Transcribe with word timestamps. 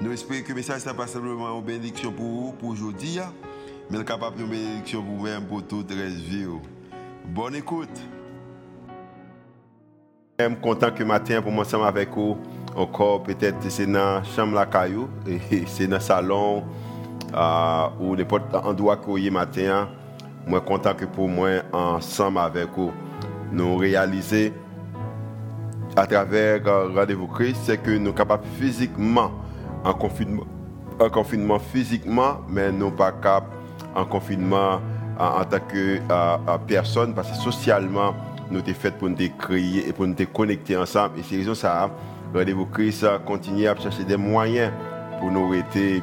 Nous 0.00 0.12
espérons 0.12 0.42
que 0.44 0.50
le 0.50 0.54
message 0.54 0.86
n'est 0.86 0.94
pas 0.94 1.08
simplement 1.08 1.58
une 1.58 1.64
bénédiction 1.64 2.12
pour 2.12 2.24
vous, 2.24 2.52
pour 2.52 2.68
aujourd'hui, 2.68 3.18
hein. 3.18 3.32
mais 3.90 4.04
capable 4.04 4.36
de 4.36 4.44
bénédiction 4.44 5.02
pour 5.02 5.16
vous-même, 5.16 5.44
pour 5.44 5.66
toute 5.66 5.90
la 5.90 6.06
vie. 6.06 6.46
Oh. 6.48 6.60
Bonne 7.26 7.56
écoute. 7.56 7.88
Je 10.38 10.46
suis 10.46 10.56
content 10.58 10.92
que 10.92 11.02
matin 11.02 11.42
pour 11.42 11.50
moi 11.50 11.64
ensemble 11.64 11.86
avec 11.86 12.10
vous. 12.10 12.36
Encore 12.76 13.24
peut-être 13.24 13.56
c'est 13.68 13.86
dans 13.86 14.20
la 14.20 14.22
chambre 14.22 14.54
la 14.54 14.66
caillou, 14.66 15.08
c'est 15.66 15.88
dans 15.88 15.96
le 15.96 16.00
salon 16.00 16.62
euh, 17.34 17.88
ou 17.98 18.14
n'importe 18.14 18.54
endroit 18.54 18.98
que 18.98 19.06
vous 19.06 19.32
matin. 19.32 19.88
Je 20.46 20.52
suis 20.52 20.60
content 20.64 20.94
que 20.94 21.06
pour 21.06 21.28
moi 21.28 21.62
ensemble 21.72 22.38
avec 22.38 22.68
vous, 22.76 22.92
nous 23.50 23.76
réaliser 23.76 24.52
à 25.96 26.06
travers 26.06 26.64
euh, 26.68 26.88
Rendez-vous 26.94 27.26
Christ, 27.26 27.62
c'est 27.64 27.82
que 27.82 27.90
nous 27.90 28.06
sommes 28.06 28.14
capables 28.14 28.46
physiquement 28.60 29.32
en 29.88 29.94
confinement, 29.94 30.46
en 31.00 31.08
confinement 31.08 31.58
physiquement, 31.58 32.42
mais 32.48 32.70
non 32.70 32.90
pas 32.90 33.12
cap 33.12 33.44
en 33.94 34.04
confinement 34.04 34.80
en, 35.18 35.44
tant 35.44 35.58
que 35.60 35.98
personne, 36.66 37.14
parce 37.14 37.30
que 37.30 37.36
socialement, 37.36 38.14
nous 38.50 38.60
sommes 38.60 38.74
fait 38.74 38.96
pour 38.96 39.08
nous 39.08 39.16
créer 39.38 39.88
et 39.88 39.92
pour 39.92 40.06
nous 40.06 40.14
connecter 40.32 40.76
ensemble. 40.76 41.18
Et 41.18 41.22
c'est 41.22 41.36
raison 41.36 41.54
ça, 41.54 41.90
rendez-vous 42.34 42.66
Christ 42.66 43.06
continue 43.26 43.66
à 43.66 43.74
chercher 43.76 44.04
des 44.04 44.16
moyens 44.16 44.70
pour 45.18 45.30
nous 45.30 45.48
rester, 45.48 46.02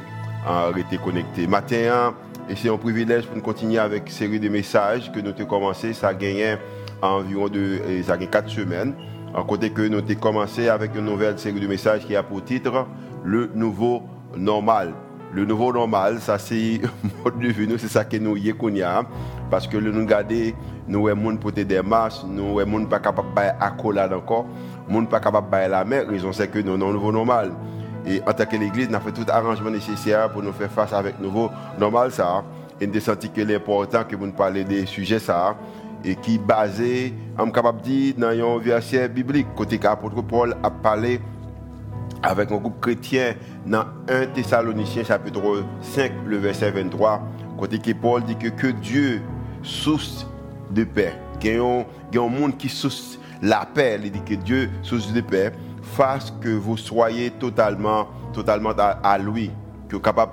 connectés. 1.02 1.46
Matin, 1.46 2.14
et 2.48 2.56
c'est 2.56 2.68
un 2.68 2.76
privilège 2.76 3.26
pour 3.26 3.36
nous 3.36 3.42
continuer 3.42 3.78
avec 3.78 4.06
une 4.06 4.12
série 4.12 4.40
de 4.40 4.48
messages 4.48 5.10
que 5.12 5.20
nous 5.20 5.30
avons 5.30 5.46
commencé. 5.46 5.92
Ça 5.92 6.08
a 6.08 6.14
gagné 6.14 6.56
environ 7.00 7.48
de, 7.48 7.80
ça 8.04 8.18
4 8.18 8.48
semaines. 8.48 8.94
En 9.34 9.44
côté 9.44 9.70
que 9.70 9.82
nous 9.82 9.98
avons 9.98 10.14
commencé 10.14 10.68
avec 10.68 10.94
une 10.94 11.04
nouvelle 11.04 11.38
série 11.38 11.60
de 11.60 11.66
messages 11.66 12.04
qui 12.04 12.16
a 12.16 12.22
pour 12.22 12.44
titre 12.44 12.86
le 13.26 13.50
nouveau 13.54 14.02
normal. 14.36 14.94
Le 15.32 15.44
nouveau 15.44 15.72
normal, 15.72 16.20
ça 16.20 16.38
c'est 16.38 16.80
mode 17.24 17.38
de 17.40 17.48
vie, 17.48 17.68
c'est 17.76 17.88
ça 17.88 18.04
que 18.04 18.16
nous 18.16 18.36
y. 18.36 18.54
Parce 19.50 19.66
que 19.66 19.76
nous 19.76 20.06
garder, 20.06 20.54
nous 20.86 21.08
sommes 21.08 21.38
porter 21.38 21.64
des 21.64 21.82
masques, 21.82 22.22
nous 22.28 22.60
sommes 22.60 22.88
pas 22.88 23.00
capable 23.00 23.34
de 23.34 23.40
accolade 23.60 24.12
encore, 24.12 24.46
nous 24.88 25.04
pas 25.06 25.20
capable 25.20 25.50
de 25.50 25.70
la 25.70 25.84
mer, 25.84 26.06
raison 26.08 26.32
c'est 26.32 26.48
que 26.48 26.60
nous 26.60 26.78
sommes 26.78 26.92
nouveau 26.92 27.10
normal. 27.12 27.52
Et 28.06 28.22
en 28.24 28.32
tant 28.32 28.46
que 28.46 28.56
l'église, 28.56 28.88
nous 28.88 28.94
avons 28.94 29.06
fait 29.06 29.12
tout 29.24 29.30
arrangement 29.30 29.70
nécessaire 29.70 30.30
pour 30.30 30.42
nous 30.42 30.52
faire 30.52 30.70
face 30.70 30.92
avec 30.92 31.20
nouveau 31.20 31.50
normal 31.78 32.12
ça. 32.12 32.44
Et 32.80 32.86
nous 32.86 33.00
senti 33.00 33.28
que 33.30 33.40
l'important 33.40 34.04
que 34.04 34.14
nous 34.14 34.30
parlez 34.30 34.62
des 34.62 34.86
sujets 34.86 35.18
ça 35.18 35.56
et 36.04 36.14
qui 36.14 36.38
basé, 36.38 37.12
on 37.36 37.50
capable 37.50 37.80
de 37.80 37.86
dire 37.86 38.14
dans 38.16 38.28
un 38.28 38.58
verset 38.60 39.08
biblique 39.08 39.48
côté 39.56 39.78
qu'apôtre 39.78 40.22
Paul 40.22 40.54
a 40.62 40.70
parlé 40.70 41.20
avec 42.26 42.50
un 42.50 42.56
groupe 42.56 42.80
chrétien 42.80 43.34
dans 43.64 43.84
1 44.08 44.26
Thessaloniciens 44.34 45.04
chapitre 45.04 45.64
5, 45.80 46.12
le 46.26 46.38
verset 46.38 46.72
23, 46.72 47.22
côté 47.56 47.78
que 47.78 47.92
Paul 47.92 48.24
dit 48.24 48.36
que, 48.36 48.48
que 48.48 48.66
Dieu, 48.66 49.22
source 49.62 50.26
de 50.70 50.82
paix, 50.82 51.14
qu'il 51.38 51.54
y 51.54 51.58
a 51.58 52.22
un 52.22 52.28
monde 52.28 52.56
qui 52.56 52.68
source 52.68 53.18
la 53.42 53.64
paix, 53.72 54.00
il 54.02 54.10
dit 54.10 54.22
que 54.22 54.34
Dieu, 54.34 54.70
source 54.82 55.12
de 55.12 55.20
paix, 55.20 55.52
fasse 55.82 56.32
que 56.40 56.48
vous 56.48 56.76
soyez 56.76 57.30
totalement, 57.30 58.08
totalement 58.32 58.70
à, 58.70 59.18
lui, 59.18 59.52
que 59.88 59.94
vous 59.94 60.02
capable 60.02 60.32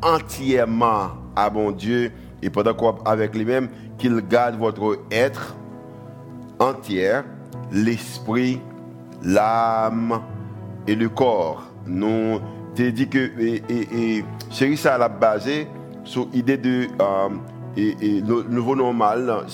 entièrement 0.00 1.08
à 1.34 1.50
bon 1.50 1.72
Dieu, 1.72 2.12
et 2.40 2.50
pendant 2.50 2.94
avec 3.04 3.34
lui-même, 3.34 3.68
qu'il 3.98 4.16
garde 4.28 4.56
votre 4.56 5.00
être 5.10 5.56
entier, 6.60 7.20
l'esprit, 7.72 8.60
l'âme, 9.22 10.20
et 10.86 10.94
le 10.94 11.08
corps. 11.08 11.64
Nous 11.86 12.40
t'ai 12.74 12.92
dit 12.92 13.08
que 13.08 13.18
et, 13.38 13.62
et, 13.68 14.24
et 14.60 14.76
ça 14.76 14.98
l'a 14.98 15.08
basé 15.08 15.66
sur 16.04 16.28
l'idée 16.32 16.56
de 16.56 16.86
euh, 17.00 17.28
et, 17.76 18.22
nouveau 18.22 18.76
normal 18.76 19.44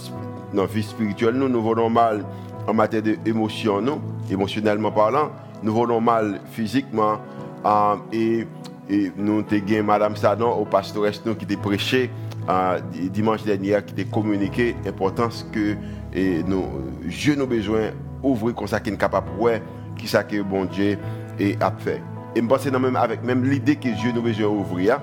dans 0.53 0.63
la 0.63 0.67
vie 0.67 0.83
spirituelle, 0.83 1.35
nous, 1.35 1.49
nouveau 1.49 1.75
normal 1.75 2.25
en 2.67 2.75
matière 2.75 3.03
d'émotion, 3.03 3.81
nous, 3.81 4.01
émotionnellement 4.31 4.93
parlant, 4.93 5.31
nouveau 5.63 5.87
normal 5.87 6.41
physiquement. 6.51 7.19
Euh, 7.65 7.97
et, 8.13 8.47
et 8.89 9.13
nous 9.17 9.41
avons 9.51 9.85
Madame 9.85 10.17
Sadon 10.17 10.53
au 10.53 10.65
pastoresse 10.65 11.21
qui 11.39 11.47
t'a 11.47 11.57
prêché 11.57 12.11
euh, 12.49 12.79
dimanche 13.11 13.43
dernier, 13.45 13.79
qui 13.87 13.95
t'a 13.95 14.05
communiqué 14.05 14.77
l'importance 14.85 15.47
que 15.53 15.77
et 16.15 16.43
nous, 16.43 16.65
je 17.07 17.33
nous 17.33 17.47
besoin 17.47 17.91
ouvrir 18.23 18.55
comme 18.55 18.67
ça 18.67 18.81
qui 18.81 18.91
est 18.91 18.97
capable 18.97 19.29
de 19.39 19.61
qui 19.99 20.09
ça 20.09 20.25
que 20.25 20.41
bon 20.43 20.65
Dieu 20.65 20.97
et 21.39 21.57
a 21.61 21.73
fait. 21.79 22.03
Et 22.35 22.41
je 22.41 22.47
pense 22.47 22.67
même 22.67 22.97
avec 22.97 23.23
même 23.23 23.45
l'idée 23.45 23.77
que 23.77 23.89
Dieu 23.89 24.13
nous 24.13 24.23
besoin 24.23 24.49
ouvrir. 24.49 25.01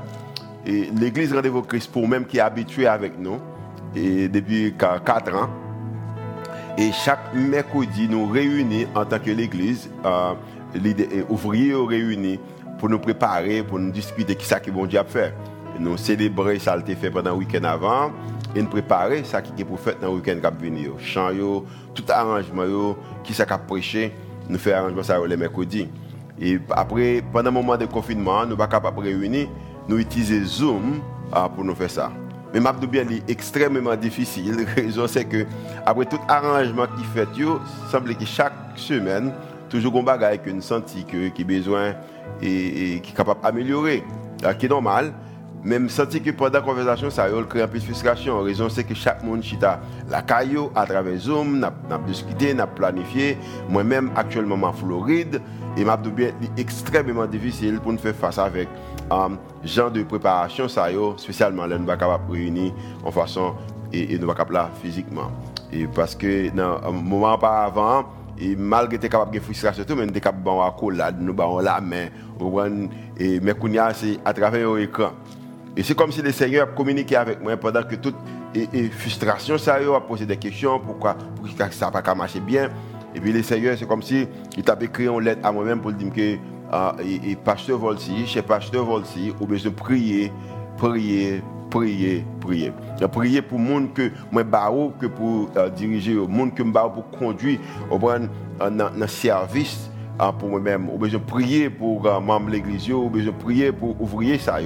Et 0.66 0.90
l'église 0.98 1.34
Rendez-vous 1.34 1.62
Christ 1.62 1.92
pour 1.92 2.08
même 2.08 2.26
qui 2.26 2.38
est 2.38 2.42
habitué 2.42 2.88
avec 2.88 3.20
nous 3.20 3.40
et 3.96 4.28
depuis 4.28 4.74
4 4.78 5.36
ans. 5.36 5.50
Et 6.78 6.92
chaque 6.92 7.34
mercredi, 7.34 8.08
nous 8.10 8.28
réunissons 8.28 8.90
en 8.96 9.06
tant 9.06 9.20
que 9.20 9.32
l'église, 9.32 9.90
euh, 10.04 10.34
ouvriers 11.30 11.74
réunis 11.74 12.40
pour 12.78 12.90
nous 12.90 13.00
préparer, 13.00 13.64
pour 13.64 13.80
nous 13.80 13.92
discuter 13.92 14.36
qui 14.36 14.46
ça 14.46 14.60
que 14.60 14.72
bon 14.72 14.86
Dieu 14.86 15.00
a 15.00 15.06
fait. 15.06 15.34
Nous 15.80 15.98
célébrer 15.98 16.60
ça 16.60 16.74
a 16.74 16.78
été 16.78 16.96
fait 16.96 17.10
pendant 17.10 17.32
le 17.32 17.38
week-end 17.38 17.64
avant 17.64 18.12
et 18.56 18.62
nous 18.62 18.70
préparer 18.70 19.24
ça 19.24 19.42
qui 19.42 19.62
est 19.62 19.66
pour 19.66 19.80
faire 19.80 19.96
dans 20.02 20.08
le 20.08 20.16
week-end 20.16 20.36
qui 20.36 20.42
va 20.42 20.50
venir. 20.50 20.92
Chant, 21.00 21.32
tout 21.94 22.04
arrangement, 22.10 22.96
qui 23.24 23.34
ça 23.34 23.46
a 23.48 23.58
prêché 23.58 24.14
nous 24.50 24.60
faisons 24.60 24.76
arrangement 24.76 25.04
ça 25.04 25.20
les 25.26 25.38
mercredis. 25.38 25.88
Et 26.40 26.60
après, 26.72 27.24
pendant 27.32 27.50
le 27.50 27.54
moment 27.54 27.78
de 27.78 27.86
confinement, 27.86 28.42
nous 28.42 28.46
ne 28.46 28.50
sommes 28.50 28.58
pas 28.58 28.68
capables 28.68 28.98
de 28.98 29.10
réunir, 29.10 29.48
nous 29.88 30.00
utilisons 30.00 30.46
Zoom 30.46 31.02
ah, 31.32 31.50
pour 31.54 31.64
nous 31.64 31.76
faire 31.76 31.90
ça. 31.90 32.12
Mais 32.54 32.60
je 32.60 32.88
bien 32.88 33.08
est 33.10 33.30
extrêmement 33.30 33.96
difficile. 33.96 34.56
La 34.76 34.84
raison 34.84 35.08
c'est 35.08 35.26
que, 35.26 35.46
après 35.86 36.06
tout 36.06 36.20
arrangement 36.28 36.86
qui 36.98 37.04
fait, 37.04 37.28
il 37.38 37.48
semble 37.92 38.16
que 38.16 38.26
chaque 38.26 38.54
semaine, 38.76 39.34
toujours 39.70 39.98
un 39.98 40.04
bagage 40.04 40.40
une 40.46 40.62
senti 40.62 41.04
qui 41.04 41.42
a 41.42 41.46
besoin 41.46 41.96
et, 42.42 43.02
qui 43.02 43.12
est 43.12 43.16
capable 43.16 43.42
d'améliorer. 43.42 44.04
Ce 44.42 44.50
qui 44.54 44.66
est 44.66 44.70
normal. 44.70 45.14
Même 45.66 45.90
senti 45.90 46.22
que 46.22 46.30
pendant 46.30 46.60
la 46.60 46.62
conversation, 46.62 47.10
ça 47.10 47.24
a 47.24 47.44
créé 47.50 47.64
un 47.64 47.68
peu 47.68 47.80
de 47.80 47.84
frustration. 47.84 48.38
La 48.38 48.44
raison, 48.44 48.70
c'est 48.70 48.84
que 48.84 48.94
chaque 48.94 49.24
monde 49.24 49.42
chita 49.42 49.80
la 50.08 50.22
caillou 50.22 50.70
à 50.76 50.86
travers 50.86 51.18
Zoom, 51.18 51.58
n'a 51.60 51.74
discuté, 52.06 52.54
n'a 52.54 52.68
planifié. 52.68 53.36
Moi-même, 53.68 54.12
actuellement, 54.16 54.68
en 54.68 54.74
Floride, 54.74 55.42
et 55.76 55.84
m'a 55.84 55.98
bien 55.98 56.30
extrêmement 56.56 57.26
difficile 57.26 57.80
pour 57.80 57.92
nous 57.92 57.98
faire 57.98 58.16
face 58.16 58.38
avec 58.38 58.70
um, 59.12 59.38
genre 59.64 59.92
de 59.92 60.04
préparation, 60.04 60.68
ça 60.68 60.88
spécialement 61.18 61.66
là, 61.66 61.78
nous 61.78 61.88
sommes 61.88 61.98
capables 61.98 62.28
de 62.28 62.34
réunir 62.34 62.74
en 63.04 63.12
façon 63.12 63.56
et, 63.92 64.18
nous 64.18 64.28
sommes 64.28 64.36
capables 64.36 64.70
physiquement. 64.82 65.32
Et 65.74 65.88
parce 65.88 66.16
que 66.16 66.50
un 66.58 66.92
moment 66.92 67.34
auparavant, 67.34 68.06
et 68.38 68.56
malgré 68.56 68.98
que 68.98 69.08
capable 69.08 69.34
de 69.34 69.40
frustration 69.40 69.86
tout 69.86 69.96
mais 69.96 70.06
nous 70.06 70.14
sommes 70.14 70.22
capables 70.22 70.98
de 71.18 71.24
nous 71.24 71.62
la 71.62 71.82
main 71.82 72.08
et 73.18 73.40
mais 73.40 73.54
c'est 73.94 74.20
à 74.26 74.34
travers 74.34 74.74
l'écran 74.74 75.12
et 75.78 75.84
c'est 75.84 75.96
comme 75.96 76.12
si 76.12 76.22
le 76.22 76.32
Seigneur 76.32 76.68
a 76.68 76.72
communiqué 76.72 77.16
avec 77.16 77.42
moi 77.42 77.58
pendant 77.58 77.84
que 77.84 77.96
toute 77.96 78.16
et, 78.54 78.90
frustration, 78.90 79.58
ça 79.58 79.76
a 79.76 80.02
posé 80.02 80.26
des 80.26 80.38
questions, 80.38 80.80
pourquoi, 80.80 81.16
pourquoi 81.36 81.70
ça 81.72 81.92
n'a 81.92 82.02
pas 82.02 82.16
marché 82.16 82.40
bien. 82.40 82.70
Et 83.14 83.20
puis 83.20 83.34
le 83.34 83.44
Seigneur, 83.44 83.76
c'est 83.78 83.88
comme 83.88 84.02
si 84.02 84.28
il 84.56 84.64
t'avait 84.64 84.86
écrit 84.86 85.08
une 85.08 85.22
lettre 85.22 85.42
à 85.46 85.52
moi-même 85.52 85.82
pour 85.82 85.92
dire 85.92 86.12
que 86.14 86.38
euh, 86.74 86.92
et, 87.04 87.36
pasteur 87.36 87.78
Volsi, 87.78 88.26
chez 88.26 88.42
pasteur 88.42 88.86
Volsi, 88.86 89.34
ou 89.40 89.46
besoin 89.46 89.72
de 89.72 89.76
prier, 89.76 90.32
prier, 90.78 91.42
prier, 91.70 92.24
prier. 92.40 92.74
Prier 93.12 93.42
pour 93.42 93.60
le 93.60 93.66
monde 93.66 93.94
que 93.94 94.12
moi 94.32 94.44
barreau 94.44 94.94
que 95.00 95.08
pour 95.08 95.50
euh, 95.58 95.70
diriger, 95.70 96.14
le 96.14 96.28
monde 96.28 96.54
que 96.54 96.64
je 96.64 96.72
pour 96.72 97.10
conduire 97.18 97.60
au 97.92 98.00
dans 98.00 98.92
le 98.96 99.08
service 99.08 99.90
euh, 100.22 100.32
pour 100.32 100.50
moi-même. 100.50 100.90
Ou 100.90 100.98
besoin 100.98 101.20
prier 101.20 101.70
pour 101.70 102.06
euh, 102.06 102.20
membres 102.20 102.48
de 102.48 102.52
l'église, 102.54 102.90
ou 102.92 103.10
besoin 103.10 103.34
prier 103.34 103.72
pour 103.72 104.00
ouvrier 104.02 104.38
ça. 104.38 104.60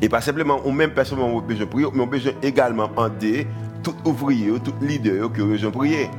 Et 0.00 0.08
pas 0.08 0.20
simplement, 0.20 0.60
ou 0.64 0.70
même 0.70 0.90
personnellement, 0.90 1.40
besoin 1.40 1.64
de 1.64 1.70
prier, 1.70 1.86
mais 1.92 2.02
on 2.02 2.06
besoin 2.06 2.32
également 2.42 2.90
aider 3.06 3.46
tout 3.82 3.94
ouvrier, 4.04 4.52
tout 4.62 4.74
leader 4.80 5.32
qui 5.32 5.42
ont 5.42 5.46
besoin 5.46 5.70
de 5.70 5.74
prier. 5.74 6.10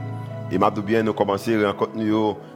Et 0.52 0.58
m'a 0.58 0.70
bien 0.70 1.04
nous 1.04 1.14
commencer 1.14 1.64
à 1.64 1.72
rencontrer 1.72 2.12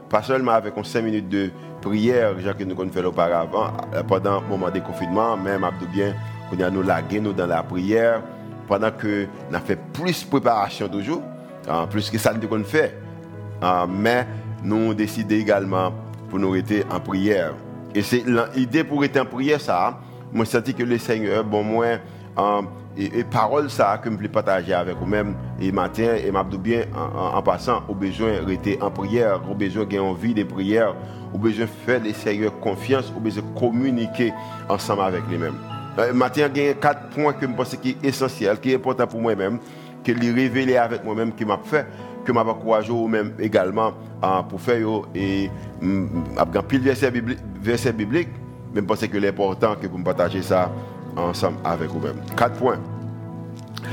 pas 0.08 0.22
seulement 0.22 0.52
avec 0.52 0.74
5 0.82 1.02
minutes 1.02 1.28
de 1.28 1.50
prière, 1.80 2.34
que 2.56 2.64
nous 2.64 2.72
avons 2.72 2.90
fait 2.90 3.04
auparavant, 3.04 3.72
euh, 3.94 4.02
pendant 4.02 4.40
le 4.40 4.46
moment 4.46 4.70
de 4.70 4.80
confinement, 4.80 5.36
même 5.36 5.66
bien, 5.92 6.14
qu'on 6.50 6.60
a 6.62 6.70
nous 6.70 6.82
lagué 6.82 7.20
nous 7.20 7.32
dans 7.32 7.46
la 7.46 7.62
prière, 7.62 8.22
pendant 8.66 8.90
que 8.90 9.26
nous 9.50 9.56
avons 9.56 9.66
fait 9.66 9.78
plus 9.92 10.24
de 10.24 10.30
préparation 10.30 10.88
toujours, 10.88 11.22
hein, 11.68 11.86
plus 11.90 12.10
que 12.10 12.18
ça 12.18 12.32
nous 12.32 12.44
avons 12.44 12.64
fait. 12.64 12.96
Hein, 13.62 13.86
mais 13.88 14.26
nous 14.62 14.76
avons 14.76 14.92
décidé 14.94 15.38
également 15.38 15.92
pour 16.28 16.38
nous 16.38 16.54
être 16.56 16.86
en 16.90 17.00
prière. 17.00 17.54
Et 17.94 18.02
c'est 18.02 18.24
l'idée 18.54 18.84
pour 18.84 19.04
être 19.04 19.18
en 19.18 19.24
prière, 19.24 19.60
ça, 19.60 19.98
moi, 20.32 20.44
senti 20.44 20.74
que 20.74 20.82
le 20.82 20.98
Seigneur, 20.98 21.44
bon, 21.44 21.62
moi, 21.62 21.98
euh, 22.38 22.62
et, 22.96 23.24
parole 23.24 23.68
ça 23.70 23.98
que 23.98 24.10
je 24.10 24.14
voulais 24.14 24.28
partager 24.28 24.72
avec 24.72 24.96
vous-même 24.96 25.34
et 25.60 25.72
matin 25.72 26.14
et 26.24 26.30
m'a 26.30 26.44
bien 26.44 26.84
en, 26.94 27.42
passant 27.42 27.82
au 27.88 27.94
besoin 27.94 28.44
rester 28.46 28.80
en 28.80 28.90
prière 28.90 29.40
au 29.50 29.54
besoin 29.54 29.84
d'avoir 29.84 30.10
envie 30.10 30.34
de 30.34 30.44
prière 30.44 30.94
au 31.34 31.38
besoin 31.38 31.64
de 31.64 31.70
faire 31.70 32.00
des 32.00 32.12
sérieux 32.12 32.50
confiance 32.60 33.12
au 33.16 33.20
besoin 33.20 33.42
de 33.42 33.58
communiquer 33.58 34.32
ensemble 34.68 35.02
avec 35.02 35.22
lui-même. 35.28 35.54
Euh, 35.98 36.12
matin 36.12 36.48
quatre 36.48 37.08
points 37.10 37.32
que 37.32 37.46
je 37.46 37.52
pense 37.52 37.76
qui 37.76 37.90
est 37.90 38.06
essentiel 38.06 38.58
qui 38.60 38.72
est 38.72 38.76
important 38.76 39.06
pour 39.06 39.20
moi-même 39.20 39.58
que 40.04 40.12
lui 40.12 40.30
révéler 40.30 40.76
avec 40.76 41.04
moi-même 41.04 41.32
qui 41.32 41.44
m'a 41.44 41.58
fait 41.58 41.86
que 42.24 42.30
m'a 42.30 42.42
encouragé 42.42 42.92
même 42.92 43.32
également 43.40 43.94
pour 44.48 44.60
faire 44.60 44.86
et 45.14 45.50
biblique 47.10 47.38
verset 47.60 47.92
biblique 47.92 48.28
mais 48.74 48.80
je 48.80 48.86
pense 48.86 49.06
que 49.06 49.18
l'important 49.18 49.74
que 49.80 49.86
vous 49.86 50.02
partager 50.02 50.42
ça 50.42 50.70
ensemble 51.16 51.58
avec 51.64 51.88
vous-même. 51.90 52.20
Quatre 52.36 52.56
points. 52.56 52.78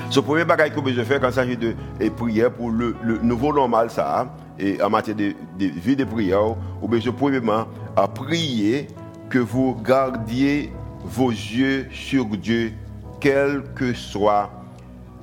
Ce 0.09 0.19
premier 0.19 0.45
bagage 0.45 0.71
que 0.73 0.93
je 0.93 1.01
faire 1.03 1.19
quand 1.19 1.29
il 1.29 1.33
s'agit 1.33 1.57
de 1.57 1.75
prière 2.15 2.51
pour 2.51 2.69
le, 2.69 2.95
nouveau 3.21 3.53
normal, 3.53 3.89
ça, 3.89 4.33
et 4.59 4.81
en 4.81 4.89
matière 4.89 5.15
de, 5.15 5.33
vie 5.57 5.95
de 5.95 6.03
prière, 6.03 6.55
ou 6.81 6.87
bien 6.87 6.99
premièrement 7.11 7.65
à 7.95 8.07
prier 8.07 8.87
que 9.29 9.39
vous 9.39 9.75
gardiez 9.83 10.71
vos 11.03 11.29
yeux 11.29 11.87
sur 11.91 12.25
Dieu, 12.25 12.73
quelle 13.19 13.63
que 13.75 13.93
soit 13.93 14.49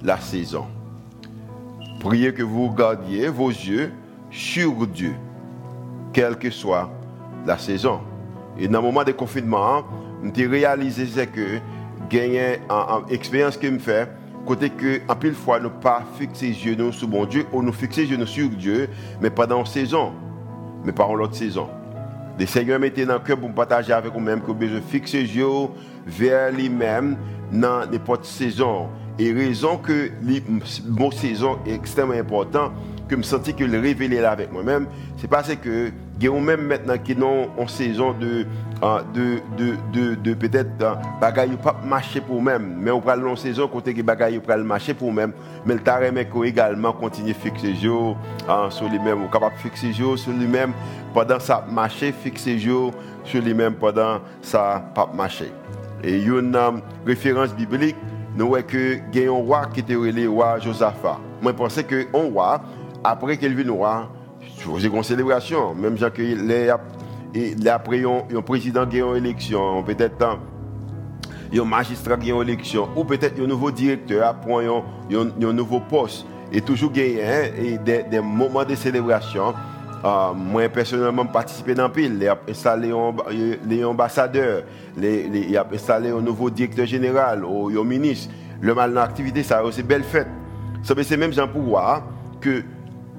la 0.02 0.18
saison. 0.18 0.66
Priez 2.00 2.34
que 2.34 2.42
vous 2.42 2.70
gardiez 2.70 3.28
vos 3.28 3.50
yeux 3.50 3.92
sur 4.30 4.86
Dieu, 4.86 5.14
quelle 6.12 6.36
que 6.36 6.50
soit 6.50 6.90
la 7.46 7.58
saison. 7.58 8.00
Et 8.58 8.68
dans 8.68 8.80
le 8.80 8.86
moment 8.86 9.04
de 9.04 9.12
confinement, 9.12 9.84
je 10.22 10.48
réalisé 10.48 11.26
que 11.26 11.58
gagné 12.10 12.58
en, 12.68 13.06
expérience 13.08 13.56
que 13.56 13.66
me 13.66 13.78
fait 13.78 14.08
côté 14.46 14.70
que 14.70 15.00
en 15.08 15.14
pile 15.14 15.34
fois 15.34 15.60
ne 15.60 15.68
pas 15.68 16.02
fixer 16.18 16.46
les 16.46 16.66
yeux 16.66 16.92
sur 16.92 17.08
bon 17.08 17.24
Dieu 17.24 17.46
ou 17.52 17.62
nous 17.62 17.72
fixer 17.72 18.02
les 18.02 18.10
yeux 18.10 18.26
sur 18.26 18.48
Dieu 18.48 18.88
mais 19.20 19.30
pas 19.30 19.46
dans 19.46 19.64
saison 19.64 20.12
mais 20.84 20.92
pas 20.92 21.04
en 21.04 21.14
l'autre 21.14 21.36
saison. 21.36 21.68
Le 22.38 22.46
Seigneur 22.46 22.80
mettait 22.80 23.06
dans 23.06 23.14
le 23.14 23.20
cœur 23.20 23.38
pour 23.38 23.52
partager 23.52 23.92
avec 23.92 24.12
vous-même 24.12 24.40
que 24.40 24.50
besoin 24.52 24.80
fixer 24.80 25.22
les 25.22 25.36
yeux 25.36 25.68
vers 26.06 26.50
lui-même 26.50 27.16
dans 27.52 27.88
n'importe 27.88 28.24
saison. 28.24 28.88
Et 29.18 29.32
raison 29.32 29.76
que 29.76 30.10
les 30.22 30.42
bon 30.86 31.10
saison 31.10 31.58
est 31.66 31.74
extrêmement 31.74 32.14
important 32.14 32.72
que 33.08 33.14
me 33.14 33.22
sentis 33.22 33.54
que 33.54 33.62
le 33.62 33.78
révéler 33.78 34.18
avec 34.20 34.50
moi-même 34.50 34.86
c'est 35.18 35.28
parce 35.28 35.54
que 35.56 35.90
a 36.20 36.40
même 36.40 36.66
maintenant 36.66 36.98
qui 36.98 37.16
ont 37.20 37.48
en 37.58 37.66
saison 37.66 38.12
de 38.12 38.46
de, 39.14 39.38
de, 39.56 39.76
de, 39.92 40.14
de 40.16 40.34
peut-être 40.34 40.70
euh, 40.82 40.94
bagaille 41.20 41.56
pas 41.56 41.76
marcher 41.84 42.20
pour 42.20 42.42
même. 42.42 42.78
Mais 42.80 42.90
on 42.90 43.00
prend 43.00 43.16
une 43.16 43.36
saison 43.36 43.68
côté 43.68 43.94
que 43.94 44.02
bagaille 44.02 44.40
pas 44.40 44.56
marcher 44.56 44.92
pour 44.92 45.12
même. 45.12 45.32
Mais 45.64 45.74
le 45.74 45.80
taré 45.80 46.12
également 46.44 46.92
continue 46.92 47.32
fixer 47.32 47.76
jour 47.76 48.16
hein, 48.48 48.68
sur 48.70 48.88
lui-même 48.88 49.22
ou 49.22 49.28
capable 49.28 49.56
fixer 49.56 49.92
jour 49.92 50.18
sur 50.18 50.32
lui-même 50.32 50.72
pendant 51.14 51.38
ça 51.38 51.64
marcher 51.70 52.10
fixer 52.12 52.58
jour 52.58 52.92
sur 53.24 53.40
lui-même 53.40 53.74
pendant 53.74 54.18
ça 54.40 54.82
pas 54.94 55.08
marcher 55.14 55.52
et 56.02 56.20
une 56.20 56.56
euh, 56.56 56.70
référence 57.06 57.54
biblique 57.54 57.96
nous 58.34 58.48
voyons 58.48 58.66
que 58.66 58.98
il 59.12 59.20
y 59.20 59.26
a 59.26 59.30
un 59.30 59.34
roi 59.34 59.66
qui 59.72 59.80
était 59.80 59.92
le 59.94 60.28
roi 60.28 60.58
Josaphat. 60.58 61.18
Moi 61.40 61.52
je 61.52 61.56
pensais 61.56 61.84
que 61.84 62.06
un 62.16 62.30
roi 62.32 62.62
après 63.04 63.36
qu'il 63.36 63.54
vienne 63.54 63.70
roi 63.70 64.08
je 64.78 64.88
une 64.88 65.02
célébration 65.02 65.74
même 65.74 65.96
que 65.96 66.22
les 66.22 66.70
et 67.34 67.54
après, 67.68 68.02
un 68.04 68.42
président 68.42 68.86
qui 68.86 69.00
a 69.00 69.06
une 69.06 69.24
élection, 69.24 69.82
peut-être 69.82 70.22
un 70.22 71.64
magistrat 71.64 72.16
qui 72.16 72.30
a 72.30 72.34
une 72.34 72.42
élection, 72.42 72.88
ou 72.94 73.04
peut-être 73.04 73.40
un 73.40 73.46
nouveau 73.46 73.70
directeur 73.70 74.26
apprend 74.26 74.60
un, 74.60 75.52
nouveau 75.52 75.80
poste. 75.80 76.26
Et 76.52 76.60
toujours 76.60 76.92
gagner 76.92 77.24
hein, 77.24 77.78
des, 77.82 78.02
des, 78.02 78.20
moments 78.20 78.64
de 78.64 78.74
célébration. 78.74 79.54
Euh, 80.04 80.34
moi, 80.34 80.68
personnellement, 80.68 81.24
participé 81.24 81.74
dans 81.74 81.86
le 81.86 81.92
pile. 81.92 82.18
Il 82.20 82.28
a 82.28 82.38
installé 82.46 82.92
les 83.66 83.84
ambassadeurs, 83.84 84.64
il 85.00 85.56
a 85.56 85.66
installé 85.72 86.10
un 86.10 86.20
nouveau 86.20 86.50
directeur 86.50 86.84
général, 86.84 87.44
ou 87.44 87.68
un 87.68 87.84
ministre. 87.84 88.30
Le 88.60 88.74
mal 88.74 88.92
dans 88.92 89.00
l'activité, 89.00 89.42
ça 89.42 89.62
c'est 89.70 89.82
belle 89.82 90.04
fête. 90.04 90.28
C'est 90.82 91.16
même 91.16 91.32
Jean 91.32 91.48
Pouvoir 91.48 92.02
que 92.40 92.62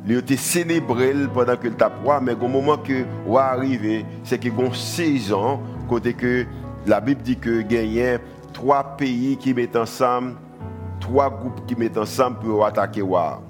il 0.07 0.17
a 0.17 0.37
célébré 0.37 1.13
pendant 1.33 1.55
que 1.55 1.67
le 1.67 1.75
tape 1.75 1.99
mais 2.21 2.33
au 2.33 2.47
moment 2.47 2.77
que 2.77 3.05
roi 3.25 3.43
arrivé, 3.43 4.05
c'est 4.23 4.37
qu'il 4.37 4.53
y 4.53 4.61
a 4.61 4.73
6 4.73 5.33
ans, 5.33 5.61
côté 5.87 6.13
que 6.13 6.45
la 6.85 6.99
Bible 6.99 7.21
dit 7.21 7.37
que 7.37 7.61
gagnait 7.61 8.19
trois 8.51 8.97
pays 8.97 9.37
qui 9.37 9.53
mettent 9.53 9.75
ensemble, 9.75 10.35
trois 10.99 11.29
groupes 11.29 11.65
qui 11.65 11.75
mettent 11.75 11.97
ensemble 11.97 12.39
pour 12.39 12.65
attaquer 12.65 13.01
roi. 13.01 13.41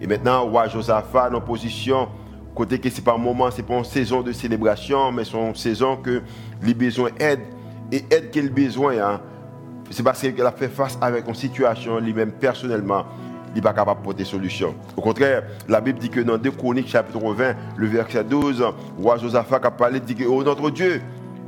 Et 0.00 0.06
maintenant, 0.06 0.44
roi 0.44 0.68
Josaphat 0.68 1.30
en 1.34 1.40
position, 1.40 2.08
côté 2.54 2.78
que 2.78 2.88
ce 2.88 2.96
n'est 2.96 3.02
pas 3.02 3.14
un 3.14 3.18
moment, 3.18 3.50
ce 3.50 3.58
n'est 3.58 3.62
pas 3.66 3.74
une 3.74 3.84
saison 3.84 4.22
de 4.22 4.32
célébration, 4.32 5.12
mais 5.12 5.24
c'est 5.24 5.36
une 5.36 5.54
saison 5.54 5.96
que 5.96 6.22
les 6.62 6.74
besoins 6.74 7.10
aident. 7.18 7.46
Et 7.90 8.04
aide 8.10 8.30
qu'il 8.30 8.52
besoin, 8.52 8.98
hein, 8.98 9.20
c'est 9.90 10.02
parce 10.02 10.20
qu'il 10.20 10.42
a 10.42 10.52
fait 10.52 10.68
face 10.68 10.98
avec 11.00 11.26
une 11.26 11.34
situation 11.34 11.98
lui-même 11.98 12.32
personnellement 12.32 13.06
il 13.50 13.56
n'est 13.56 13.60
pas 13.60 13.72
capable 13.72 14.00
de 14.00 14.04
porter 14.04 14.24
solution. 14.24 14.74
Au 14.96 15.00
contraire, 15.00 15.42
la 15.68 15.80
Bible 15.80 15.98
dit 15.98 16.10
que 16.10 16.20
dans 16.20 16.38
2 16.38 16.50
Chroniques, 16.50 16.88
chapitre 16.88 17.18
20, 17.18 17.54
le 17.76 17.86
verset 17.86 18.24
12, 18.24 18.64
roi 19.00 19.16
Josaphat 19.16 19.60
a 19.62 19.70
parlé, 19.70 20.00
dit 20.00 20.14
que, 20.14 20.24
oh 20.24 20.42
notre 20.42 20.70
Dieu, 20.70 21.00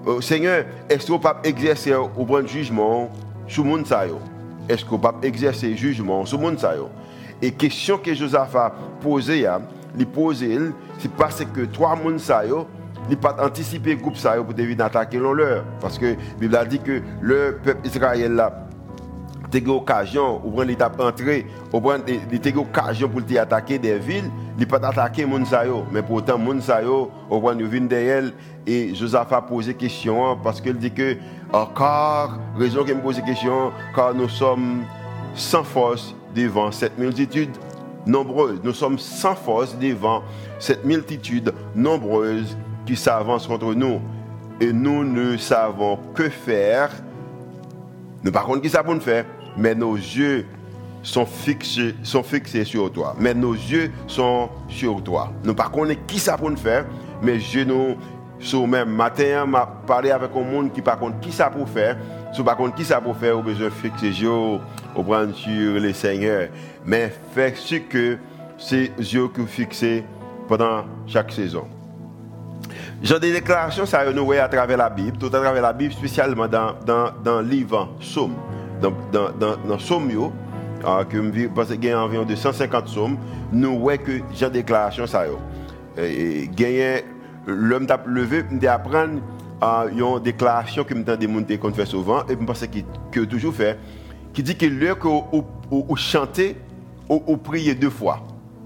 oh, 0.07 0.21
Seigneur, 0.21 0.65
est-ce 0.89 1.07
vous 1.09 1.19
pas 1.19 1.41
exercer 1.45 1.95
au 1.95 2.25
bon 2.25 2.47
jugement 2.47 3.11
sur 3.47 3.65
le 3.65 3.71
monde 3.71 3.87
Est-ce 4.69 4.85
vous 4.85 4.99
pas 4.99 5.15
exercer 5.23 5.77
jugement 5.77 6.25
sur 6.25 6.39
le 6.39 6.45
monde 6.45 6.59
Et 7.43 7.53
question 7.53 7.99
que 7.99 8.15
Josaphat 8.15 8.75
posait, 9.01 9.45
il 9.99 10.07
posait, 10.07 10.59
c'est 10.99 11.11
parce 11.13 11.45
que 11.45 11.63
trois 11.63 11.97
monde 11.97 12.21
il 13.09 13.17
pas 13.17 13.37
anticipé 13.41 13.97
groupe 13.97 14.17
ça 14.17 14.35
pour 14.35 14.55
venir 14.55 14.85
attaquer 14.85 15.19
leur. 15.19 15.65
Parce 15.81 15.99
que 15.99 16.07
la 16.07 16.17
Bible 16.39 16.57
a 16.57 16.65
dit 16.65 16.79
que 16.79 17.01
le 17.21 17.59
peuple 17.63 17.87
Israël 17.87 18.33
là, 18.33 18.69
tu 19.51 19.65
as 19.65 19.73
occasion, 19.73 20.41
ou 20.45 20.51
prendre 20.51 20.65
l'étape 20.65 21.01
entrée, 21.01 21.47
ou 21.73 21.81
des 22.07 22.57
occasion 22.57 23.09
pour 23.09 23.23
attaquer 23.39 23.79
des 23.79 23.99
villes, 23.99 24.31
il 24.59 24.67
pas 24.67 24.77
attaquer 24.77 25.25
Mounsayo. 25.25 25.85
Mais 25.91 26.03
pourtant, 26.03 26.39
Mounsayo, 26.39 27.11
ou 27.31 27.41
prendre 27.41 27.61
une 27.61 27.89
derrière 27.89 28.31
et 28.67 28.95
Joseph 28.95 29.33
a 29.33 29.41
posé 29.41 29.75
question 29.75 30.37
parce 30.37 30.61
qu'il 30.61 30.77
dit 30.77 30.93
que, 30.93 31.17
encore, 31.53 32.39
raison 32.57 32.85
qu'il 32.85 32.95
me 32.95 33.01
pose 33.01 33.21
question, 33.23 33.73
car 33.95 34.15
nous 34.15 34.29
sommes 34.29 34.85
sans 35.35 35.65
force 35.65 36.15
devant 36.35 36.71
cette 36.71 36.99
multitude 36.99 37.51
nombreuse. 38.07 38.61
Nous 38.63 38.75
sommes 38.75 38.99
sans 38.99 39.35
force 39.35 39.77
devant 39.79 40.23
cette 40.59 40.85
multitude 40.85 41.53
nombreuse 41.75 42.57
qui 42.87 42.97
s'avance 42.97 43.47
contre 43.47 43.75
nous. 43.75 44.01
Et 44.61 44.73
nous 44.73 45.05
ne 45.05 45.37
savons 45.39 45.99
que 46.15 46.29
faire. 46.29 46.91
Nous, 48.23 48.31
par 48.31 48.45
contre, 48.45 48.61
qui 48.61 48.69
ça 48.69 48.85
pour 48.85 48.95
nous 48.95 49.01
faire? 49.01 49.25
Mais 49.57 49.75
nos 49.75 49.97
yeux 49.97 50.47
sont 51.03 51.27
fixés, 51.27 51.95
sur 52.65 52.93
toi. 52.93 53.15
Mais 53.19 53.35
nos 53.35 53.55
yeux 53.55 53.91
sont 54.07 54.49
sur 54.69 55.03
toi. 55.03 55.33
Nous 55.45 55.55
par 55.55 55.71
contre, 55.71 55.95
qui 56.07 56.19
ça 56.19 56.37
pour 56.37 56.51
nous 56.51 56.57
faire, 56.57 56.85
mais 57.23 57.41
je 57.41 57.61
nous 57.61 57.97
sur 58.41 58.67
même 58.67 58.89
matin, 58.89 59.45
m'a 59.45 59.67
parlé 59.67 60.11
avec 60.11 60.31
un 60.35 60.41
monde 60.41 60.73
qui 60.73 60.81
par 60.81 60.99
contre 60.99 61.21
qui 61.21 61.31
ça 61.31 61.51
pour 61.51 61.69
faire. 61.69 61.97
Sur 62.33 62.45
par 62.45 62.57
contre 62.57 62.75
qui 62.75 62.85
ça 62.85 63.01
pour 63.01 63.17
faire, 63.17 63.39
au 63.39 63.43
besoin 63.43 63.71
fixer 63.71 64.07
les 64.07 64.23
yeux 64.23 64.31
au 64.31 65.03
prendre 65.03 65.35
sur 65.35 65.79
le 65.79 65.93
Seigneur. 65.93 66.49
Mais 66.87 67.13
fait 67.35 67.55
ce 67.57 67.77
que 67.77 68.19
c'est 68.57 68.93
yeux 68.99 69.29
que 69.29 69.45
fixés 69.45 70.05
pendant 70.49 70.85
chaque 71.07 71.33
saison. 71.33 71.67
J'ai 73.03 73.19
des 73.19 73.33
déclarations, 73.33 73.87
ça 73.87 74.11
nous 74.13 74.33
à 74.33 74.49
travers 74.49 74.77
la 74.77 74.91
Bible, 74.91 75.17
tout 75.17 75.27
à 75.27 75.41
travers 75.41 75.63
la 75.63 75.73
Bible, 75.73 75.93
spécialement 75.93 76.49
dans, 76.49 76.75
dans, 76.85 77.11
dans 77.23 77.41
le 77.41 77.49
livre 77.49 77.91
Somme 78.01 78.35
dans, 78.81 79.31
dans, 79.67 79.79
Somme, 79.79 80.11
euh, 80.11 81.05
que 81.05 81.85
y 81.85 81.91
a 81.91 82.03
environ 82.03 82.25
250 82.25 82.89
sommes, 82.89 83.19
nous 83.53 83.79
voyons 83.79 84.03
que 84.03 84.13
j'ai 84.33 84.51
déclaration 84.51 85.07
ça. 85.07 85.25
L'homme 87.47 87.87
t'a 87.87 88.01
levé, 88.07 88.45
d'apprendre 88.51 89.21
euh, 89.63 89.89
une 89.91 90.23
déclaration 90.23 90.85
que 90.85 90.95
je 90.95 91.17
démonté 91.17 91.59
qu'on 91.59 91.73
fait 91.73 91.87
souvent, 91.87 92.21
et 92.29 92.37
je 92.39 92.45
pense 92.45 92.67
que, 92.67 92.79
que 93.11 93.21
toujours 93.25 93.55
fait, 93.55 93.79
qui 94.33 94.43
dit 94.43 94.57
que 94.57 94.67
l'heure 94.67 94.99
que 94.99 95.09
vous 95.09 95.97
chantez, 95.97 96.57
vous 97.09 97.37
priez 97.37 97.75
deux 97.75 97.91
fois. 97.91 98.21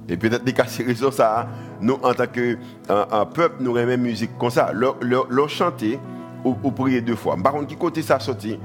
Et 0.08 0.16
peut-être 0.16 0.44
des 0.44 0.54
ces 0.66 0.84
raisons 0.84 1.10
ça, 1.10 1.48
nous 1.80 1.98
en 2.02 2.12
tant 2.12 2.26
que 2.26 2.58
un, 2.88 3.24
peuple, 3.24 3.56
nous 3.60 3.76
aimons 3.78 4.02
musique 4.02 4.36
comme 4.38 4.50
ça. 4.50 4.70
Leur 4.72 5.48
chanter 5.48 5.98
ou, 6.44 6.70
prier 6.70 7.00
deux 7.00 7.16
fois. 7.16 7.36
Par 7.42 7.52
contre, 7.52 7.68
qui 7.68 7.76
côté 7.76 8.02
ça 8.02 8.20
sorti 8.20 8.58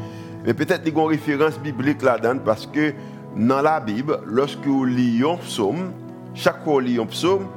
Mais 0.46 0.54
peut-être 0.54 0.84
des 0.84 0.94
références 0.96 1.60
bibliques 1.60 2.02
là-dedans 2.02 2.40
parce 2.44 2.66
que 2.66 2.94
dans 3.36 3.62
la 3.62 3.80
Bible, 3.80 4.20
lorsque 4.26 4.66
vous 4.66 4.86
lisez 4.86 5.30
un 5.30 5.38
psaume, 5.38 5.92
chaque 6.34 6.64
fois 6.64 6.76
que 6.76 6.80
vous 6.80 6.80
lisez 6.80 7.02
un 7.02 7.06
psaume, 7.06 7.48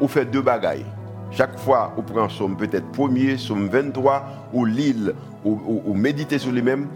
vous 0.00 0.08
faites 0.08 0.30
deux 0.30 0.42
bagailles. 0.42 0.86
Chaque 1.30 1.58
fois, 1.58 1.92
vous 1.96 2.02
prenez 2.02 2.20
un 2.20 2.26
psaume, 2.26 2.56
peut-être 2.56 2.90
premier, 2.92 3.36
psaume 3.36 3.68
23, 3.68 4.24
ou 4.52 4.64
l'île, 4.64 5.14
ou, 5.44 5.94
méditez 5.94 6.38
sur 6.38 6.52
lui-même, 6.52 6.88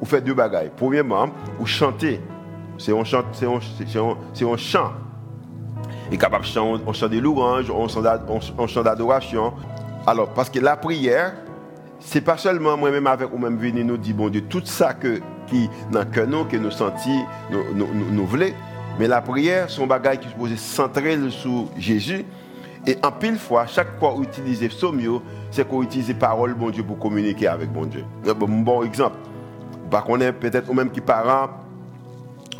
vous 0.00 0.06
faites 0.06 0.24
deux 0.24 0.34
bagailles. 0.34 0.70
Premièrement, 0.76 1.26
vous 1.58 1.66
chantez. 1.66 2.20
C'est 2.78 2.98
un 2.98 3.04
chant. 3.04 3.22
C'est 3.32 3.46
un, 3.46 4.56
chant. 4.56 4.92
Et 6.10 6.16
capable 6.16 6.44
de 6.44 6.48
chanter, 6.48 6.82
on 6.86 6.92
chante 6.92 7.10
des 7.10 7.20
louanges, 7.20 7.70
on 7.70 7.86
chante 7.88 8.84
d'adoration. 8.84 9.52
Alors, 10.06 10.30
parce 10.30 10.50
que 10.50 10.58
la 10.58 10.76
prière, 10.76 11.34
c'est 12.04 12.20
pas 12.20 12.36
seulement 12.36 12.76
moi-même 12.76 13.06
avec 13.06 13.30
vous-même 13.30 13.56
venir 13.56 13.84
nous 13.84 13.96
dire, 13.96 14.14
bon 14.14 14.28
Dieu, 14.28 14.42
tout 14.42 14.62
ça 14.64 14.92
que, 14.92 15.20
qui 15.46 15.68
dans 15.90 16.04
que 16.08 16.20
nous, 16.20 16.44
que 16.44 16.56
nous 16.56 16.70
sentons, 16.70 17.24
nous, 17.50 18.26
voulons, 18.26 18.52
mais 18.98 19.08
la 19.08 19.20
prière, 19.20 19.70
son 19.70 19.86
bagage 19.86 20.20
qui 20.20 20.28
se 20.28 20.34
pose 20.34 20.54
centré 20.56 21.18
sur 21.30 21.68
Jésus. 21.78 22.24
Et 22.86 22.98
en 23.04 23.12
pile 23.12 23.38
fois, 23.38 23.66
chaque 23.66 23.98
fois 24.00 24.12
qu'on 24.12 24.22
utilise 24.24 24.66
psaume, 24.68 25.00
c'est 25.52 25.66
qu'on 25.66 25.82
utilise 25.82 26.12
parole, 26.18 26.54
bon 26.54 26.70
Dieu, 26.70 26.82
pour 26.82 26.98
communiquer 26.98 27.46
avec 27.46 27.72
bon 27.72 27.86
Dieu. 27.86 28.04
Un 28.26 28.34
bon 28.34 28.82
exemple. 28.82 29.16
Par 29.88 30.04
contre, 30.04 30.30
peut-être 30.32 30.68
ou 30.68 30.74
même 30.74 30.90
qui 30.90 31.00
parent, 31.00 31.50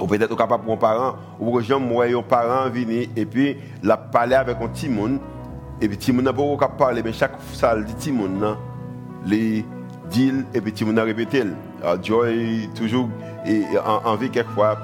ou 0.00 0.06
peut-être 0.06 0.37
capable 0.37 0.64
pour 0.64 0.75
un 0.75 0.76
parent, 0.76 1.16
ou 1.40 1.61
gens, 1.61 1.80
moi, 1.80 2.06
un 2.06 2.22
parent 2.22 2.70
venir 2.70 3.08
et 3.16 3.26
puis 3.26 3.56
la 3.82 3.96
parler 3.96 4.37
avec 4.37 4.56
un 4.61 4.68
petit 4.68 4.88
monde, 4.88 5.18
et 5.80 5.88
puis 5.88 5.96
petit 5.96 6.12
monde 6.12 6.26
n'a 6.26 6.32
pas 6.32 6.68
parler, 6.68 7.02
mais 7.02 7.12
chaque 7.12 7.40
fois, 7.40 7.76
dit 7.80 7.92
petit 7.92 8.12
monde, 8.12 8.56
les 9.26 9.64
deals 10.11 10.45
et 10.55 10.61
puis 10.61 10.73
tu 10.73 10.85
m'as 10.85 11.02
répété. 11.02 11.45
Joy 12.02 12.69
toujours 12.75 13.09
et 13.47 13.62
envie 14.05 14.31
quelquefois 14.31 14.79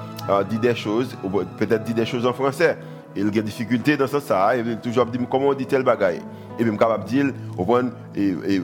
dit 0.49 0.59
des 0.59 0.75
choses, 0.75 1.15
peut-être 1.57 1.83
dit 1.83 1.93
des 1.93 2.05
choses 2.05 2.25
en 2.25 2.33
français. 2.33 2.77
Il 3.15 3.27
a 3.27 3.31
des 3.31 3.41
difficultés 3.41 3.97
dans 3.97 4.07
ce 4.07 4.19
ça, 4.19 4.55
il 4.55 4.77
toujours 4.77 5.05
dit 5.07 5.19
comment 5.29 5.47
on 5.47 5.53
dit 5.53 5.65
tel 5.65 5.83
bagaille? 5.83 6.21
Et 6.59 6.63
puis 6.63 6.77
capable 6.77 7.05
de 7.05 7.09
dire 7.09 7.25
et, 8.15 8.27
et, 8.27 8.61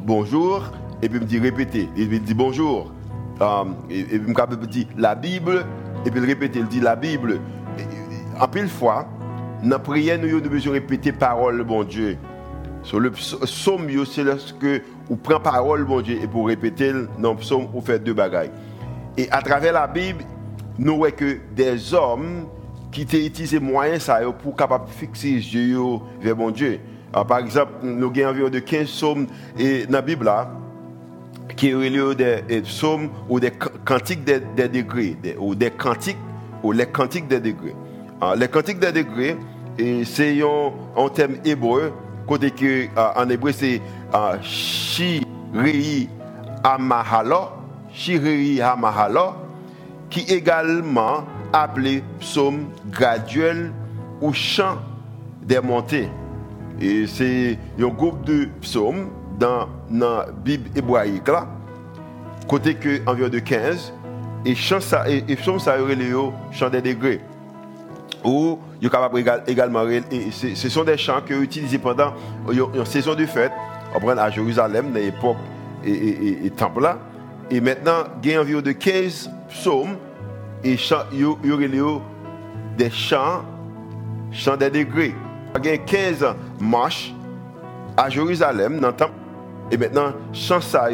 bonjour 0.00 0.64
et 1.02 1.08
puis 1.08 1.20
me 1.20 1.24
dit 1.24 1.38
répéter. 1.38 1.88
Il 1.96 2.08
me 2.08 2.18
dit 2.18 2.34
bonjour. 2.34 2.92
et, 3.90 4.04
puis 4.04 4.20
je 4.26 4.32
capable 4.32 4.66
dire 4.66 4.86
la 4.96 5.14
Bible 5.14 5.64
et 6.06 6.10
puis 6.10 6.20
répéter, 6.20 6.58
il 6.60 6.66
dit 6.66 6.80
la 6.80 6.96
Bible. 6.96 7.40
En 8.40 8.48
pile 8.48 8.68
fois, 8.68 9.06
dans 9.62 9.70
la 9.70 9.78
prière, 9.78 10.18
nous 10.18 10.28
avons 10.28 10.48
besoin 10.48 10.72
de 10.72 10.78
répéter 10.80 11.12
parole, 11.12 11.62
bon 11.62 11.84
Dieu. 11.84 12.18
Sur 12.82 13.00
le 13.00 13.10
psaume, 13.10 13.88
c'est 14.04 14.24
lorsque 14.24 14.66
vous 15.08 15.16
prenez 15.16 15.40
parole, 15.40 15.84
bon 15.84 16.00
Dieu, 16.00 16.18
et 16.22 16.26
pour 16.26 16.46
répéter 16.46 16.92
dans 17.18 17.32
le 17.32 17.38
psaume, 17.38 17.66
vous 17.72 17.80
faites 17.80 18.02
deux 18.02 18.14
bagailles. 18.14 18.50
Et 19.16 19.30
à 19.30 19.42
travers 19.42 19.72
la 19.72 19.86
Bible, 19.86 20.24
nous 20.78 20.96
voyons 20.96 21.14
que 21.14 21.38
des 21.54 21.94
hommes 21.94 22.46
qui 22.90 23.02
ont 23.02 23.18
utilisé 23.18 23.60
moyens 23.60 24.10
pour 24.42 24.56
capable 24.56 24.88
fixer 24.88 25.32
les 25.32 25.54
yeux 25.54 25.78
vers 26.20 26.36
mon 26.36 26.50
Dieu. 26.50 26.80
par 27.12 27.38
exemple, 27.38 27.72
nous 27.82 28.06
avons 28.06 28.28
environ 28.28 28.48
de 28.48 28.58
15 28.60 28.86
psaumes 28.86 29.26
et, 29.58 29.86
dans 29.86 29.92
la 29.92 30.02
Bible 30.02 30.24
là, 30.24 30.50
qui 31.56 31.70
sont 31.70 32.14
des 32.14 32.62
psaumes 32.62 33.10
ou 33.28 33.38
des 33.38 33.52
cantiques 33.84 34.24
des, 34.24 34.40
degrés, 34.68 35.16
ou 35.38 35.54
des 35.54 35.70
cantiques, 35.70 36.16
ou 36.62 36.72
les 36.72 36.86
cantiques 36.86 37.28
des 37.28 37.40
degrés. 37.40 37.74
les 38.36 38.48
cantiques 38.48 38.78
des 38.78 38.92
degrés, 38.92 39.36
c'est 40.04 40.40
un 40.40 41.08
terme 41.08 41.34
hébreu 41.44 41.92
Côté 42.26 42.50
que 42.50 42.84
euh, 42.86 43.08
en 43.16 43.28
hébreu 43.28 43.52
c'est 43.52 43.80
euh, 44.14 44.36
Shirei 44.40 46.08
Amahalo, 46.62 47.48
Shirei 47.92 48.60
Amahalo, 48.60 49.34
qui 50.08 50.20
également 50.32 51.24
appelé 51.52 52.02
psaume 52.20 52.66
graduel 52.90 53.72
ou 54.20 54.32
chant 54.32 54.78
des 55.42 55.60
montées. 55.60 56.08
Et 56.80 57.06
c'est 57.06 57.58
un 57.78 57.88
groupe 57.88 58.24
de 58.24 58.48
psaumes 58.60 59.10
dans 59.38 59.68
la 59.90 60.26
Bible 60.44 60.70
hébraïque 60.74 61.28
là, 61.28 61.46
côté 62.48 62.74
que 62.74 63.00
environ 63.08 63.28
de 63.28 63.38
15, 63.38 63.92
et 64.46 64.54
chant 64.54 64.80
ça, 64.80 65.08
et, 65.08 65.24
et 65.28 65.36
psaume 65.36 65.58
ça 65.58 65.80
aurait 65.80 65.94
le 65.94 66.14
chant 66.52 66.70
des 66.70 66.80
degrés. 66.80 67.20
Ou 68.24 68.58
également 69.46 69.84
ce 70.30 70.68
sont 70.68 70.84
des 70.84 70.96
chants 70.96 71.20
que 71.24 71.34
utilisés 71.34 71.78
pendant 71.78 72.14
une 72.50 72.84
saison 72.84 73.14
de 73.14 73.26
fête. 73.26 73.52
À 74.18 74.30
Jérusalem 74.30 74.90
dans 74.92 74.98
l'époque 74.98 75.36
et, 75.84 76.50
temple 76.56 76.82
là. 76.82 76.98
Et 77.50 77.60
maintenant 77.60 78.04
il 78.22 78.30
y 78.30 78.34
a 78.34 78.40
environ 78.40 78.60
de 78.60 78.72
15 78.72 79.30
psaumes 79.48 79.96
et 80.64 80.74
a 80.74 81.06
des 82.76 82.90
chants 82.90 83.44
chants 84.32 84.56
des 84.56 84.70
degrés. 84.70 85.14
Il 85.56 85.66
y 85.66 85.68
a 85.68 85.78
15 85.78 86.26
marches 86.60 87.14
à 87.96 88.10
Jérusalem 88.10 88.80
dans 88.80 88.88
le 88.88 88.94
temple. 88.94 89.12
Et 89.70 89.76
maintenant 89.76 90.12
chant 90.32 90.60
ça 90.60 90.88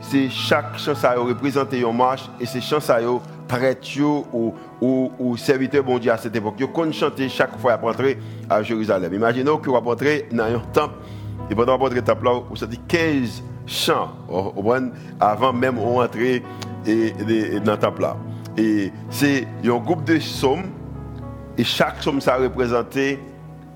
c'est 0.00 0.30
chaque 0.30 0.78
chant 0.78 0.94
ça 0.94 1.14
représente 1.14 1.72
une 1.72 1.96
marche 1.96 2.30
et 2.40 2.46
ces 2.46 2.60
chants 2.60 2.80
ça 2.80 2.98
prêtre 3.46 4.00
ou, 4.32 4.54
ou, 4.82 5.12
ou 5.16 5.36
serviteur 5.36 5.84
bon 5.84 5.98
Dieu 5.98 6.10
à 6.10 6.18
cette 6.18 6.34
époque, 6.34 6.56
ils 6.58 6.92
chanter 6.92 7.28
chaque 7.28 7.56
fois 7.58 7.74
à 7.74 7.76
rentrer 7.76 8.18
à 8.50 8.64
Jérusalem. 8.64 9.14
Imaginez 9.14 9.50
que 9.62 9.70
vous 9.70 9.78
rentrez 9.78 10.26
dans 10.32 10.42
un 10.42 10.58
temple, 10.72 10.96
et 11.48 11.54
pendant 11.54 11.78
votre 11.78 11.98
temple 12.02 12.24
là, 12.24 12.40
vous 12.50 12.64
avez 12.64 12.76
15 12.88 13.44
chants 13.64 14.10
avant 15.20 15.52
même 15.52 15.76
de 15.76 15.80
rentrer 15.80 16.42
dans 16.84 17.72
le 17.72 17.76
temple. 17.76 18.06
Et 18.58 18.92
c'est 19.08 19.46
un 19.64 19.76
groupe 19.76 20.02
de 20.02 20.16
psaumes, 20.16 20.64
et 21.56 21.62
chaque 21.62 21.98
psaume 22.00 22.20
ça 22.20 22.36
représentait 22.36 23.20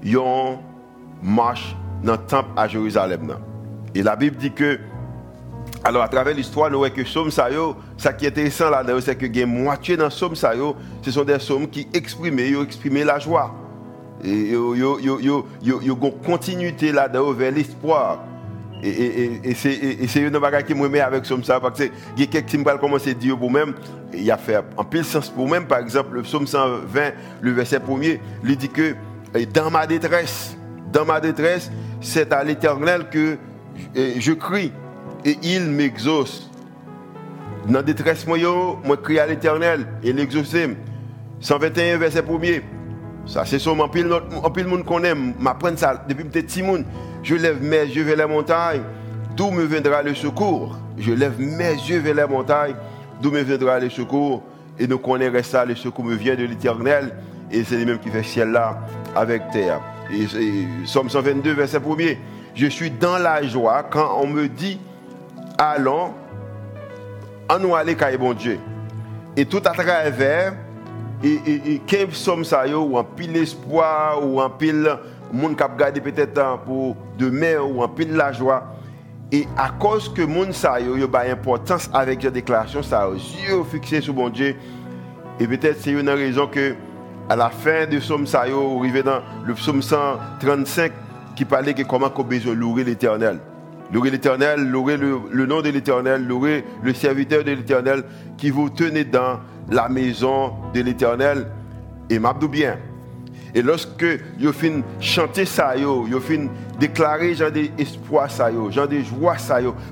une 0.02 0.58
marche 1.22 1.76
dans 2.02 2.12
le 2.12 2.18
temple 2.18 2.50
à 2.56 2.66
Jérusalem. 2.66 3.32
Et 3.94 4.02
la 4.02 4.16
Bible 4.16 4.36
dit 4.36 4.50
que 4.50 4.80
alors, 5.84 6.02
à 6.02 6.08
travers 6.08 6.34
l'histoire, 6.34 6.70
nous 6.70 6.78
voyons 6.78 6.94
que 6.94 7.30
Sayo, 7.30 7.76
ça 7.96 8.12
qui 8.12 8.24
est 8.24 8.28
intéressant 8.28 8.70
là 8.70 8.82
c'est 9.00 9.16
que 9.16 9.26
la 9.26 9.46
moitié 9.46 9.96
dans 9.96 10.10
Somme 10.10 10.34
Sayo, 10.34 10.74
ce 11.02 11.10
sont 11.10 11.24
des 11.24 11.38
sommes 11.38 11.68
qui 11.68 11.86
expriment, 11.92 13.04
la 13.04 13.18
joie. 13.18 13.54
Et 14.24 14.30
il 14.30 14.78
y 14.78 14.82
a 14.82 15.94
une 15.94 16.12
continuité 16.24 16.90
là-dedans 16.90 17.30
vers 17.32 17.52
l'espoir. 17.52 18.24
Et, 18.82 19.54
c'est 19.54 20.20
une 20.20 20.32
chose 20.32 20.62
qui 20.66 20.74
me 20.74 20.88
met 20.88 21.00
avec 21.00 21.24
Somme 21.24 21.44
ça, 21.44 21.60
parce 21.60 21.78
que 21.78 21.84
il 22.16 22.20
y 22.20 22.22
a 22.24 22.26
quelques 22.26 22.68
à 22.68 23.14
dire 23.14 23.38
pour 23.38 23.50
même, 23.50 23.74
il 24.12 24.24
y 24.24 24.30
a 24.30 24.36
fait 24.36 24.60
en 24.76 24.84
pile 24.84 25.04
sens 25.04 25.28
pour 25.28 25.48
même, 25.48 25.66
par 25.66 25.78
exemple, 25.78 26.14
le 26.14 26.22
psaume 26.22 26.46
120, 26.46 27.00
le 27.40 27.52
verset 27.52 27.78
1er, 27.78 28.18
il 28.44 28.56
dit 28.56 28.68
que 28.68 28.94
dans 29.52 29.70
ma 29.70 29.86
détresse, 29.86 30.56
dans 30.92 31.04
ma 31.04 31.20
détresse, 31.20 31.70
c'est 32.00 32.32
à 32.32 32.42
l'éternel 32.42 33.08
que 33.10 33.36
je 33.94 34.32
crie 34.32 34.72
et 35.24 35.36
il 35.42 35.62
m'exauce. 35.70 36.50
Dans 37.66 37.74
la 37.74 37.82
détresse, 37.82 38.26
moi, 38.26 38.38
moi 38.84 38.96
crie 38.96 39.18
à 39.18 39.26
l'éternel 39.26 39.86
et 40.02 40.12
l'exauce. 40.12 40.54
121 41.40 41.98
verset 41.98 42.22
1er. 42.22 42.62
Ça, 43.26 43.44
c'est 43.44 43.66
en 43.66 43.88
pile, 43.88 44.08
pile 44.54 44.66
monde 44.66 44.84
qu'on 44.84 45.02
aime. 45.02 45.34
M'apprendre 45.38 45.78
ça 45.78 46.04
depuis 46.08 46.24
petit 46.24 46.62
monde. 46.62 46.84
Je 47.22 47.34
lève 47.34 47.60
mes 47.62 47.82
yeux 47.82 48.04
vers 48.04 48.16
les 48.16 48.26
montagnes. 48.26 48.82
D'où 49.36 49.50
me 49.50 49.64
viendra 49.64 50.02
le 50.02 50.14
secours? 50.14 50.78
Je 50.96 51.12
lève 51.12 51.38
mes 51.40 51.74
yeux 51.74 51.98
vers 51.98 52.14
les 52.14 52.26
montagnes. 52.26 52.76
D'où 53.20 53.30
me 53.32 53.40
viendra 53.40 53.80
le 53.80 53.90
secours? 53.90 54.42
Et 54.78 54.86
nous 54.86 54.98
connaissons 54.98 55.42
ça, 55.42 55.64
le 55.64 55.74
secours 55.74 56.04
me 56.04 56.14
vient 56.14 56.36
de 56.36 56.44
l'éternel. 56.44 57.16
Et 57.50 57.64
c'est 57.64 57.76
lui-même 57.76 57.98
qui 57.98 58.10
fait 58.10 58.22
ciel 58.22 58.50
là 58.50 58.78
avec 59.16 59.50
terre. 59.50 59.80
Et, 60.12 60.26
Somme 60.84 61.10
122, 61.10 61.52
verset 61.52 61.78
1er. 61.78 62.18
Je 62.54 62.66
suis 62.66 62.90
dans 62.90 63.18
la 63.18 63.42
joie 63.42 63.82
quand 63.90 64.18
on 64.22 64.28
me 64.28 64.48
dit 64.48 64.78
allons, 65.58 66.14
en 67.48 67.58
nous 67.58 67.74
aller 67.74 67.94
car 67.94 68.16
bon 68.18 68.32
Dieu. 68.32 68.58
Et 69.36 69.44
tout 69.44 69.62
à 69.64 69.70
travers, 69.70 70.54
et, 71.22 71.40
et, 71.46 71.74
et 71.74 71.78
qu'un 71.80 72.06
somme 72.10 72.44
ça 72.44 72.66
ou 72.66 72.98
un 72.98 73.04
pile 73.04 73.36
espoir, 73.36 74.26
ou 74.26 74.40
un 74.40 74.50
pile 74.50 74.96
monde 75.32 75.56
qui 75.56 75.62
a 75.62 75.68
gardé 75.68 76.00
peut-être 76.00 76.58
pour 76.64 76.96
demain, 77.18 77.58
ou 77.58 77.82
un 77.82 77.88
pile 77.88 78.14
la 78.14 78.32
joie. 78.32 78.64
Et 79.32 79.46
à 79.56 79.70
cause 79.70 80.08
que 80.12 80.22
monde 80.22 80.52
ça 80.52 80.80
yo, 80.80 80.96
yo 80.96 81.08
importance 81.30 81.90
avec 81.92 82.22
la 82.22 82.30
déclaration 82.30 82.82
ça, 82.82 83.08
yeux 83.10 83.64
fixés 83.70 84.00
sur 84.00 84.14
bon 84.14 84.28
Dieu. 84.28 84.54
Et 85.40 85.46
peut-être 85.46 85.80
c'est 85.80 85.90
une 85.90 86.08
raison 86.08 86.46
que 86.46 86.74
à 87.28 87.34
la 87.34 87.50
fin 87.50 87.86
de 87.86 87.98
somme 87.98 88.26
ça 88.26 88.46
yo, 88.48 88.78
arrivé 88.78 89.02
dans 89.02 89.20
le 89.44 89.54
psaume 89.54 89.82
135 89.82 90.92
qui 91.34 91.44
parlait 91.44 91.74
que 91.74 91.82
comment 91.82 92.08
qu'on 92.08 92.22
besoin 92.22 92.54
louer 92.54 92.84
l'éternel. 92.84 93.40
Louez 93.92 94.10
l'Éternel, 94.10 94.68
louez 94.68 94.96
le, 94.96 95.46
nom 95.46 95.62
de 95.62 95.68
l'Éternel, 95.68 96.26
louez 96.26 96.64
le 96.82 96.92
serviteur 96.92 97.44
de 97.44 97.52
l'Éternel 97.52 98.02
qui 98.36 98.50
vous 98.50 98.68
tenez 98.68 99.04
dans 99.04 99.40
la 99.70 99.88
maison 99.88 100.52
de 100.74 100.80
l'Éternel. 100.80 101.46
Et 102.10 102.18
m'abdou 102.18 102.48
bien. 102.48 102.78
Et 103.54 103.62
lorsque 103.62 104.04
yo 104.38 104.52
fin 104.52 104.82
chanter 105.00 105.46
ça 105.46 105.76
yo, 105.76 106.06
yo 106.06 106.20
fin 106.20 106.46
déclarer 106.78 107.34
genre 107.34 107.50
d'espoir 107.50 108.30
ça 108.30 108.50
yo, 108.50 108.70
genre 108.70 108.86
de 108.86 109.00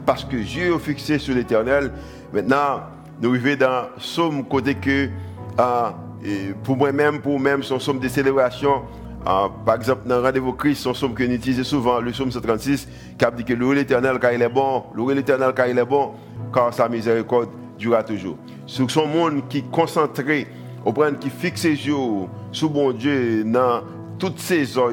parce 0.04 0.24
que 0.24 0.36
Dieu 0.36 0.74
est 0.74 0.78
fixé 0.78 1.18
sur 1.18 1.34
l'éternel. 1.34 1.90
Maintenant, 2.32 2.82
nous 3.22 3.32
vivons 3.32 3.56
dans 3.58 3.86
somme 3.96 4.44
côté 4.44 4.74
que 4.74 5.08
euh, 5.58 5.90
pour 6.62 6.76
moi-même, 6.76 7.20
pour 7.20 7.38
moi-même, 7.38 7.62
son 7.62 7.78
somme 7.78 8.00
de 8.00 8.08
célébration 8.08 8.82
ah, 9.26 9.48
par 9.64 9.76
exemple, 9.76 10.06
dans 10.06 10.20
rendez-vous 10.20 10.52
Christ, 10.52 10.82
son 10.82 10.92
somme 10.92 11.14
que 11.14 11.22
nous 11.22 11.34
utilisons 11.34 11.64
souvent, 11.64 11.98
le 11.98 12.12
somme 12.12 12.30
136, 12.30 12.86
qui 13.18 13.24
dit 13.36 13.44
que 13.44 13.54
louer 13.54 13.76
l'éternel 13.76 14.18
car 14.20 14.32
il 14.32 14.42
est 14.42 14.48
bon, 14.50 14.84
louer 14.94 15.14
l'éternel 15.14 15.52
car 15.56 15.66
il 15.66 15.78
est 15.78 15.84
bon, 15.84 16.12
car 16.52 16.74
sa 16.74 16.90
miséricorde 16.90 17.48
durera 17.78 18.02
toujours. 18.02 18.36
C'est 18.66 18.88
son 18.90 19.06
monde 19.06 19.48
qui 19.48 19.58
est 19.58 19.70
concentré, 19.70 20.46
qui 21.20 21.30
fixe 21.30 21.62
ses 21.62 21.70
yeux 21.70 21.94
sur 22.52 22.68
bon 22.68 22.92
Dieu 22.92 23.44
dans 23.44 23.82
toutes 24.18 24.38
saisons, 24.40 24.90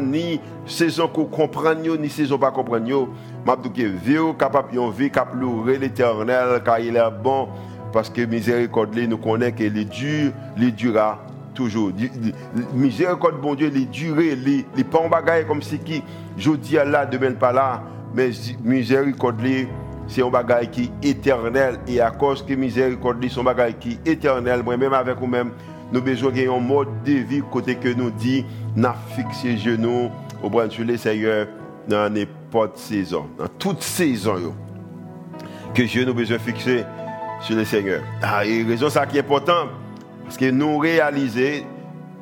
ni 0.00 0.40
saison 0.66 1.08
qu'on 1.08 1.24
comprend, 1.24 1.74
ni 1.74 2.08
saison 2.08 2.38
pas 2.38 2.52
comprendre. 2.52 2.84
dit 2.84 3.70
que 3.72 3.82
vie 3.82 4.36
capable 4.38 4.72
de 4.72 4.80
vivre 4.92 5.12
capable 5.12 5.40
louer 5.40 5.78
l'éternel 5.78 6.62
car 6.64 6.78
il 6.78 6.96
est 6.96 7.22
bon 7.22 7.48
parce 7.92 8.08
que 8.08 8.22
miséricorde 8.22 8.96
nous 8.96 9.18
connaît 9.18 9.52
qu'il 9.52 9.76
est 9.76 9.84
dur, 9.84 10.32
il 10.56 10.74
durera 10.74 11.18
toujours. 11.54 11.92
Miséricorde, 12.74 13.40
bon 13.40 13.54
Dieu, 13.54 13.70
les 13.72 13.86
durées, 13.86 14.36
les, 14.36 14.66
les 14.76 14.84
pas 14.84 14.98
en 14.98 15.08
bagaille 15.08 15.46
comme 15.46 15.62
si 15.62 15.78
qui, 15.78 16.02
je 16.36 16.50
dis 16.52 16.74
là, 16.74 17.06
demain 17.06 17.32
pas 17.32 17.52
là, 17.52 17.82
mais 18.14 18.30
miséricorde, 18.62 19.40
c'est 20.06 20.22
un 20.22 20.28
bagaille 20.28 20.70
qui 20.70 20.90
est 21.02 21.08
éternel. 21.08 21.78
Et 21.88 22.00
à 22.00 22.10
cause 22.10 22.44
que 22.44 22.54
miséricorde, 22.54 23.24
c'est 23.28 23.40
un 23.40 23.44
bagaille 23.44 23.74
qui 23.74 23.98
est 24.04 24.12
éternel, 24.12 24.62
moi-même 24.62 24.92
avec 24.92 25.18
vous-même, 25.18 25.50
nous 25.92 25.98
avons 25.98 26.06
besoin 26.06 26.32
d'un 26.32 26.60
mode 26.60 26.88
de 27.04 27.12
vie 27.12 27.42
côté 27.50 27.76
que 27.76 27.88
nous 27.88 28.10
dit, 28.10 28.44
n'a 28.74 28.94
fixé 29.14 29.56
genoux 29.56 30.10
au 30.42 30.50
bras 30.50 30.68
sur 30.68 30.84
les 30.84 30.96
Seigneur 30.96 31.46
dans 31.88 32.12
n'importe 32.12 32.78
saison, 32.78 33.26
dans 33.38 33.48
toute 33.58 33.82
saison. 33.82 34.54
Que 35.74 35.82
Dieu 35.82 36.04
nous 36.04 36.14
besoin 36.14 36.38
fixer 36.38 36.84
sur 37.40 37.56
le 37.56 37.64
Seigneur. 37.64 38.02
Ah, 38.22 38.44
et 38.44 38.62
raison 38.62 38.88
ça 38.88 39.06
qui 39.06 39.16
est 39.16 39.20
important. 39.20 39.68
Parce 40.24 40.36
que 40.36 40.50
nous 40.50 40.78
réalisons 40.78 41.64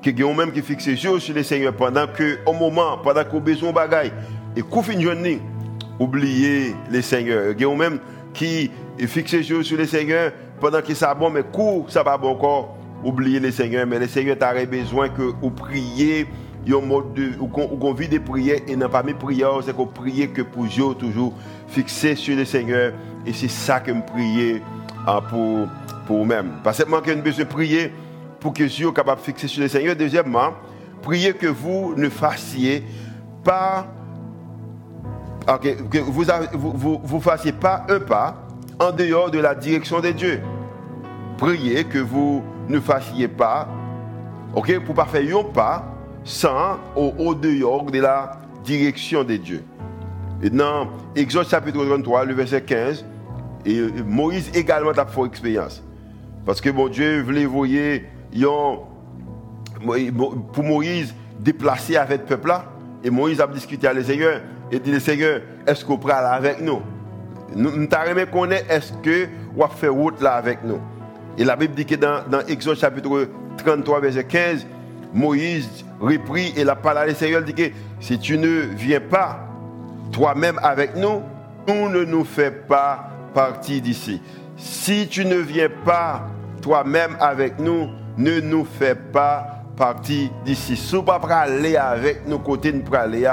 que 0.02 0.10
nous 0.10 0.34
même 0.34 0.52
qui 0.52 0.96
jour 0.96 1.20
sur 1.20 1.34
le 1.34 1.42
Seigneur 1.42 1.74
pendant 1.74 2.06
que, 2.06 2.38
au 2.44 2.52
moment, 2.52 2.98
pendant 2.98 3.24
qu'on 3.24 3.38
a 3.38 3.40
besoin 3.40 3.70
de 3.70 3.74
bagaille, 3.74 4.12
et 4.56 4.62
qu'on 4.62 4.82
finit 4.82 5.04
de 5.04 5.38
oublier 5.98 6.74
le 6.90 7.00
Seigneur. 7.00 7.54
Nous 7.58 7.76
même 7.76 7.98
qui 8.34 8.70
jour 9.42 9.64
sur 9.64 9.78
le 9.78 9.86
Seigneur 9.86 10.32
pendant 10.60 10.82
que 10.82 10.94
ça 10.94 11.14
bon, 11.14 11.30
mais 11.30 11.42
coup, 11.42 11.86
ça 11.88 12.02
va 12.02 12.16
bon 12.16 12.30
encore, 12.30 12.76
oublier 13.04 13.40
le 13.40 13.50
Seigneur. 13.50 13.86
Mais 13.86 13.98
le 13.98 14.08
Seigneur 14.08 14.36
a 14.40 14.66
besoin 14.66 15.08
que 15.08 15.22
vous 15.22 15.50
priez 15.50 16.26
un 16.68 16.80
mode 16.80 17.14
de 17.14 17.30
ou 17.40 17.48
qu'on 17.48 17.92
vit 17.92 18.08
des 18.08 18.20
prières 18.20 18.60
et 18.68 18.76
n'a 18.76 18.88
pas 18.88 19.02
mes 19.02 19.14
prières 19.14 19.60
c'est 19.64 19.74
qu'on 19.74 19.86
prie 19.86 20.30
que 20.32 20.42
pour 20.42 20.64
Dieu 20.64 20.94
toujours 20.98 21.34
fixé 21.66 22.14
sur 22.14 22.36
le 22.36 22.44
Seigneur 22.44 22.92
et 23.26 23.32
c'est 23.32 23.50
ça 23.50 23.80
que 23.80 23.90
me 23.90 24.04
prier 24.06 24.62
pour 25.28 25.68
pour 26.06 26.18
vous-même. 26.18 26.50
Pas 26.62 26.72
seulement 26.72 27.00
que 27.00 27.10
nous 27.10 27.22
besoin 27.22 27.44
de 27.44 27.50
prier 27.50 27.92
pour 28.40 28.52
que 28.52 28.64
Dieu 28.64 28.86
soit 28.86 28.92
capable 28.92 29.20
de 29.20 29.26
fixer 29.26 29.48
sur 29.48 29.62
le 29.62 29.68
Seigneur. 29.68 29.96
Deuxièmement, 29.96 30.52
priez 31.00 31.32
que 31.32 31.46
vous 31.46 31.94
ne 31.96 32.08
fassiez 32.08 32.84
pas, 33.44 33.86
que 35.60 35.98
vous, 35.98 36.24
vous, 36.52 37.00
vous, 37.02 37.20
fassiez 37.20 37.52
pas 37.52 37.86
un 37.88 38.00
pas 38.00 38.46
en 38.78 38.90
dehors 38.92 39.30
de 39.30 39.38
la 39.38 39.54
direction 39.54 40.00
de 40.00 40.10
Dieu. 40.10 40.40
Priez 41.38 41.84
que 41.84 41.98
vous 41.98 42.42
ne 42.68 42.80
fassiez 42.80 43.28
pas, 43.28 43.68
ok, 44.54 44.84
pour 44.84 44.94
pas 44.94 45.06
faire 45.06 45.36
un 45.36 45.44
pas 45.44 45.84
sans 46.24 46.78
au, 46.94 47.12
au 47.18 47.34
dehors 47.34 47.90
de 47.90 48.00
la 48.00 48.38
direction 48.64 49.24
de 49.24 49.36
Dieu. 49.36 49.64
Et 50.42 50.50
dans 50.50 50.88
Exode 51.14 51.48
chapitre 51.48 51.84
33, 51.84 52.24
le 52.24 52.34
verset 52.34 52.62
15, 52.62 53.04
et 53.64 53.80
Moïse 54.04 54.50
également 54.54 54.90
a 54.90 55.06
fait 55.06 55.22
expérience. 55.24 55.82
Parce 56.44 56.60
que 56.60 56.70
mon 56.70 56.88
Dieu 56.88 57.22
voulait 57.22 57.46
voyer 57.46 58.04
pour 60.52 60.64
Moïse 60.64 61.14
déplacer 61.38 61.96
avec 61.96 62.22
le 62.22 62.26
peuple 62.26 62.48
là. 62.48 62.64
Et 63.04 63.10
Moïse 63.10 63.40
a 63.40 63.46
discuté 63.46 63.86
avec 63.86 64.02
le 64.02 64.04
Seigneur 64.04 64.40
et 64.70 64.78
dit 64.78 64.90
le 64.90 65.00
Seigneur, 65.00 65.40
est-ce 65.66 65.84
qu'on 65.84 65.98
prend 65.98 66.08
là 66.08 66.32
avec 66.32 66.60
nous? 66.60 66.80
Nous 67.54 67.70
avons 67.90 68.26
connaître 68.32 68.70
est-ce 68.70 68.92
que 68.94 69.28
on 69.56 69.68
fait 69.68 69.88
route 69.88 70.20
là 70.20 70.34
avec 70.34 70.64
nous? 70.64 70.80
Et 71.36 71.44
la 71.44 71.56
Bible 71.56 71.74
dit 71.74 71.84
que 71.84 71.94
dans, 71.94 72.26
dans 72.28 72.40
Exode 72.46 72.78
chapitre 72.78 73.28
33, 73.58 74.00
verset 74.00 74.24
15, 74.24 74.66
Moïse 75.12 75.84
reprit 76.00 76.52
et 76.56 76.64
la 76.64 76.74
parole 76.74 77.08
du 77.08 77.14
Seigneur 77.14 77.42
dit 77.42 77.54
que 77.54 77.70
si 78.00 78.18
tu 78.18 78.38
ne 78.38 78.60
viens 78.74 79.00
pas 79.00 79.46
toi-même 80.10 80.58
avec 80.62 80.96
nous, 80.96 81.22
nous 81.68 81.88
ne 81.88 82.04
nous 82.04 82.24
fait 82.24 82.50
pas 82.50 83.11
partie 83.34 83.80
d'ici. 83.80 84.20
Si 84.56 85.08
tu 85.08 85.24
ne 85.24 85.36
viens 85.36 85.68
pas 85.84 86.28
toi-même 86.60 87.16
avec 87.20 87.58
nous, 87.58 87.88
ne 88.18 88.40
nous 88.40 88.64
fais 88.64 88.94
pas 88.94 89.64
partie 89.76 90.30
d'ici. 90.44 90.76
Si 90.76 90.94
vous 90.94 91.02
pas 91.02 91.20
aller 91.30 91.76
avec 91.76 92.26
nous 92.26 92.38
côté 92.38 92.72
nous 92.72 92.82
aller, 92.94 93.28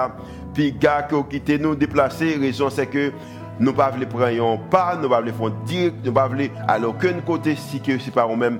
puis 0.54 0.72
gars 0.74 1.08
qui 1.08 1.16
quitté 1.30 1.60
nous 1.60 1.76
déplacer, 1.76 2.36
raison 2.36 2.70
c'est 2.70 2.88
que 2.88 3.12
nous 3.60 3.72
ne 3.72 4.06
prendre 4.06 4.60
pas, 4.70 4.96
nous 4.96 5.10
ne 5.10 5.32
pouvons 5.32 5.50
faire 5.50 5.64
direct, 5.66 5.96
nous 6.04 6.12
ne 6.12 6.16
pouvons 6.16 6.34
aller 6.34 6.52
à 6.68 6.80
aucun 6.80 7.20
côté 7.26 7.56
si 7.56 7.82
ce 7.86 7.92
n'est 7.92 8.12
pas 8.12 8.28
nous-mêmes 8.28 8.60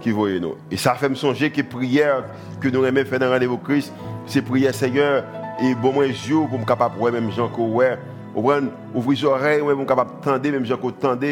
qui 0.00 0.10
voyons. 0.10 0.56
Et 0.70 0.76
ça 0.76 0.94
fait 0.94 1.08
me 1.08 1.14
songer 1.14 1.50
que 1.50 1.62
prière 1.62 2.24
que 2.60 2.68
nous 2.68 2.84
aimons 2.84 3.04
faire 3.04 3.18
dans 3.18 3.26
le 3.26 3.32
rendez-vous 3.32 3.58
Christ, 3.58 3.92
c'est 4.26 4.42
prière 4.42 4.74
Seigneur 4.74 5.24
et 5.62 5.74
bon 5.74 5.92
moi 5.92 6.10
jour 6.10 6.48
pour 6.48 6.58
me 6.58 6.64
capable 6.64 6.98
même 7.12 7.30
gens 7.30 7.48
que 7.48 7.60
ouais, 7.60 7.98
ouvrir 8.34 8.62
les 8.94 9.24
oreilles, 9.24 9.60
pour 9.60 9.76
me 9.76 9.84
capable 9.84 10.10
tendre 10.22 10.50
même 10.50 10.64
gens 10.64 10.76
que 10.76 10.90
tendre 10.90 11.26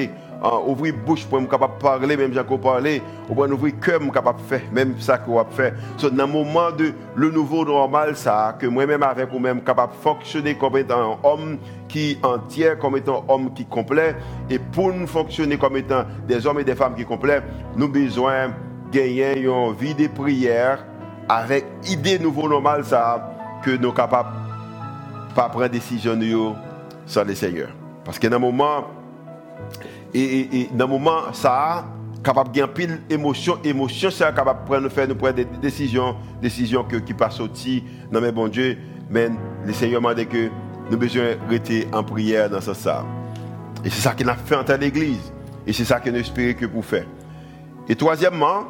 ouvrir 0.66 0.94
bouche 1.04 1.24
pour 1.26 1.40
être 1.40 1.48
capable 1.48 1.76
de 1.76 1.82
parler, 1.82 2.16
même 2.16 2.32
j'ai 2.32 2.58
parler, 2.58 3.02
ou 3.28 3.34
bien 3.34 3.50
ouvrir 3.50 3.74
cœur, 3.80 4.00
pour 4.00 4.12
capable 4.12 4.40
de 4.40 4.44
faire, 4.44 4.62
même 4.72 4.94
ça 4.98 5.18
que 5.18 5.28
vous 5.28 5.40
fait. 5.50 5.74
So, 5.96 6.10
dans 6.10 6.26
le 6.26 6.32
moment 6.32 6.70
de 6.70 6.92
le 7.16 7.30
nouveau 7.30 7.64
normal, 7.64 8.16
ça, 8.16 8.56
que 8.58 8.66
moi-même 8.66 9.02
avec 9.02 9.30
vous-même 9.30 9.62
capable 9.62 9.94
de 9.94 9.98
fonctionner 9.98 10.54
comme 10.54 10.76
étant 10.76 11.12
un 11.12 11.28
homme 11.28 11.58
qui 11.88 12.18
entier, 12.22 12.74
comme 12.80 12.96
étant 12.96 13.24
un 13.28 13.32
homme 13.32 13.52
qui 13.52 13.64
complet, 13.64 14.14
et 14.48 14.58
pour 14.58 14.92
nous 14.92 15.06
fonctionner 15.06 15.56
comme 15.56 15.76
étant 15.76 16.04
des 16.26 16.46
hommes 16.46 16.60
et 16.60 16.64
des 16.64 16.74
femmes 16.74 16.94
qui 16.94 17.04
complets, 17.04 17.42
nous 17.76 17.84
avons 17.84 17.92
besoin 17.92 18.48
de 18.48 18.52
gagner 18.96 19.40
une 19.40 19.72
vie 19.74 19.94
de 19.94 20.06
prière 20.06 20.84
avec 21.28 21.64
idée 21.88 22.18
nouveau 22.18 22.48
normal, 22.48 22.84
ça, 22.84 23.34
que 23.62 23.70
nous 23.70 23.88
sommes 23.88 23.94
capables 23.94 24.30
de 25.28 25.34
prendre 25.34 25.68
décision 25.68 26.16
sans 27.08 27.24
le 27.24 27.34
Seigneur. 27.34 27.70
Parce 28.04 28.18
que 28.18 28.28
dans 28.28 28.36
le 28.36 28.42
moment, 28.42 28.86
et, 30.14 30.68
dans 30.72 30.86
le 30.86 30.92
moment, 30.92 31.32
ça 31.32 31.84
capable 32.22 32.52
de 32.52 32.64
pile 32.66 33.00
émotion, 33.08 33.58
émotion, 33.64 34.10
c'est 34.10 34.24
capable 34.34 34.60
de 34.60 34.66
prendre, 34.66 34.88
faire, 34.88 35.08
nous 35.08 35.14
prendre 35.14 35.34
des 35.34 35.44
décisions, 35.44 36.16
décisions 36.40 36.84
que, 36.84 36.96
qui 36.96 37.14
passent 37.14 37.40
au-dessus, 37.40 37.82
non 38.12 38.20
mais 38.20 38.32
bon 38.32 38.48
Dieu, 38.48 38.76
mais 39.08 39.30
le 39.64 39.72
Seigneur 39.72 40.02
m'a 40.02 40.14
dit 40.14 40.26
que 40.26 40.50
nous 40.90 40.96
besoin 40.96 41.36
rester 41.48 41.86
en 41.92 42.02
prière 42.02 42.50
dans 42.50 42.60
ce 42.60 42.74
sens. 42.74 43.04
Et 43.84 43.90
c'est 43.90 44.02
ça 44.02 44.14
qu'il 44.14 44.28
a 44.28 44.34
fait 44.34 44.56
en 44.56 44.76
l'église. 44.78 45.32
Et 45.66 45.72
c'est 45.72 45.84
ça 45.84 46.00
que 46.00 46.10
nous 46.10 46.18
espérons 46.18 46.58
que 46.58 46.66
vous 46.66 46.82
faites. 46.82 47.06
Et 47.88 47.94
troisièmement, 47.94 48.64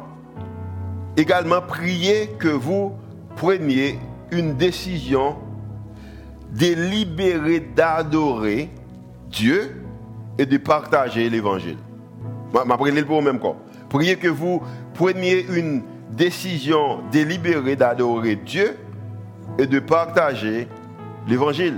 également 1.17 1.61
prier 1.61 2.29
que 2.37 2.49
vous 2.49 2.93
preniez 3.35 3.99
une 4.31 4.55
décision 4.55 5.35
délibérée 6.51 7.59
d'adorer 7.59 8.69
Dieu 9.29 9.83
et 10.37 10.45
de 10.45 10.57
partager 10.57 11.29
l'évangile. 11.29 11.77
Prie 12.51 13.03
pour 13.03 13.21
même 13.21 13.39
corps. 13.39 13.57
Priez 13.89 14.15
que 14.15 14.27
vous 14.27 14.61
preniez 14.93 15.45
une 15.55 15.83
décision 16.11 17.01
délibérée 17.11 17.75
d'adorer 17.75 18.35
Dieu 18.35 18.77
et 19.57 19.67
de 19.67 19.79
partager 19.79 20.67
l'évangile. 21.27 21.77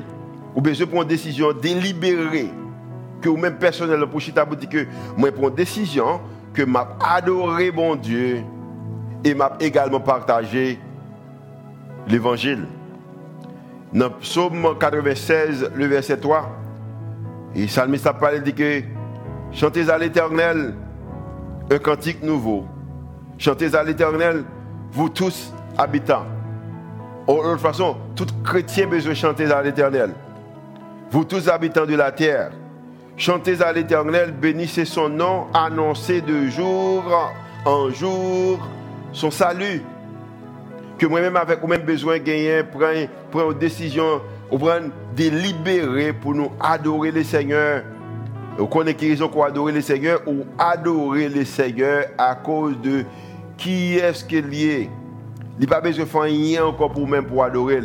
Ou 0.56 0.62
bien 0.62 0.74
je 0.74 0.84
prends 0.84 1.02
une 1.02 1.08
décision 1.08 1.54
délibérée 1.54 2.50
que 3.22 3.30
vous-même 3.30 3.58
personnellement 3.58 4.08
pour 4.08 4.20
chita 4.20 4.46
dit 4.46 4.68
que 4.68 4.86
moi 5.16 5.32
prends 5.32 5.50
une 5.50 5.56
décision 5.56 6.22
que 6.54 6.64
m'a 6.64 6.98
adoré 7.00 7.72
mon 7.72 7.96
Dieu 7.96 8.44
et 9.24 9.34
m'a 9.34 9.54
également 9.60 10.00
partagé 10.00 10.80
l'évangile. 12.08 12.66
Dans 13.94 14.10
Psaume 14.10 14.78
96, 14.80 15.72
le 15.76 15.86
verset 15.86 16.18
3, 16.18 16.50
et 17.56 17.66
psalmiste 17.66 18.08
a 18.08 18.14
parlé, 18.14 18.40
dit 18.40 18.54
que 18.54 18.84
chantez 19.52 19.90
à 19.90 19.98
l'éternel 19.98 20.76
un 21.70 21.78
cantique 21.78 22.24
nouveau. 22.24 22.66
Chantez 23.38 23.76
à 23.76 23.84
l'éternel, 23.84 24.46
vous 24.94 25.10
tous 25.10 25.54
habitants. 25.78 26.26
De 27.28 27.34
toute 27.34 27.60
façon, 27.60 27.98
tout 28.16 28.28
chrétien 28.44 28.88
besoin 28.88 29.12
de 29.12 29.18
chanter 29.18 29.52
à 29.52 29.62
l'éternel. 29.62 30.12
Vous 31.12 31.26
tous 31.26 31.50
habitants 31.50 31.86
de 31.86 31.96
la 31.96 32.14
terre, 32.14 32.52
chantez 33.18 33.62
à 33.62 33.74
l'éternel, 33.74 34.32
bénissez 34.32 34.86
son 34.86 35.10
nom, 35.10 35.48
annoncez 35.54 36.22
de 36.22 36.48
jour 36.48 37.04
en 37.66 37.90
jour 37.90 38.58
son 39.12 39.32
salut. 39.32 39.82
Que 41.02 41.08
moi-même 41.08 41.36
avec 41.36 41.60
moi-même 41.62 41.84
besoin 41.84 42.20
de 42.20 42.24
gagner, 42.24 42.62
prendre, 42.62 43.52
une 43.52 43.58
décision, 43.58 44.22
ou 44.52 44.60
prendre 44.60 44.90
délibérer 45.16 46.14
pour 46.14 46.36
nous 46.36 46.52
adorer 46.60 47.10
le 47.10 47.24
Seigneur. 47.24 47.82
Vous 48.56 48.68
connaissez 48.68 48.98
qui 48.98 49.10
raison 49.10 49.28
pour 49.28 49.44
adorer 49.44 49.72
le 49.72 49.82
Seigneur? 49.82 50.22
Ou 50.28 50.46
adorer 50.60 51.28
le 51.28 51.44
Seigneur 51.44 52.06
à 52.20 52.36
cause 52.36 52.80
de 52.82 53.04
qui 53.58 53.98
est-ce 53.98 54.24
qu'il 54.24 54.54
est. 54.54 54.90
Il 55.58 55.62
n'y 55.62 55.66
a 55.66 55.70
pas 55.70 55.82
besoin 55.82 56.06
de 56.06 56.10
faire 56.10 56.22
rien 56.22 56.66
encore 56.66 56.92
pour 56.92 57.08
même 57.08 57.26
pour 57.26 57.44
adorer. 57.44 57.82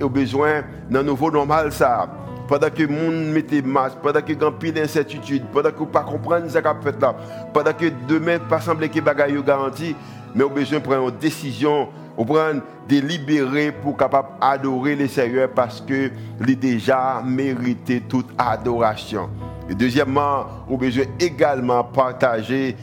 Il 0.00 0.06
a 0.06 0.08
besoin 0.08 0.62
d'un 0.88 1.02
nouveau 1.02 1.30
normal 1.30 1.70
ça. 1.70 2.08
Pendant 2.48 2.70
que 2.70 2.82
le 2.82 2.88
monde 2.88 3.32
mette 3.34 3.62
masque, 3.66 3.98
pendant 4.02 4.22
que 4.22 4.42
a 4.42 4.50
pile 4.52 4.72
d'incertitude, 4.72 5.44
pendant 5.52 5.70
que 5.70 5.78
vous 5.78 5.84
ne 5.84 5.90
pas 5.90 6.02
comprendre 6.02 6.48
ce 6.48 6.58
qu'on 6.58 6.80
fait 6.80 6.98
là, 6.98 7.14
pendant 7.52 7.72
que 7.74 7.86
demain 8.08 8.38
pas 8.38 8.60
sembler 8.62 8.88
que 8.88 9.00
les 9.00 9.42
garanti, 9.42 9.94
mais 10.34 10.44
vous 10.44 10.50
besoin 10.50 10.78
de 10.78 10.84
prendre 10.84 11.08
une 11.08 11.18
décision, 11.18 11.88
vous 12.16 12.24
prendre 12.24 12.62
délibérer 12.88 13.72
pour 13.72 13.96
capable 13.96 14.28
adorer 14.40 14.96
le 14.96 15.08
Seigneur 15.08 15.48
parce 15.50 15.80
que 15.80 16.10
il 16.46 16.58
déjà 16.58 17.22
mérité 17.24 18.02
toute 18.08 18.28
adoration. 18.36 19.30
Et 19.68 19.74
deuxièmement, 19.74 20.44
vous 20.68 20.76
besoin 20.76 21.04
également 21.18 21.82
partager, 21.84 22.76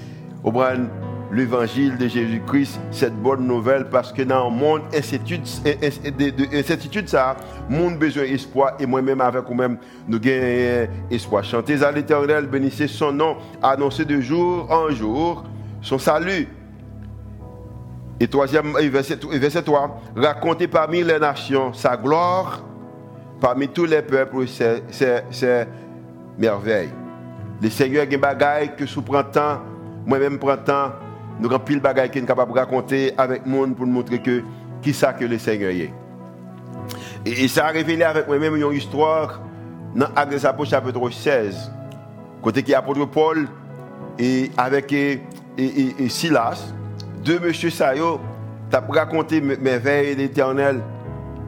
prendre 0.43 0.87
l'évangile 1.31 1.97
de 1.97 2.07
Jésus-Christ, 2.07 2.79
cette 2.91 3.15
bonne 3.15 3.47
nouvelle, 3.47 3.89
parce 3.89 4.11
que 4.11 4.21
dans 4.21 4.49
le 4.49 4.55
monde 4.55 4.81
incertitude, 4.93 5.43
incertitude 6.53 7.07
ça, 7.07 7.37
monde 7.69 7.97
besoin 7.97 8.23
d'espoir, 8.23 8.73
et 8.79 8.85
moi-même 8.85 9.21
avec 9.21 9.45
vous-même, 9.45 9.77
nous 10.07 10.19
gagnons 10.19 10.87
espoir. 11.09 11.43
Chantez 11.43 11.83
à 11.83 11.91
l'éternel, 11.91 12.47
bénissez 12.47 12.87
son 12.87 13.13
nom, 13.13 13.37
annoncez 13.61 14.05
de 14.05 14.19
jour 14.19 14.69
en 14.69 14.89
jour 14.89 15.43
son 15.81 15.97
salut. 15.97 16.47
Et 18.21 18.27
troisième, 18.27 18.73
verset, 18.73 19.17
verset 19.31 19.63
3, 19.63 19.99
racontez 20.15 20.67
parmi 20.67 21.03
les 21.03 21.17
nations 21.17 21.73
sa 21.73 21.97
gloire, 21.97 22.61
parmi 23.39 23.67
tous 23.67 23.85
les 23.85 24.03
peuples 24.03 24.45
ses, 24.47 25.63
merveilles. 26.37 26.91
Le 27.59 27.69
Seigneur 27.71 28.03
a 28.03 28.05
des 28.05 28.17
bagailles 28.17 28.75
que 28.75 28.85
sous 28.85 29.01
printemps, 29.01 29.61
moi-même 30.05 30.37
printemps, 30.37 30.91
nous 31.39 31.49
avons 31.49 31.63
pile 31.63 31.79
bagailles 31.79 32.11
qui 32.11 32.19
sommes 32.19 32.27
capables 32.27 32.53
de 32.53 32.59
raconter 32.59 33.11
avec 33.17 33.43
le 33.43 33.51
monde 33.51 33.75
pour 33.75 33.87
nous 33.87 33.93
montrer 33.93 34.21
que 34.21 34.43
qui 34.83 34.93
ça 34.93 35.13
que 35.13 35.25
le 35.25 35.39
Seigneur 35.39 35.71
est. 35.71 35.91
Et, 37.25 37.47
ça 37.47 37.65
a 37.65 37.69
révélé 37.69 38.03
avec 38.03 38.27
moi-même 38.27 38.55
une 38.55 38.71
histoire 38.71 39.41
dans 39.95 40.09
Actes 40.15 40.37
chapitre 40.65 41.09
16. 41.09 41.71
Côté 42.43 42.61
qui 42.61 42.75
apôtre 42.75 43.03
Paul 43.07 43.47
et 44.19 44.51
avec 44.57 44.93
et, 44.93 45.21
Silas, 46.07 46.71
deux 47.23 47.39
monsieur 47.39 47.69
Sayo, 47.69 48.19
tu 48.69 48.75
as 48.75 48.83
raconté 48.89 49.41
merveilles 49.41 50.15
de 50.15 50.21
l'éternel. 50.21 50.81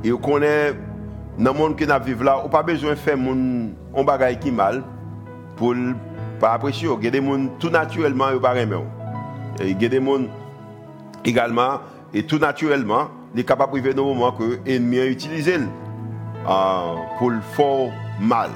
Et 0.04 0.12
on 0.12 0.18
connaît 0.18 0.74
dans 1.38 1.54
le 1.54 1.58
monde 1.58 1.76
que 1.76 1.86
nous 1.86 2.06
vivons 2.06 2.24
là, 2.24 2.40
on 2.40 2.44
n'a 2.44 2.50
pas 2.50 2.64
besoin 2.64 2.92
de 2.92 2.96
faire 2.96 3.18
un 3.18 4.04
bagage 4.04 4.40
qui 4.40 4.52
mal 4.52 4.84
pour 5.56 5.74
pas 6.40 6.54
apprécier. 6.54 6.90
Il 7.00 7.04
y 7.04 7.08
a 7.08 7.12
des 7.12 7.22
gens 7.22 7.48
tout 7.60 7.70
naturellement, 7.70 8.30
ils 8.30 8.36
ne 8.36 8.40
pas 8.40 8.56
il 9.60 9.82
y 9.82 9.86
a 9.86 9.90
des 9.90 10.04
gens 10.04 10.28
également, 11.26 11.80
et 12.14 12.24
tout 12.24 12.38
naturellement, 12.38 13.10
il 13.34 13.40
est 13.40 13.44
capable 13.44 13.74
de 13.74 13.80
vivre 13.80 13.96
dans 13.96 14.06
moment 14.06 14.32
que 14.32 14.60
l'ennemi 14.66 15.00
a 15.00 15.06
utilisé 15.06 15.56
euh, 15.56 16.96
pour 17.18 17.32
le 17.32 17.40
mal. 18.20 18.50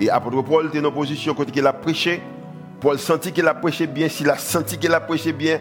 Et 0.00 0.10
apôtre 0.10 0.42
Paul 0.42 0.66
était 0.66 0.80
dans 0.80 0.88
une 0.88 0.94
position 0.94 1.34
quand 1.34 1.44
il 1.54 1.66
a 1.66 1.72
prêché. 1.72 2.20
Paul 2.80 2.98
sentit 2.98 3.32
qu'il 3.32 3.46
a 3.46 3.54
prêché 3.54 3.86
bien, 3.86 4.08
s'il 4.08 4.28
a 4.28 4.36
senti 4.36 4.76
qu'il 4.76 4.92
a 4.92 5.00
prêché 5.00 5.32
bien. 5.32 5.60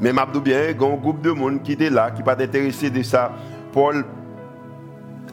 Mais 0.00 0.10
je 0.10 0.38
bien, 0.38 0.60
il 0.70 0.80
y 0.80 0.84
a 0.84 0.86
un 0.86 0.96
groupe 0.96 1.20
de 1.20 1.30
monde 1.30 1.62
qui 1.62 1.72
était 1.72 1.90
là, 1.90 2.10
qui 2.10 2.22
pas 2.22 2.40
intéressé 2.40 2.90
de 2.90 3.02
ça. 3.02 3.32
Paul, 3.72 4.04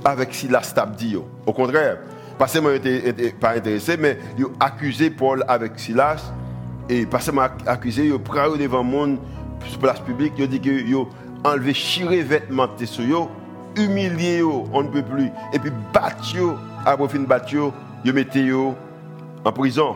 avec 0.04 0.34
Silas 0.34 0.73
dit. 0.97 1.17
Au 1.45 1.54
contraire, 1.54 1.97
pas 2.38 2.47
seulement 2.47 2.69
pas 3.39 3.51
intéressé, 3.51 3.97
mais 3.97 4.17
il 4.38 4.45
a 4.45 4.65
accusé 4.65 5.10
Paul 5.10 5.43
avec 5.47 5.80
Silas 5.80 6.32
et 6.89 7.06
parce 7.06 7.30
que 7.30 7.69
accusé, 7.69 8.08
il 8.08 8.19
prend 8.19 8.56
devant 8.56 8.80
le 8.80 8.84
monde, 8.84 9.17
sur 9.67 9.80
place 9.80 9.99
publique, 9.99 10.34
il 10.38 10.47
dit 10.47 10.60
que 10.60 10.69
yo 10.69 11.10
enlevé 11.43 11.73
chiré 11.73 12.21
vêtements 12.21 12.67
sur 12.84 13.04
yo, 13.04 13.30
humilié 13.75 14.43
on 14.43 14.84
ne 14.84 14.89
peut 14.89 15.01
plus 15.01 15.30
et 15.54 15.60
puis 15.60 15.71
battu 15.93 16.39
après 16.86 17.08
fin 17.08 17.19
battu 17.19 17.56
yo 17.56 18.13
mettez 18.13 18.51
en 18.54 19.51
prison. 19.51 19.95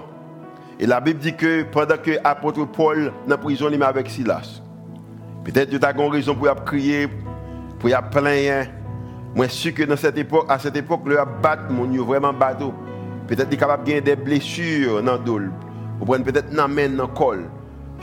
Et 0.79 0.85
la 0.85 1.01
Bible 1.01 1.19
dit 1.19 1.35
que 1.35 1.63
pendant 1.63 1.97
que 1.97 2.11
l'apôtre 2.23 2.65
Paul 2.65 3.11
dans 3.27 3.31
la 3.31 3.37
prison, 3.37 3.69
avec 3.81 4.09
Silas. 4.09 4.61
Peut-être 5.43 5.71
que 5.71 5.77
tu 5.77 5.85
as 5.85 5.91
une 5.91 6.11
raison 6.11 6.35
pour 6.35 6.63
crier, 6.63 7.07
pour 7.79 7.89
y 7.89 7.93
plaindre. 8.11 8.69
Moi, 9.35 9.47
je 9.47 9.51
suis 9.51 9.73
que 9.73 9.83
dans 9.83 9.97
cette 9.97 10.17
époque, 10.17 10.45
à 10.49 10.57
cette 10.57 10.77
époque, 10.77 11.01
le 11.05 11.17
battre, 11.41 11.69
mon 11.69 11.85
vraiment 12.03 12.33
bateau. 12.33 12.73
Peut-être 13.27 13.49
qu'il 13.49 13.57
est 13.57 13.59
capable 13.59 13.83
de 13.83 13.99
des 13.99 14.15
blessures 14.15 15.03
dans 15.03 15.17
le 15.17 15.51
vous 15.99 16.05
prenez 16.05 16.23
peut-être 16.23 16.49
dans 16.53 16.67
main, 16.69 16.89
dans 16.89 17.07
col. 17.07 17.45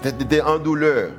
Peut-être 0.00 0.20
était 0.20 0.42
en 0.42 0.58
douleur. 0.58 1.10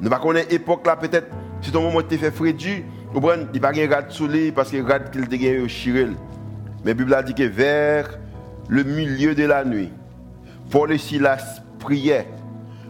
Nous 0.00 0.08
ne 0.08 0.14
connaissons 0.14 0.46
pas 0.46 0.52
l'époque 0.52 0.86
là, 0.86 0.96
peut-être, 0.96 1.28
si 1.60 1.70
ton 1.70 1.82
moment 1.82 2.00
tu 2.02 2.16
fait 2.16 2.30
frédu, 2.30 2.84
vous 3.12 3.20
prenez, 3.20 3.44
il 3.52 3.60
n'y 3.60 3.82
a 3.84 3.88
pas 3.88 4.02
de 4.02 4.10
sous 4.10 4.26
lui 4.26 4.50
parce 4.50 4.70
que 4.70 4.78
le 4.78 4.84
rad 4.84 5.10
qu'il 5.10 5.22
a 5.22 5.62
au 5.62 5.68
chirel. 5.68 6.14
Mais 6.84 6.92
la 6.92 6.94
Bible 6.94 7.14
a 7.14 7.22
dit 7.22 7.34
que 7.34 7.42
vers 7.42 8.18
le 8.68 8.82
milieu 8.84 9.34
de 9.34 9.44
la 9.44 9.64
nuit, 9.64 9.92
Paul 10.70 10.92
et 10.92 10.98
Silas 10.98 11.62
priaient. 11.78 12.28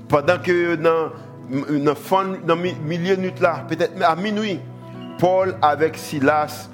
Pendant 0.08 0.38
que 0.38 0.76
dans 0.76 1.10
le 1.50 2.86
milieu 2.86 3.16
de 3.16 3.22
nuit 3.22 3.34
là, 3.40 3.64
peut-être 3.68 3.92
à 4.02 4.16
minuit, 4.16 4.60
Paul 5.18 5.56
avec 5.62 5.96
Silas, 5.96 6.68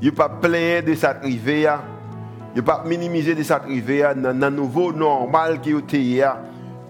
il 0.00 0.08
a 0.08 0.12
pas 0.12 0.28
plein 0.28 0.82
de 0.82 0.94
cette 0.94 1.04
arrivée 1.04 1.68
ne 2.54 2.60
pas 2.60 2.82
minimiser 2.86 3.34
de 3.34 3.42
cette 3.42 3.62
arrivée 3.62 4.04
dans 4.16 4.38
le 4.38 4.50
nouveau 4.50 4.92
normal 4.92 5.60
qui 5.60 5.70
est 5.70 6.24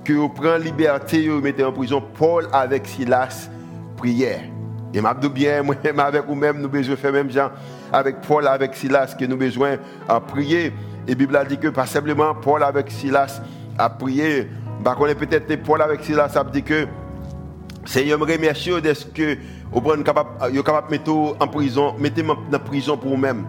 que 0.05 0.13
vous 0.13 0.29
prenez 0.29 0.65
liberté, 0.65 1.29
vous 1.29 1.41
mettez 1.41 1.65
en 1.65 1.73
prison 1.73 2.03
Paul 2.19 2.49
avec 2.53 2.87
Silas, 2.87 3.49
prière. 3.97 4.43
Et 4.93 5.01
m'a 5.01 5.15
bien, 5.15 5.63
moi 5.63 5.77
avec 5.99 6.27
vous-même, 6.27 6.61
nous 6.61 6.69
besoin 6.69 6.97
faire 6.97 7.13
même 7.13 7.31
gens 7.31 7.51
avec 7.93 8.21
Paul, 8.21 8.47
avec 8.47 8.75
Silas, 8.75 9.15
que 9.19 9.25
nous 9.25 9.37
besoin 9.37 9.77
de 10.09 10.21
prier. 10.21 10.73
Et 11.07 11.11
la 11.11 11.15
Bible 11.15 11.37
a 11.37 11.45
dit 11.45 11.59
que 11.59 11.69
pas 11.69 11.87
simplement 11.87 12.35
Paul 12.35 12.63
avec 12.63 12.91
Silas 12.91 13.43
a 13.79 13.91
prié. 13.91 14.49
Bah, 14.83 14.97
peut-être 14.99 15.63
Paul 15.63 15.83
avec 15.83 16.03
Silas 16.03 16.33
a 16.37 16.45
dit 16.45 16.63
que 16.63 16.87
Seigneur, 17.85 18.19
me 18.19 18.25
remercie 18.25 18.71
de 18.81 18.95
ce 18.95 19.05
que 19.07 19.37
vous 19.73 19.93
êtes 19.93 20.05
capable 20.05 20.87
de 20.87 20.91
mettre 20.91 21.11
en 21.41 21.49
prison, 21.49 21.95
mettez 21.99 22.25
en 22.29 22.59
prison 22.59 22.97
pour 22.97 23.11
vous-même. 23.11 23.45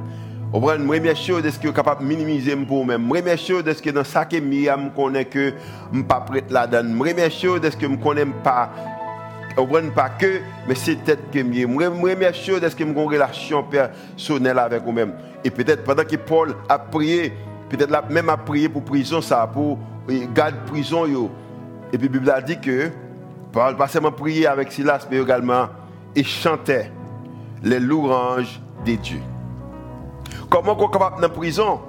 Vous 0.51 0.59
prenez 0.59 0.85
première 0.85 1.15
chose, 1.15 1.45
est-ce 1.45 1.59
que 1.59 1.67
vous 1.67 1.73
capable 1.73 2.01
de 2.01 2.07
minimiser 2.07 2.55
pour 2.55 2.85
moi-même 2.85 3.07
Première 3.09 3.37
chose, 3.37 3.63
est-ce 3.67 3.81
que 3.81 3.89
dans 3.89 4.03
ça 4.03 4.25
que 4.25 4.37
je 4.37 4.95
connais 4.95 5.25
que 5.25 5.53
je 5.91 5.97
ne 5.97 6.03
pas 6.03 6.21
prêt 6.21 6.43
là-dedans 6.49 6.97
Première 6.99 7.31
chose, 7.31 7.59
est-ce 7.63 7.75
que 7.75 7.87
je 7.87 7.91
ne 7.91 7.97
connais 7.97 8.25
pas 8.43 8.69
vous 9.55 9.67
prenez 9.67 9.91
pas 9.91 10.09
que, 10.09 10.39
mais 10.67 10.75
c'est 10.75 10.95
peut-être 10.95 11.29
que 11.31 11.39
je 11.39 11.43
chose, 12.33 12.63
est-ce 12.63 12.75
que 12.75 12.83
je 12.83 12.89
une 12.89 12.97
relation 12.97 13.63
personnelle 13.63 14.57
avec 14.59 14.83
vous-même? 14.83 15.13
Et 15.43 15.51
peut-être 15.51 15.83
pendant 15.83 16.03
que 16.03 16.15
Paul 16.15 16.55
a 16.67 16.79
prié, 16.79 17.33
peut-être 17.69 18.09
même 18.09 18.29
a 18.29 18.37
prié 18.37 18.69
pour 18.69 18.83
prison, 18.83 19.21
ça, 19.21 19.47
pour 19.51 19.77
garder 20.33 20.57
prison. 20.65 21.05
Yo. 21.05 21.29
Et 21.91 21.97
puis 21.97 22.07
la 22.07 22.13
Bible 22.13 22.29
a 22.31 22.41
dit 22.41 22.59
que 22.59 22.89
Paul 23.51 23.75
pas 23.75 23.87
seulement 23.87 24.11
prié 24.11 24.47
avec 24.47 24.71
Silas, 24.71 25.07
mais 25.11 25.17
également 25.17 25.67
il 26.15 26.25
chantait 26.25 26.91
les 27.61 27.79
louanges 27.79 28.59
des 28.83 28.97
dieux. 28.97 29.21
Comment 30.49 30.75
on 30.77 30.87
est 30.87 30.91
capable 30.91 31.15
dans 31.17 31.21
la 31.21 31.29
prison? 31.29 31.79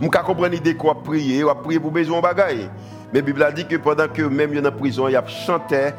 Je 0.00 0.06
comprendre 0.08 0.48
l'idée 0.48 0.74
quoi 0.74 1.02
prier, 1.02 1.44
ou 1.44 1.48
prier 1.54 1.80
pour 1.80 1.90
besoin 1.90 2.20
de. 2.20 2.68
Mais 3.12 3.20
la 3.20 3.22
Bible 3.22 3.42
a 3.42 3.50
dit 3.50 3.66
que 3.66 3.76
pendant 3.76 4.08
que 4.08 4.22
même 4.22 4.54
dans 4.54 4.62
la 4.62 4.70
prison, 4.70 5.08
il 5.08 5.16
a 5.16 5.26
chanté 5.26 5.90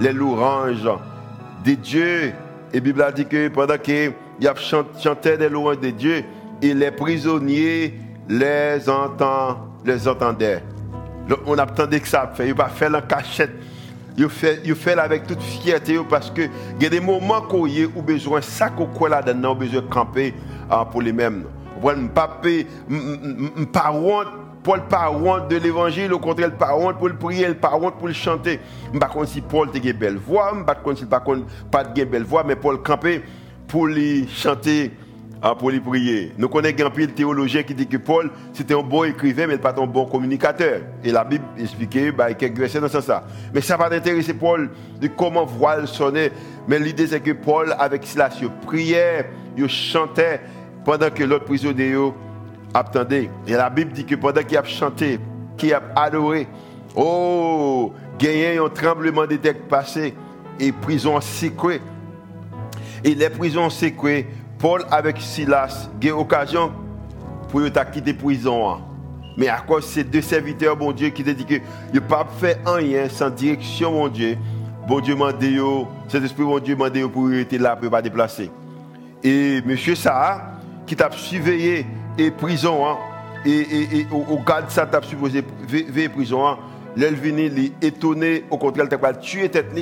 les 0.00 0.12
louanges 0.12 0.88
de 1.64 1.72
Dieu. 1.72 2.32
Et 2.72 2.74
la 2.74 2.80
Bible 2.80 3.02
a 3.02 3.12
dit 3.12 3.26
que 3.26 3.48
pendant 3.48 3.78
qu'il 3.78 4.12
a 4.46 4.54
chanté 4.98 5.36
les 5.36 5.48
louanges 5.48 5.80
de 5.80 5.90
Dieu, 5.90 6.24
et 6.62 6.74
les 6.74 6.90
prisonniers 6.90 7.94
les, 8.28 8.88
entend, 8.88 9.68
les 9.84 10.08
entendaient. 10.08 10.62
On 11.46 11.58
attendait 11.58 12.00
que 12.00 12.08
ça 12.08 12.30
fait. 12.34 12.48
Il 12.48 12.54
va 12.54 12.68
faire 12.68 12.90
la 12.90 13.02
cachette. 13.02 13.52
Il 14.16 14.28
fait, 14.28 14.62
il 14.64 14.74
fait 14.74 14.98
avec 14.98 15.26
toute 15.26 15.42
fierté 15.42 15.98
parce 16.08 16.30
que 16.30 16.42
il 16.42 16.82
y 16.82 16.86
a 16.86 16.88
des 16.88 17.00
moments 17.00 17.42
où 17.52 17.66
il 17.66 17.84
a 17.84 18.02
besoin 18.02 18.40
de 18.40 18.44
ça 18.44 18.70
qu'on 18.70 19.06
là-dedans, 19.06 19.54
besoin 19.54 19.82
de 19.82 19.86
camper 19.86 20.34
pour 20.90 21.02
les 21.02 21.12
mêmes. 21.12 21.44
Vous 21.78 22.08
pas 22.08 22.40
pas 23.70 23.92
honte 23.92 24.28
Paul 24.66 24.82
pas 24.88 25.12
honte 25.12 25.46
de 25.46 25.58
l'évangile, 25.58 26.12
au 26.12 26.18
contraire, 26.18 26.50
pas 26.50 26.76
honte 26.76 26.98
pour 26.98 27.06
le 27.06 27.14
prier, 27.14 27.54
pas 27.54 27.76
honte 27.76 27.98
pour 27.98 28.08
le 28.08 28.12
chanter. 28.12 28.58
Je 28.92 28.98
ne 28.98 29.24
sais 29.24 29.34
si 29.34 29.40
Paul 29.40 29.68
a 29.72 29.76
une 29.76 29.92
belle 29.92 30.16
voix, 30.16 30.52
je 30.52 30.90
ne 30.90 30.96
sais 30.96 31.06
pas 31.06 31.22
pas 31.70 31.84
de 31.84 32.04
belle 32.04 32.24
voix, 32.24 32.42
mais 32.44 32.56
Paul 32.56 32.82
campé 32.82 33.22
pour 33.68 33.86
lui 33.86 34.26
chanter 34.28 34.90
hein, 35.40 35.54
pour 35.56 35.70
lui 35.70 35.78
prier. 35.78 36.32
Nous 36.36 36.48
connaissons 36.48 36.84
un 36.84 37.00
de 37.00 37.06
théologien 37.12 37.62
qui 37.62 37.76
dit 37.76 37.86
que 37.86 37.96
Paul, 37.96 38.28
c'était 38.52 38.74
un 38.74 38.82
bon 38.82 39.04
écrivain, 39.04 39.46
mais 39.46 39.56
pas 39.56 39.72
un 39.80 39.86
bon 39.86 40.04
communicateur. 40.06 40.80
Et 41.04 41.12
la 41.12 41.22
Bible 41.22 41.44
expliquait 41.56 42.10
bah, 42.10 42.34
quelques 42.34 42.58
versets 42.58 42.80
dans 42.80 42.88
ce 42.88 42.94
sens-là. 42.94 43.22
Mais 43.54 43.60
ça 43.60 43.76
va 43.76 43.86
intéresser 43.86 44.34
Paul 44.34 44.70
de 45.00 45.06
comment 45.06 45.44
voile 45.44 45.86
sonner. 45.86 46.32
Mais 46.66 46.80
l'idée, 46.80 47.06
c'est 47.06 47.20
que 47.20 47.30
Paul, 47.30 47.72
avec 47.78 48.04
Silas, 48.04 48.36
il 48.42 48.50
priait, 48.66 49.30
il 49.56 49.68
chantait 49.68 50.40
pendant 50.84 51.10
que 51.10 51.22
l'autre 51.22 51.44
prisonnier 51.44 51.94
attendait. 52.74 53.30
Et 53.46 53.52
la 53.52 53.70
Bible 53.70 53.92
dit 53.92 54.04
que 54.04 54.14
pendant 54.14 54.42
qu'il 54.42 54.56
a 54.56 54.64
chanté, 54.64 55.18
qu'il 55.56 55.72
a 55.72 55.82
adoré, 55.94 56.46
oh, 56.94 57.92
gagné 58.18 58.58
un 58.58 58.68
tremblement 58.68 59.26
de 59.26 59.36
terre 59.36 59.54
passé 59.68 60.14
et 60.58 60.72
prison 60.72 61.20
secrète. 61.20 61.82
Et 63.04 63.14
les 63.14 63.30
prisons 63.30 63.70
secrètes, 63.70 64.26
Paul 64.58 64.84
avec 64.90 65.20
Silas, 65.20 65.88
a 66.02 66.06
eu 66.06 66.10
occasion 66.10 66.72
pour 67.50 67.62
quitter 67.92 68.12
la 68.12 68.18
prison. 68.18 68.70
Hein. 68.70 68.80
Mais 69.36 69.48
à 69.48 69.58
cause 69.58 69.84
de 69.84 69.90
ces 69.90 70.04
deux 70.04 70.22
serviteurs, 70.22 70.76
bon 70.76 70.92
Dieu, 70.92 71.10
qui 71.10 71.22
te 71.22 71.30
dit 71.30 71.44
que 71.44 71.56
ne 71.92 72.00
pas 72.00 72.26
faire 72.38 72.56
rien 72.64 73.08
sans 73.08 73.28
direction, 73.28 73.92
mon 73.92 74.08
Dieu, 74.08 74.38
bon 74.88 75.00
Dieu 75.00 75.14
m'a 75.14 75.32
dit, 75.32 75.58
cet 76.08 76.24
esprit, 76.24 76.44
bon 76.44 76.58
Dieu 76.58 76.74
m'a 76.74 76.88
dit 76.88 77.02
pour 77.02 77.30
être 77.32 77.52
là, 77.58 77.76
pour 77.76 77.84
ne 77.84 77.90
pas 77.90 78.00
déplacer. 78.00 78.50
Et 79.22 79.60
monsieur 79.66 79.94
ça, 79.94 80.55
qui 80.86 80.96
t'a 80.96 81.10
surveillé 81.10 81.86
et 82.18 82.30
prison, 82.30 82.86
hein, 82.86 82.96
et, 83.44 84.06
au, 84.12 84.38
garde 84.38 84.70
ça 84.70 84.86
t'a 84.86 85.02
supposé 85.02 85.44
veiller 85.68 86.08
prison, 86.08 86.46
hein, 86.46 86.58
l'Elvini, 86.96 87.72
étonné, 87.82 88.44
au 88.50 88.58
contraire, 88.58 88.86
il 88.90 88.98
t'a 88.98 89.14
tué 89.14 89.48
tête 89.48 89.74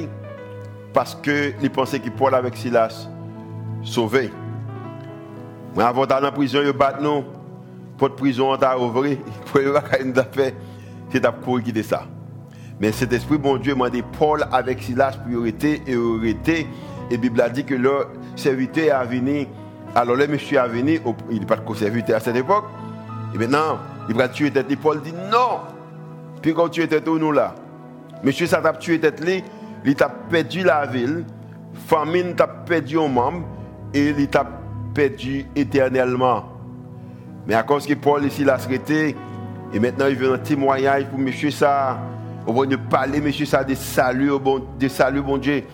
parce 0.93 1.14
qu'il 1.14 1.71
pensait 1.71 2.01
qu'il 2.01 2.12
pourrait 2.12 2.37
avec 2.37 2.57
Silas 2.57 3.09
sauver. 3.83 4.31
Mais 5.77 5.83
avant 5.83 6.07
d'aller 6.07 6.29
en 6.29 6.33
prison, 6.33 6.61
il 6.64 6.73
bat 6.73 6.99
non. 7.01 7.25
Pour 7.99 8.11
de 8.11 8.14
prison, 8.14 8.53
on 8.53 8.57
t'a 8.57 8.79
ouvert. 8.79 9.17
Pour 9.53 9.61
le 9.61 9.75
fait, 10.33 10.55
c'est 11.11 11.33
pour 11.40 11.61
quitter 11.61 11.83
ça. 11.83 12.07
Mais 12.81 12.90
cet 12.90 13.12
esprit, 13.12 13.38
bon 13.38 13.57
Dieu, 13.57 13.75
m'a 13.75 13.88
dit 13.88 14.03
Paul 14.19 14.45
avec 14.51 14.83
Silas, 14.83 15.17
priorité 15.25 15.83
et 15.87 15.97
autorité. 15.97 16.67
Et 17.11 17.14
la 17.14 17.21
Bible 17.21 17.40
a 17.40 17.49
dit 17.49 17.64
que 17.64 17.75
le 17.75 18.07
serviteur 18.35 19.03
est 19.03 19.07
venu. 19.07 19.47
Alors 19.94 20.16
le 20.16 20.26
monsieur 20.26 20.59
est 20.59 20.68
venu, 20.68 21.00
il 21.30 21.40
n'est 21.40 21.46
pas 21.46 21.57
de 21.57 21.74
serviteur 21.74 22.16
à 22.16 22.20
cette 22.20 22.37
époque. 22.37 22.64
Et 23.35 23.38
maintenant, 23.38 23.78
il 24.09 24.14
va 24.16 24.28
tuer 24.28 24.50
tête. 24.50 24.74
Paul 24.80 25.00
dit 25.00 25.12
non. 25.12 25.61
Puis 26.42 26.52
quand 26.52 26.68
tu 26.68 26.83
étais 26.83 27.00
nous 27.00 27.33
là, 27.33 27.54
monsieur, 28.22 28.46
ça 28.46 28.61
t'a 28.61 28.72
tué 28.72 28.98
tête 28.98 29.22
il 29.87 29.94
t'a 29.94 30.09
perdu 30.09 30.62
la 30.62 30.87
ville, 30.87 31.24
famine 31.87 32.35
t'a 32.35 32.46
perdu 32.46 32.98
un 32.98 33.09
membre 33.09 33.46
et 33.92 34.09
il 34.09 34.28
t'a 34.28 34.46
perdu 34.94 35.46
éternellement. 35.54 36.44
Mais 37.46 37.54
à 37.54 37.62
cause 37.62 37.87
que 37.87 37.94
Paul 37.94 38.24
ici 38.24 38.44
l'a 38.44 38.57
traité, 38.57 39.14
et 39.72 39.78
maintenant 39.78 40.07
il 40.07 40.16
veut 40.16 40.33
un 40.33 40.38
témoignage 40.38 41.07
pour 41.07 41.18
monsieur 41.18 41.50
ça, 41.50 41.98
on 42.46 42.52
va 42.52 42.66
parler 42.90 43.20
monsieur 43.20 43.44
ça 43.44 43.62
des 43.62 43.74
saluts, 43.74 44.38
bon, 44.38 44.62
des 44.78 44.88
saluts, 44.88 45.20
bon 45.20 45.37
Dieu. 45.37 45.64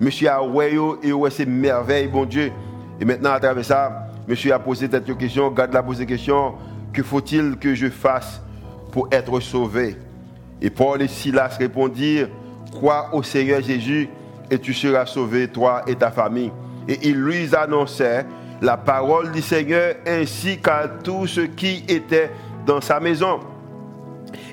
Monsieur 0.00 0.28
a 0.30 0.42
ouais 0.42 0.74
et 1.02 1.12
ouais 1.12 1.30
c'est 1.30 1.46
merveille, 1.46 2.08
bon 2.08 2.24
Dieu. 2.24 2.50
Et 3.00 3.04
maintenant 3.04 3.32
à 3.32 3.40
travers 3.40 3.64
ça, 3.64 4.08
monsieur 4.28 4.52
a 4.52 4.58
posé 4.58 4.88
cette 4.90 5.16
question, 5.16 5.50
garde 5.50 5.72
la 5.72 5.82
posé 5.82 6.06
question, 6.06 6.54
que 6.92 7.02
faut-il 7.02 7.56
que 7.56 7.74
je 7.74 7.88
fasse 7.88 8.40
pour 8.92 9.08
être 9.10 9.40
sauvé? 9.40 9.96
Et 10.62 10.70
Paul 10.70 11.02
et 11.02 11.08
Silas 11.08 11.56
répondirent, 11.58 12.28
crois 12.70 13.08
au 13.12 13.22
Seigneur 13.22 13.60
Jésus 13.60 14.08
et 14.50 14.58
tu 14.58 14.72
seras 14.72 15.06
sauvé, 15.06 15.48
toi 15.48 15.82
et 15.86 15.96
ta 15.96 16.10
famille. 16.10 16.52
Et 16.88 16.98
il 17.08 17.16
lui 17.16 17.54
annonçait 17.54 18.24
la 18.62 18.76
parole 18.76 19.32
du 19.32 19.42
Seigneur 19.42 19.94
ainsi 20.06 20.58
qu'à 20.58 20.88
tous 21.02 21.26
ceux 21.26 21.46
qui 21.46 21.84
étaient 21.88 22.30
dans 22.66 22.80
sa 22.80 23.00
maison. 23.00 23.40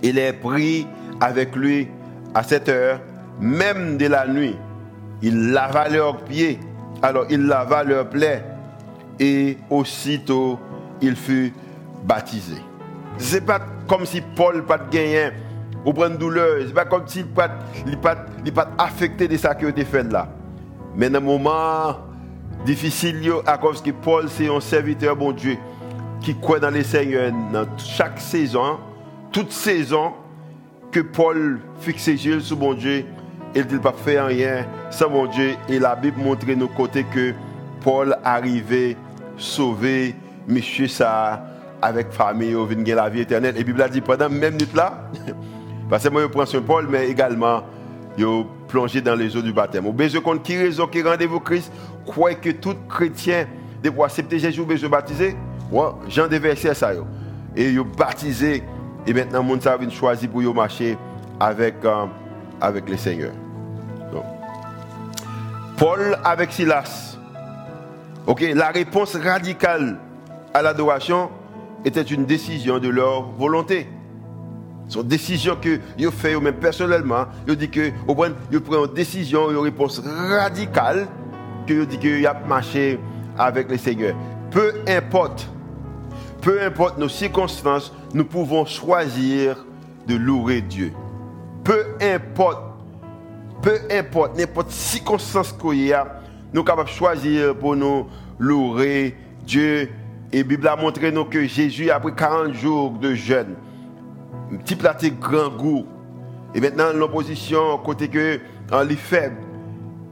Il 0.02 0.18
est 0.18 0.34
pris 0.34 0.88
avec 1.20 1.56
lui 1.56 1.88
à 2.34 2.44
cette 2.44 2.70
heure, 2.70 3.00
même 3.40 3.98
de 3.98 4.08
la 4.08 4.28
nuit. 4.28 4.56
Il 5.22 5.52
lava 5.52 5.88
leurs 5.88 6.18
pieds, 6.24 6.60
alors 7.02 7.26
il 7.30 7.46
lava 7.46 7.84
leurs 7.84 8.10
plaies, 8.10 8.44
et 9.20 9.58
aussitôt 9.70 10.60
il 11.02 11.16
fut 11.16 11.54
baptisé. 12.04 12.58
Ce 13.18 13.36
n'est 13.36 13.42
pas 13.42 13.60
comme 13.88 14.06
si 14.06 14.22
Paul 14.22 14.64
pas 14.66 14.80
gagné 14.80 15.32
ou 15.86 15.94
prendre 15.94 16.18
douleur. 16.18 16.62
Ce 16.62 16.68
n'est 16.68 16.74
pas 16.74 16.86
comme 16.86 17.08
s'il 17.08 17.26
n'est 17.86 17.96
pas, 17.98 18.16
pas 18.54 18.70
affecté 18.78 19.28
de 19.28 19.38
ça 19.38 19.56
qui 19.56 19.66
a 19.66 19.86
fait 19.86 20.04
là. 20.04 20.28
Mais 20.96 21.10
dans 21.10 21.20
un 21.20 21.22
moment 21.22 21.98
difficile, 22.66 23.32
à 23.46 23.58
cause 23.58 23.82
que 23.82 23.92
Paul, 23.92 24.30
c'est 24.30 24.50
un 24.50 24.60
serviteur, 24.60 25.16
bon 25.16 25.32
Dieu, 25.32 25.58
qui 26.22 26.36
croit 26.36 26.60
dans 26.60 26.70
les 26.70 26.84
seigneurs 26.84 27.32
dans 27.52 27.66
chaque 27.78 28.20
saison, 28.20 28.80
toute 29.32 29.52
saison, 29.52 30.14
que 30.92 31.00
Paul 31.00 31.60
fixe 31.80 32.08
yeux 32.08 32.42
sur 32.42 32.58
bon 32.58 32.74
Dieu, 32.74 33.06
il 33.56 33.68
ne 33.68 33.78
pas 33.80 33.94
faire 33.94 34.28
rien 34.28 34.66
sans 34.90 35.10
mon 35.10 35.26
Dieu. 35.28 35.54
Et 35.70 35.80
la 35.80 35.96
Bible 35.96 36.22
montre 36.22 36.46
nos 36.52 36.68
côtés 36.68 37.04
que 37.04 37.34
Paul 37.82 38.16
arrivait 38.24 38.96
sauver 39.38 40.16
monsieur 40.48 40.88
ça 40.88 41.44
avec 41.82 42.12
famille, 42.12 42.56
au 42.56 42.68
la 42.68 43.10
vie 43.10 43.22
éternelle. 43.22 43.56
Et 43.56 43.60
la 43.60 43.66
Bible 43.66 43.82
a 43.82 43.90
dit 43.90 44.02
pendant 44.02 44.30
même 44.30 44.54
minute 44.54 44.74
là, 44.74 45.10
parce 45.90 46.04
que 46.04 46.10
moi, 46.10 46.22
je 46.22 46.28
prends 46.28 46.46
Saint 46.46 46.62
Paul, 46.62 46.88
mais 46.90 47.10
également, 47.10 47.64
je 48.18 48.44
plongé 48.68 49.02
dans 49.02 49.16
les 49.16 49.36
eaux 49.36 49.42
du 49.42 49.52
baptême. 49.52 49.88
Au 49.88 49.92
besoin 49.92 50.22
contre 50.22 50.44
qui 50.44 50.58
raison 50.58 50.88
qui 50.88 51.02
rendez-vous 51.02 51.40
Christ, 51.40 51.72
croyez 52.06 52.38
que 52.38 52.52
tout 52.52 52.76
chrétien 52.88 53.48
doit 53.84 54.06
accepter 54.06 54.40
Jésus, 54.40 54.64
besoin 54.64 54.90
baptiser. 54.90 55.36
Ouais, 55.72 55.88
Jean 56.08 56.28
de 56.28 56.38
verset 56.38 56.74
ça. 56.74 56.92
Et 57.56 57.72
yo 57.72 57.84
baptisé. 57.84 58.64
Et 59.08 59.14
maintenant, 59.14 59.44
mon 59.44 59.60
ça 59.60 59.76
vient 59.78 59.90
choisir 59.90 60.30
pour 60.30 60.42
yo 60.42 60.54
marcher 60.54 60.98
avec, 61.40 61.76
euh, 61.84 62.06
avec 62.62 62.90
le 62.90 62.98
Seigneur. 62.98 63.32
Paul 65.78 66.18
avec 66.24 66.52
Silas. 66.52 67.18
Ok, 68.28 68.46
la 68.54 68.70
réponse 68.70 69.16
radicale 69.16 69.98
à 70.54 70.62
l'adoration 70.62 71.32
était 71.84 72.04
une 72.04 72.26
décision 72.26 72.78
de 72.78 72.88
leur 72.88 73.24
volonté. 73.32 73.88
Son 74.88 75.02
décision 75.02 75.56
que 75.60 75.80
vous 75.98 76.12
fait 76.12 76.40
même 76.40 76.56
personnellement, 76.56 77.26
vous 77.48 77.56
dit 77.56 77.70
que 77.70 77.92
vous 78.06 78.14
prenez 78.14 78.36
une 78.52 78.94
décision, 78.94 79.50
une 79.50 79.58
réponse 79.58 80.00
radicale 80.00 81.08
que 81.66 81.74
vous 81.74 81.86
dit 81.86 81.98
que 81.98 82.20
vous 82.20 82.28
a 82.28 82.34
marché 82.46 83.00
avec 83.38 83.70
le 83.70 83.78
Seigneur. 83.78 84.16
Peu 84.52 84.74
importe, 84.88 85.50
peu 86.42 86.62
importe 86.62 87.00
nos 87.00 87.10
circonstances, 87.10 87.92
nous 88.14 88.26
pouvons 88.26 88.66
choisir 88.66 89.66
de 90.08 90.16
louer 90.16 90.62
Dieu. 90.62 90.92
Peu 91.64 91.86
importe, 92.02 92.64
peu 93.62 93.78
importe, 93.92 94.38
n'importe 94.38 94.72
circonstance 94.72 95.54
qu'il 95.54 95.86
y 95.86 95.94
a, 95.94 96.22
nous 96.54 96.60
sommes 96.60 96.66
capables 96.66 96.90
de 96.90 96.94
choisir 96.94 97.56
pour 97.56 97.76
nous 97.76 98.08
louer 98.40 99.16
Dieu. 99.46 99.90
Et 100.34 100.38
la 100.38 100.44
Bible 100.44 100.68
a 100.68 100.76
montré 100.76 101.12
nous 101.12 101.26
que 101.26 101.46
Jésus, 101.46 101.92
après 101.92 102.14
40 102.14 102.54
jours 102.54 102.92
de 102.92 103.14
jeûne, 103.14 103.56
petit 104.60 104.76
platé 104.76 105.12
grand 105.12 105.50
goût. 105.50 105.86
Et 106.54 106.62
maintenant, 106.62 106.92
l'opposition, 106.94 107.78
côté 107.78 108.08
que, 108.08 108.40
en 108.72 108.88
est 108.88 108.96
faible, 108.96 109.38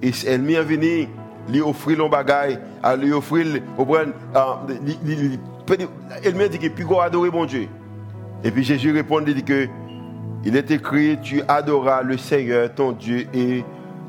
et 0.02 0.12
elle 0.28 0.42
m'y 0.42 0.56
venu, 0.56 1.08
lui 1.50 1.62
offrir 1.62 1.98
le 1.98 2.10
bagage, 2.10 2.60
à 2.82 2.96
lui 2.96 3.12
offrir, 3.12 3.62
elle 6.24 6.36
m'a 6.36 6.48
dit 6.48 6.60
que 6.60 6.68
puis 6.68 6.86
adorer 7.02 7.30
mon 7.32 7.46
Dieu. 7.46 7.68
Et 8.44 8.52
puis 8.52 8.64
Jésus 8.64 8.92
répond, 8.92 9.22
il 9.26 9.34
dit 9.34 9.44
que, 9.44 9.68
il 10.46 10.56
est 10.56 10.72
écrit, 10.72 11.18
tu 11.22 11.42
adoreras 11.48 12.02
le 12.02 12.18
Seigneur, 12.18 12.74
ton 12.74 12.94
Dieu, 12.94 13.28
et 13.34 13.64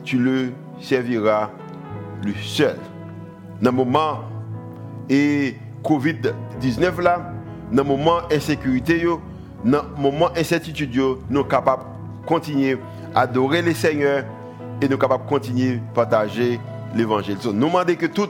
tu 0.04 0.18
le 0.18 0.52
serviras 0.80 1.50
lui 2.22 2.34
seul. 2.42 2.76
Dans 3.60 3.70
le 3.70 3.76
moment, 3.76 4.20
et 5.08 5.56
Covid-19 5.84 7.00
là, 7.02 7.32
dans 7.72 7.82
le 7.82 7.88
moment 7.88 8.20
insécurité, 8.32 9.04
dans 9.64 9.82
le 9.82 10.02
moment 10.02 10.30
d'incertitude, 10.30 10.94
nous 10.94 11.40
sommes 11.40 11.48
capables 11.48 11.82
de 12.22 12.26
continuer 12.26 12.78
à 13.14 13.22
adorer 13.22 13.62
le 13.62 13.74
Seigneur 13.74 14.24
et 14.80 14.88
nous 14.88 14.98
capables 14.98 15.24
de 15.24 15.28
continuer 15.28 15.80
à 15.90 15.94
partager 15.94 16.60
l'évangile. 16.94 17.36
Nous 17.44 17.52
demandons 17.52 17.94
que 17.94 18.06
tout, 18.06 18.28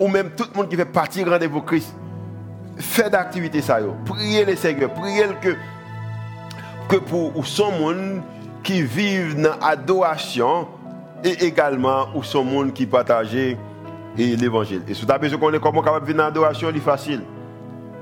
ou 0.00 0.08
même 0.08 0.30
tout 0.36 0.44
le 0.52 0.56
monde 0.56 0.68
qui 0.68 0.76
fait 0.76 0.84
partie 0.84 1.24
rendez-vous 1.24 1.60
Christ, 1.62 1.94
fait 2.76 3.10
d'activité 3.10 3.60
ça. 3.60 3.78
Priez 4.04 4.44
le 4.44 4.56
Seigneur, 4.56 4.92
priez 4.94 5.24
que, 5.40 5.56
que 6.88 6.96
pour 6.96 7.46
son 7.46 7.70
monde 7.72 8.22
qui 8.62 8.82
vivent 8.82 9.40
dans 9.40 9.56
l'adoration 9.60 10.68
et 11.22 11.44
également 11.44 12.06
ou 12.14 12.22
son 12.22 12.44
monde 12.44 12.72
qui 12.72 12.86
partage 12.86 13.36
l'évangile. 14.16 14.82
Et 14.88 14.94
si 14.94 15.04
vous 15.04 15.10
avez 15.10 15.20
besoin 15.20 15.38
de 15.38 15.44
connaître 15.44 15.62
comment 15.62 15.82
capable 15.82 16.06
vivre 16.06 16.18
dans 16.18 16.24
l'adoration, 16.24 16.68
c'est 16.72 16.80
facile. 16.80 17.22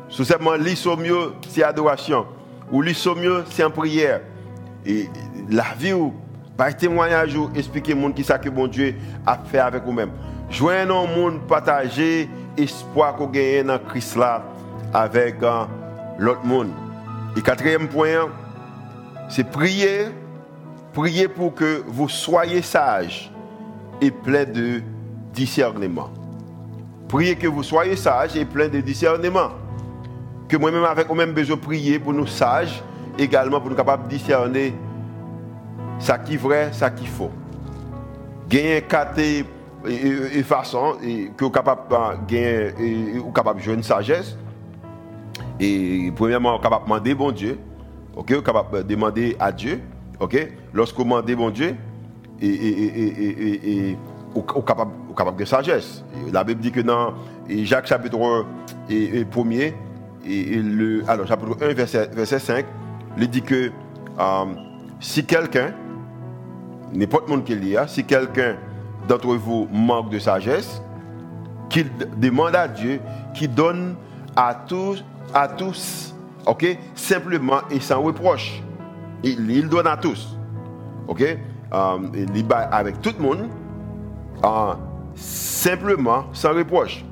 Sous 0.09 0.25
simplement 0.25 0.55
lire 0.55 0.77
au 0.87 0.97
mieux, 0.97 1.33
c'est 1.49 1.63
adoration 1.63 2.27
ou 2.71 2.83
lui 2.83 2.97
mieux, 3.17 3.45
c'est 3.51 3.65
en 3.65 3.71
prière. 3.71 4.23
Et 4.85 5.09
la 5.51 5.75
vie, 5.79 5.95
par 6.57 6.75
témoignage, 6.77 7.37
expliquer 7.55 7.93
au 7.93 7.97
monde 7.97 8.15
qui 8.15 8.25
que 8.25 8.49
bon 8.49 8.67
Dieu 8.67 8.95
a 9.27 9.39
fait 9.39 9.59
avec 9.59 9.85
vous-même. 9.85 10.11
Joignez 10.51 10.91
au 10.91 11.07
monde, 11.07 11.41
partager 11.47 12.29
espoir 12.57 13.17
qu'on 13.17 13.29
gagne 13.29 13.67
dans 13.67 13.79
Christ 13.79 14.17
là 14.17 14.43
avec 14.93 15.43
euh, 15.43 15.65
l'autre 16.19 16.45
monde. 16.45 16.69
Et 17.37 17.41
quatrième 17.41 17.89
point, 17.89 18.29
c'est 19.33 19.45
prier, 19.45 20.09
prier 20.93 21.27
pour 21.27 21.55
que 21.55 21.83
vous 21.87 22.07
soyez 22.07 22.61
sages 22.61 23.33
et 24.03 24.11
pleins 24.11 24.45
de 24.45 24.83
discernement. 25.33 26.11
Priez 27.09 27.37
que 27.37 27.47
vous 27.47 27.63
soyez 27.63 27.97
sages 27.97 28.37
et 28.37 28.45
pleins 28.45 28.69
de 28.69 28.83
discernement. 28.83 29.49
Que 30.49 30.59
moi-même, 30.59 30.85
avec 30.85 31.07
moi-même, 31.09 31.33
besoin 31.33 31.57
prier 31.57 31.99
pour 31.99 32.13
nous 32.13 32.27
sages, 32.27 32.83
également 33.19 33.59
pour 33.59 33.71
nous 33.71 33.77
capables 33.77 34.05
de 34.05 34.11
discerner 34.11 34.75
ça 35.99 36.19
qui 36.19 36.35
est 36.35 36.37
vrai, 36.37 36.69
ça 36.75 36.91
qui 36.91 37.05
est 37.05 37.09
faux. 37.09 37.31
Gagner 38.51 38.83
quatre 38.83 39.19
et, 39.19 40.43
façon 40.43 40.99
que 41.35 41.43
vous 41.43 41.51
capable 41.51 42.19
gagner 42.29 43.19
ou 43.19 43.33
capable 43.33 43.61
de 43.61 43.65
jouer 43.65 43.75
une 43.75 43.83
sagesse. 43.83 44.37
Et 45.59 46.13
premièrement, 46.15 46.59
capable 46.59 46.85
de 46.85 46.89
demander 46.91 47.15
bon 47.15 47.33
Dieu. 47.33 47.59
OK, 48.17 48.33
vous 48.33 48.43
capable 48.43 48.79
de 48.79 48.83
demander 48.83 49.37
à 49.39 49.53
Dieu. 49.53 49.81
OK, 50.21 50.37
lorsque 50.73 50.97
vous 50.97 51.05
demandez 51.05 51.35
bon 51.35 51.51
Dieu 51.51 51.75
et, 52.41 52.47
et, 52.47 53.91
et 53.91 53.99
capable, 54.67 54.93
capable 55.17 55.39
de 55.39 55.45
sagesse. 55.45 56.05
La 56.33 56.45
Bible 56.45 56.61
dit 56.61 56.73
que 56.73 56.81
dans 56.81 57.15
Jacques 57.49 57.87
chapitre 57.87 58.19
1 58.19 58.47
et, 58.91 59.25
le, 60.57 61.03
alors 61.09 61.27
chapitre 61.27 61.57
1 61.61 61.73
verset, 61.75 62.09
verset 62.13 62.39
5, 62.39 62.65
il 63.19 63.29
dit 63.29 63.43
que 63.43 63.71
euh, 64.19 64.45
si 65.01 65.25
quelqu'un, 65.25 65.73
n'importe 66.93 67.29
monde 67.29 67.45
qui 67.45 67.55
lit, 67.55 67.77
si 67.89 68.05
quelqu'un 68.05 68.57
d'entre 69.09 69.35
vous 69.35 69.69
manque 69.73 70.11
de 70.11 70.19
sagesse, 70.19 70.83
qu'il 71.69 71.91
demande 72.19 72.55
à 72.55 72.69
Dieu, 72.69 73.01
qu'il 73.35 73.53
donne 73.53 73.97
à 74.37 74.57
à 75.35 75.49
tous, 75.49 76.12
ok, 76.47 76.79
simplement 76.95 77.61
et 77.71 77.81
sans 77.81 78.03
reproche. 78.03 78.63
Il, 79.23 79.51
il 79.51 79.69
donne 79.69 79.87
à 79.87 79.97
tous, 79.97 80.37
ok, 81.07 81.23
euh, 81.23 81.99
il 82.15 82.47
avec 82.71 83.01
tout 83.01 83.15
le 83.17 83.23
monde, 83.23 83.49
simplement, 85.15 86.25
sans 86.33 86.53
reproche. 86.53 87.05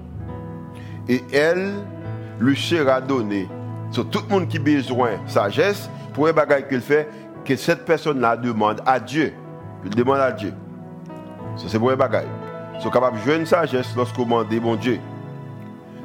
Et 1.09 1.23
elle 1.33 1.73
lui 2.39 2.57
sera 2.57 3.01
donnée. 3.01 3.49
Sur 3.91 4.09
tout 4.09 4.21
le 4.29 4.35
monde 4.35 4.49
qui 4.49 4.59
a 4.59 4.61
besoin 4.61 5.13
de 5.25 5.31
sagesse, 5.31 5.91
pour 6.15 6.29
un 6.29 6.33
bagage 6.33 6.69
qu'il 6.69 6.81
fait, 6.81 7.09
que 7.45 7.57
cette 7.57 7.85
personne-là 7.85 8.37
demande 8.37 8.81
à 8.87 9.01
Dieu. 9.01 9.33
Il 9.85 9.91
demande 9.91 10.19
à 10.19 10.31
Dieu. 10.31 10.53
c'est 11.57 11.79
pour 11.79 11.91
un 11.91 11.97
bagage. 11.97 12.27
Ils 12.77 12.83
sont 12.83 12.91
capables 12.91 13.19
de 13.19 13.23
jouer 13.23 13.37
une 13.37 13.47
sagesse 13.47 13.95
lorsqu'on 13.97 14.25
demande 14.25 14.49
bon 14.61 14.77
Dieu. 14.77 15.01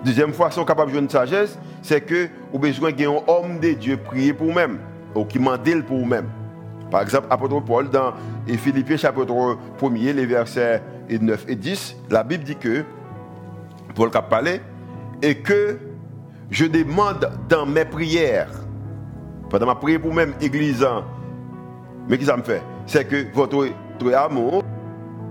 Deuxième 0.06 0.32
sont 0.34 0.64
capables 0.64 0.92
de 0.92 0.98
jouer 0.98 1.04
une 1.04 1.10
sagesse, 1.10 1.58
c'est 1.82 2.00
que 2.00 2.30
vous 2.54 2.60
avez 2.60 2.70
besoin 2.70 2.92
d'un 2.92 3.16
homme 3.26 3.60
de 3.60 3.74
Dieu 3.74 3.98
prier 3.98 4.34
pour 4.34 4.46
vous-même, 4.46 4.78
ou 5.16 5.26
qui 5.26 5.40
demande 5.40 5.84
pour 5.88 5.98
vous-même. 5.98 6.28
Par 6.92 7.02
exemple, 7.02 7.26
apôtre 7.32 7.60
Paul, 7.62 7.90
dans 7.90 8.14
Philippiens 8.46 8.98
chapitre 8.98 9.58
1, 9.82 10.14
les 10.14 10.26
versets 10.28 10.84
9 11.10 11.46
et 11.48 11.56
10, 11.56 11.96
la 12.12 12.24
Bible 12.24 12.44
dit 12.44 12.56
que, 12.56 12.84
Paul 13.96 14.12
a 14.14 14.22
parlé, 14.22 14.62
et 15.24 15.40
que 15.40 15.80
je 16.52 16.66
demande 16.66 17.28
dans 17.50 17.66
mes 17.66 17.86
prières, 17.86 18.52
pendant 19.50 19.66
ma 19.66 19.74
prière 19.74 20.02
pour 20.02 20.14
même 20.14 20.36
église, 20.40 20.86
mais 22.08 22.20
qu'est-ce 22.20 22.30
que 22.30 22.32
ça 22.32 22.38
me 22.38 22.44
fait? 22.44 22.62
C'est 22.86 23.06
que 23.06 23.26
votre, 23.34 23.68
amour 24.16 24.64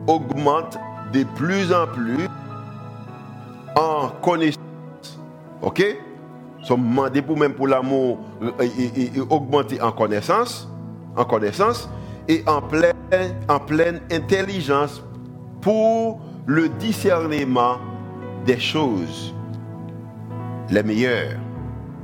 augmente 0.08 0.76
de 1.12 1.22
plus 1.36 1.72
en 1.72 1.86
plus 1.86 2.28
en 3.76 4.08
connaissance. 4.20 4.63
Ok? 5.64 5.82
Nous 6.68 6.76
demandés 6.76 7.22
pour 7.22 7.38
même 7.38 7.54
pour 7.54 7.66
l'amour 7.66 8.18
augmenter 9.30 9.80
en 9.80 9.92
connaissance, 9.92 10.68
en 11.16 11.24
connaissance 11.24 11.88
et 12.28 12.42
en 12.46 12.60
pleine, 12.60 12.94
en 13.48 13.58
pleine 13.58 14.00
intelligence 14.10 15.02
pour 15.60 16.20
le 16.46 16.68
discernement 16.68 17.76
des 18.46 18.58
choses 18.58 19.34
les 20.70 20.82
meilleures. 20.82 21.38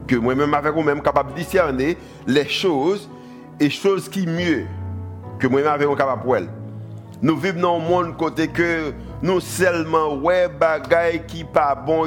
Que 0.07 0.16
moi-même, 0.16 0.55
avec 0.55 0.75
moi-même, 0.75 1.03
capable 1.03 1.33
de 1.33 1.37
discerner 1.37 1.96
les 2.27 2.49
choses 2.49 3.09
et 3.59 3.70
choses 3.70 4.09
qui 4.09 4.27
mieux 4.27 4.66
que 5.38 5.46
moi-même, 5.46 5.70
avec 5.70 5.87
moi, 5.87 5.96
capable 5.96 6.23
pour 6.23 6.37
Nous 7.23 7.37
vivons 7.37 7.61
dans 7.61 7.77
un 7.77 7.88
monde 7.88 8.16
côté 8.16 8.49
que 8.49 8.92
nous 9.23 9.40
seulement, 9.40 10.14
ouais, 10.16 10.49
bagaille 10.49 11.25
qui 11.27 11.44
pas 11.44 11.75
bon. 11.75 12.07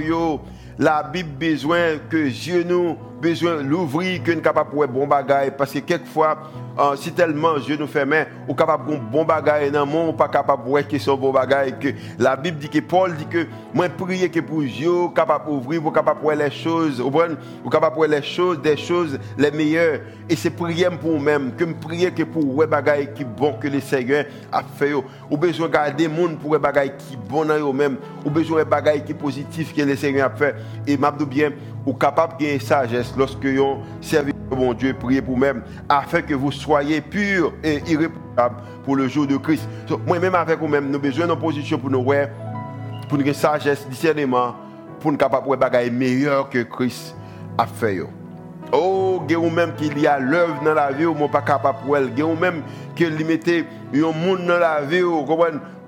La 0.79 1.03
Bible 1.03 1.37
besoin 1.37 1.97
que 2.09 2.29
Dieu 2.29 2.63
nous 2.63 2.97
besoin 3.21 3.61
l'ouvrir 3.61 4.23
que 4.23 4.31
nous 4.31 4.41
capable 4.41 4.71
pour 4.71 4.87
bon 4.87 5.07
bagaille 5.07 5.51
parce 5.57 5.71
que 5.71 5.79
quelquefois 5.79 6.37
uh, 6.77 6.95
si 6.95 7.11
tellement 7.11 7.57
Dieu 7.59 7.77
nous 7.77 7.87
fait 7.87 8.05
main 8.05 8.25
ou 8.47 8.53
capable 8.53 8.91
de 8.91 8.97
bon 8.97 9.25
bagaille 9.25 9.71
dans 9.71 9.85
monde 9.85 10.17
pas 10.17 10.27
capable 10.27 10.67
voir 10.67 10.87
que 10.87 10.97
son 10.97 11.15
bon 11.15 11.31
bagaille 11.31 11.77
que 11.79 11.89
la 12.19 12.35
Bible 12.35 12.57
dit 12.57 12.69
que 12.69 12.79
Paul 12.79 13.15
dit 13.15 13.25
que 13.25 13.45
moi 13.73 13.89
prier 13.89 14.29
que 14.29 14.39
pour 14.39 14.61
Dieu 14.61 14.91
capable 15.15 15.45
d'ouvrir 15.45 15.81
pour 15.81 15.93
capable 15.93 16.21
voir 16.21 16.35
les 16.35 16.51
choses 16.51 17.01
ou 17.01 17.69
capable 17.69 18.05
les 18.07 18.21
choses 18.21 18.61
des 18.61 18.77
choses 18.77 19.19
les 19.37 19.51
meilleures. 19.51 19.99
Et 20.29 20.35
c'est 20.35 20.49
prier 20.49 20.87
pour 20.89 21.19
même 21.19 21.53
que 21.55 21.63
me 21.63 21.73
prier 21.73 22.11
que 22.11 22.23
pour 22.23 22.55
ouais 22.55 22.67
bagaille 22.67 23.13
qui 23.13 23.23
bon 23.23 23.53
que 23.53 23.67
le 23.67 23.79
Seigneur 23.79 24.25
a 24.51 24.63
fait. 24.63 24.93
Ou 24.93 25.37
besoin 25.37 25.69
garder 25.69 26.07
monde 26.07 26.37
pour 26.39 26.57
bagaille 26.59 26.93
qui 26.97 27.17
bon 27.17 27.45
dans 27.45 27.57
eux 27.57 27.73
même 27.73 27.97
ou 28.25 28.29
besoin 28.29 28.63
bagaille 28.63 29.03
qui 29.03 29.13
positif 29.13 29.73
que 29.73 29.81
le 29.81 29.95
Seigneur 29.95 30.31
a 30.31 30.35
fait. 30.35 30.55
Et 30.87 30.97
m'a 30.97 31.11
bien 31.11 31.51
ou 31.85 31.93
capable 31.93 32.37
de 32.39 32.59
sagesse 32.59 33.13
lorsque 33.17 33.45
vous 33.45 33.83
servez 34.01 34.32
mon 34.55 34.73
Dieu, 34.73 34.93
priez 34.93 35.21
pour 35.21 35.37
même, 35.37 35.63
afin 35.89 36.21
que 36.21 36.33
vous 36.33 36.51
soyez 36.51 37.01
purs 37.01 37.53
et 37.63 37.81
irréprochables 37.87 38.55
pour 38.83 38.95
le 38.95 39.07
jour 39.07 39.27
de 39.27 39.37
Christ. 39.37 39.67
Moi-même 40.05 40.35
avec 40.35 40.59
vous-même, 40.59 40.85
nous 40.85 40.95
avons 40.95 41.03
besoin 41.03 41.27
d'une 41.27 41.35
position 41.37 41.77
pour 41.77 41.89
nous 41.89 42.03
voir, 42.03 42.27
pour 43.07 43.17
nous 43.17 43.33
sagesse, 43.33 43.87
discernement, 43.87 44.55
pour 44.99 45.11
nous 45.11 45.17
capables 45.17 45.49
de 45.49 45.65
faire 45.65 45.91
meilleur 45.91 46.49
que 46.49 46.63
Christ 46.63 47.15
a 47.57 47.65
fait. 47.65 48.01
Oh, 48.71 49.21
il 49.29 49.35
a 49.35 49.39
même 49.51 49.75
qu'il 49.75 49.99
y 49.99 50.07
a 50.07 50.17
l'œuvre 50.17 50.63
dans 50.63 50.73
la 50.73 50.91
vie, 50.91 51.05
ou 51.05 51.13
pas 51.27 51.41
capable 51.41 51.77
pour 51.85 51.95
elle. 51.95 52.11
Il 52.17 52.23
a 52.23 52.35
même 52.35 52.63
qu'il 52.95 53.15
limité 53.15 53.65
un 53.93 54.11
monde 54.11 54.47
dans 54.47 54.57
la 54.57 54.81
vie, 54.81 55.03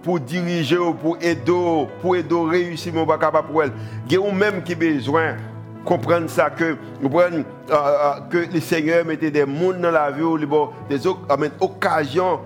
pour 0.03 0.19
diriger, 0.19 0.77
pour 1.01 1.17
aider, 1.19 1.87
pour 1.99 2.15
aider 2.15 2.35
réussir, 2.47 2.93
mais 2.93 3.05
pas 3.07 3.17
capable 3.17 3.47
pour 3.47 3.63
elle. 3.63 3.71
Il 4.07 4.19
a 4.19 4.31
même 4.31 4.61
qui 4.61 4.75
besoin 4.75 5.35
comprendre 5.85 6.29
ça 6.29 6.49
que 6.49 6.63
euh, 7.03 7.43
euh, 7.69 8.13
que 8.29 8.53
le 8.53 8.59
Seigneur 8.59 9.05
mettait 9.05 9.31
des 9.31 9.45
mondes 9.45 9.79
dans 9.79 9.91
la 9.91 10.11
vie 10.11 10.23
des 10.89 11.07
occasions 11.07 12.39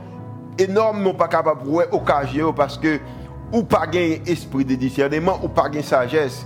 énormes 0.58 1.13
pas 1.13 1.28
capable 1.28 1.63
de 1.63 1.95
occasion 1.95 2.54
parce 2.54 2.78
que 2.78 2.99
ou 3.52 3.63
pas 3.63 3.88
gain 3.88 4.17
esprit 4.28 4.65
de 4.65 4.75
discernement 4.75 5.39
ou 5.41 5.47
pas 5.47 5.69
gain 5.69 5.82
sagesse. 5.82 6.45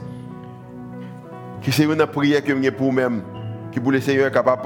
Que 1.62 1.72
c'est 1.72 1.84
une 1.84 2.06
prière 2.06 2.44
que 2.44 2.70
pour 2.70 2.94
même 2.94 3.24
qui 3.72 3.80
pour 3.80 3.92
le 3.92 4.00
Seigneur 4.00 4.32
capable 4.32 4.64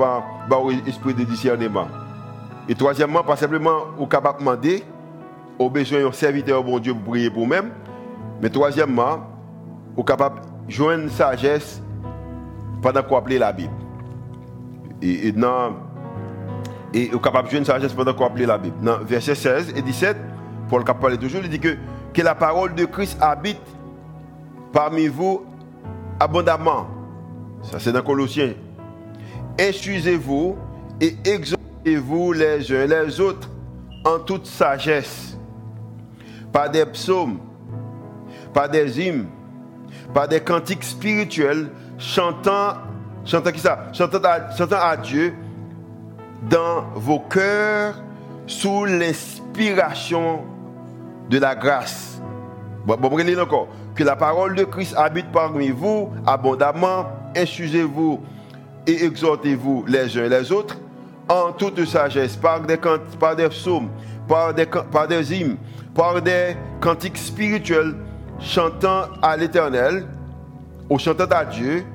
d'avoir 0.50 0.72
esprit 0.86 1.13
de 1.13 1.24
discernement. 1.24 1.88
Et 2.68 2.76
troisièmement 2.76 3.24
pas 3.24 3.38
simplement 3.38 3.86
ou 3.98 4.06
capable 4.06 4.40
de 4.40 4.44
demander 4.44 4.84
au 5.58 5.70
besoin 5.70 6.02
d'un 6.02 6.12
serviteur 6.12 6.63
bon 6.63 6.80
Dieu 6.80 6.94
pour 6.94 7.13
prier 7.13 7.30
pour 7.30 7.48
même. 7.48 7.72
Mais 8.42 8.50
troisièmement 8.50 9.20
ou 9.96 10.04
capable 10.04 10.42
de 10.42 10.72
joindre 10.72 11.10
sagesse 11.10 11.82
pendant 12.82 13.04
qu'on 13.04 13.18
appelait 13.18 13.40
la 13.40 13.52
Bible. 13.52 13.74
Et, 15.02 15.32
dans, 15.32 15.74
et 16.94 17.13
au 17.13 17.20
capable 17.20 17.50
de 17.50 17.58
une 17.58 17.66
sagesse 17.66 17.94
pendant 17.94 18.13
qu'on 18.13 18.26
appelait 18.26 18.46
la 18.46 18.58
Bible. 18.58 18.78
Dans 18.82 19.00
verset 19.00 19.36
16 19.36 19.74
et 19.76 19.82
17, 19.82 20.18
Paul 20.70 20.84
parle 20.84 21.18
toujours, 21.18 21.42
il 21.44 21.50
dit 21.50 21.60
que, 21.60 21.78
que 22.13 22.22
la 22.22 22.36
parole 22.36 22.74
de 22.76 22.86
Christ 22.86 23.18
habite 23.22 23.62
parmi 24.74 25.08
vous 25.08 25.46
abondamment. 26.20 26.88
Ça 27.62 27.80
c'est 27.80 27.92
dans 27.92 28.02
Colossiens. 28.02 28.54
Instruisez-vous 29.60 30.56
et 31.02 31.16
exhortez-vous 31.26 32.34
les 32.34 32.72
uns 32.72 32.86
les 32.86 33.20
autres 33.20 33.50
en 34.04 34.20
toute 34.20 34.46
sagesse, 34.46 35.38
par 36.52 36.70
des 36.70 36.86
psaumes, 36.86 37.40
par 38.54 38.70
des 38.70 39.02
hymnes, 39.02 39.28
par 40.13 40.28
des 40.28 40.40
cantiques 40.40 40.84
spirituels, 40.84 41.70
chantant, 41.98 42.74
chantant 43.26 43.52
qui 43.52 43.60
ça? 43.60 43.88
Chantant 43.93 44.20
à, 44.78 44.98
Dieu 44.98 45.34
dans 46.50 46.86
vos 46.95 47.20
cœurs 47.20 47.95
sous 48.45 48.86
l'inspiration 48.86 50.41
de 51.30 51.39
la 51.39 51.56
grâce. 51.56 52.22
Bon, 52.86 52.95
bon, 52.98 53.41
encore. 53.41 53.68
Que 53.95 54.04
la 54.04 54.16
parole 54.16 54.56
de 54.56 54.64
Christ 54.64 54.95
habite 54.95 55.32
parmi 55.32 55.70
vous 55.70 56.14
abondamment. 56.26 57.08
Instruisez-vous 57.36 58.22
et 58.86 59.04
exhortez-vous 59.04 59.86
les 59.88 60.18
uns 60.18 60.30
les 60.30 60.52
autres 60.52 60.78
en 61.28 61.52
toute 61.52 61.84
sagesse, 61.86 62.38
par 62.38 62.62
des, 62.62 62.78
par 63.20 63.36
des 63.36 63.50
psaumes, 63.50 63.89
par 64.28 64.54
des, 64.54 64.66
par 64.66 65.08
des 65.08 65.34
hymnes, 65.34 65.58
par 65.93 66.22
des 66.22 66.56
cantiques 66.80 67.18
spirituels, 67.18 67.95
chantant 68.39 69.06
à 69.22 69.36
l'Éternel 69.36 70.06
au 70.90 70.98
chantant 70.98 71.26
à 71.26 71.46
Dieu 71.46 71.86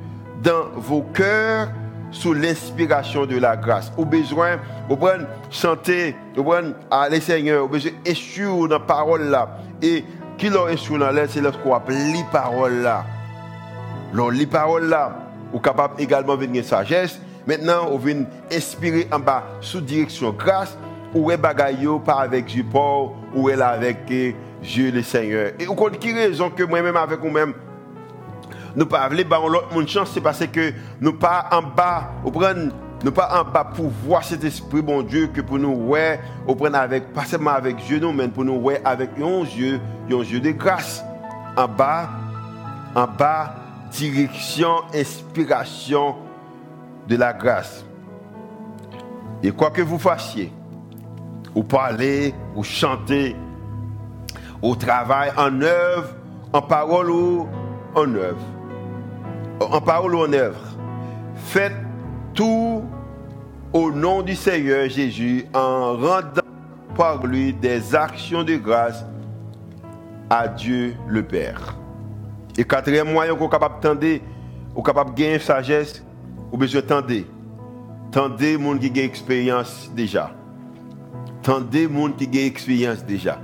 dans 0.43 0.71
vos 0.77 1.03
cœurs 1.03 1.69
sous 2.11 2.35
l'inspiration 2.35 3.27
de 3.27 3.39
la 3.39 3.57
grâce. 3.57 3.93
Au 3.97 4.05
besoin, 4.05 4.59
au 4.89 4.97
besoin 4.97 5.27
chanter, 5.51 6.15
au 6.37 6.43
besoin 6.43 6.73
aller 6.91 7.21
Seigneur, 7.21 7.65
au 7.65 7.69
besoin 7.69 7.93
échouer 8.05 8.69
dans 8.69 8.79
la 8.79 8.81
parole 8.81 9.23
là. 9.25 9.59
Et 9.81 10.05
qui 10.37 10.49
leur 10.49 10.69
échoue 10.71 10.99
dans 10.99 11.11
l'air, 11.11 11.27
c'est 11.29 11.41
lorsqu'on 11.41 11.75
appelle 11.75 12.13
les 12.13 12.25
paroles 12.31 12.83
là. 12.83 13.05
Les 14.33 14.47
paroles 14.47 14.89
là, 14.89 15.17
ou 15.53 15.59
capable 15.59 15.95
également 15.99 16.37
de 16.37 16.45
venir 16.45 16.65
sagesse. 16.65 17.19
Maintenant, 17.47 17.89
on 17.91 17.97
vient 17.97 18.25
inspirer 18.53 19.09
en 19.11 19.19
bas 19.19 19.43
sous 19.61 19.81
direction 19.81 20.31
grâce, 20.33 20.77
ou 21.15 21.31
est 21.31 21.37
bagaille 21.37 21.89
pas 22.05 22.21
avec 22.21 22.47
Dieu 22.47 22.65
Paul, 22.71 23.11
ou 23.35 23.49
est 23.49 23.61
avec 23.61 24.05
Dieu 24.63 24.91
le 24.91 25.03
Seigneur. 25.03 25.53
Et 25.59 25.65
vous 25.65 25.75
compte 25.75 25.99
qui 25.99 26.13
raison 26.13 26.51
que 26.51 26.63
moi-même 26.63 26.97
avec 26.97 27.21
vous-même, 27.21 27.55
nous 28.77 28.87
pas 28.87 29.01
parler, 29.01 29.25
bah, 29.25 29.39
l'autre 29.47 29.73
monde 29.75 29.89
chance, 29.89 30.11
c'est 30.13 30.21
parce 30.21 30.47
que 30.47 30.73
nous 31.01 31.13
pas 31.13 31.49
en 31.53 31.63
bas, 31.63 32.13
nous 32.25 32.33
nous 33.05 33.13
pas 33.13 33.41
en 33.41 33.51
bas 33.51 33.65
pour 33.65 33.89
voir 33.89 34.23
cet 34.23 34.45
esprit, 34.45 34.81
bon 34.81 35.03
Dieu, 35.03 35.27
que 35.27 35.41
pour 35.41 35.59
nous, 35.59 35.73
ouais, 35.73 36.21
nous 36.47 36.55
prenons 36.55 36.79
avec, 36.79 37.13
pas 37.13 37.25
seulement 37.25 37.51
avec 37.51 37.77
Dieu, 37.77 37.99
nous, 37.99 38.13
mais 38.13 38.29
pour 38.29 38.45
nous, 38.45 38.55
ouais, 38.55 38.81
avec 38.85 39.11
un 39.19 39.43
Dieu, 39.43 39.81
un 40.11 40.23
Dieu 40.23 40.41
de 40.41 40.51
grâce. 40.51 41.05
En 41.57 41.69
bas, 41.69 42.09
en 42.95 43.07
bas, 43.07 43.57
direction, 43.91 44.83
inspiration 44.95 46.17
de 47.09 47.17
la 47.17 47.33
grâce. 47.33 47.85
Et 49.43 49.51
quoi 49.51 49.71
que 49.71 49.83
vous 49.83 49.99
fassiez, 49.99 50.53
ou 51.55 51.65
parlez, 51.65 52.33
ou 52.55 52.63
chantez, 52.63 53.37
au 54.63 54.77
travail, 54.77 55.33
en 55.37 55.61
œuvre, 55.61 56.15
en 56.53 56.63
parole 56.63 57.11
ou 57.11 57.49
en 57.95 58.15
œuvre, 58.15 58.41
en 59.71 59.81
parole 59.81 60.15
ou 60.15 60.25
en 60.25 60.33
œuvre, 60.33 60.61
faites 61.37 61.77
tout 62.35 62.83
au 63.73 63.91
nom 63.91 64.23
du 64.23 64.35
Seigneur 64.35 64.89
Jésus 64.89 65.45
en 65.55 65.97
rendant 65.97 66.43
par 66.95 67.25
lui 67.27 67.53
des 67.53 67.95
actions 67.95 68.45
de 68.45 68.57
grâce 68.57 69.05
à 70.29 70.49
Dieu 70.49 70.95
le 71.09 71.23
Père. 71.23 71.77
Et 72.57 72.65
quatrième 72.65 73.13
moyen 73.13 73.35
qu'on 73.35 73.47
est 73.47 73.51
capable 73.51 73.99
de 73.99 74.21
ou 74.75 74.83
capable 74.83 75.15
de 75.15 75.21
gagner 75.21 75.39
sagesse, 75.39 76.03
ou 76.51 76.57
besoin 76.57 76.83
de 76.83 77.25
Tendez 78.11 78.59
monde 78.59 78.79
qui 78.79 79.01
a 79.01 79.05
expérience 79.05 79.91
déjà. 79.95 80.33
Tendez 81.43 81.89
monde 81.89 82.17
qui 82.17 82.39
a 82.39 82.45
expérience 82.45 83.05
déjà. 83.05 83.39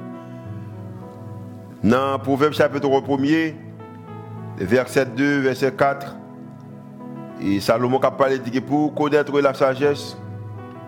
Dans 1.83 2.19
Proverbe 2.19 2.53
chapitre 2.53 2.87
1er, 2.87 3.55
verset 4.65 5.07
2, 5.07 5.41
verset 5.41 5.73
4, 5.73 6.17
et 7.41 7.61
Salomon 7.61 7.99
a 7.99 8.37
dit 8.39 8.51
que 8.51 8.59
pour 8.59 8.95
connaître 8.95 9.41
la 9.41 9.55
sagesse 9.55 10.17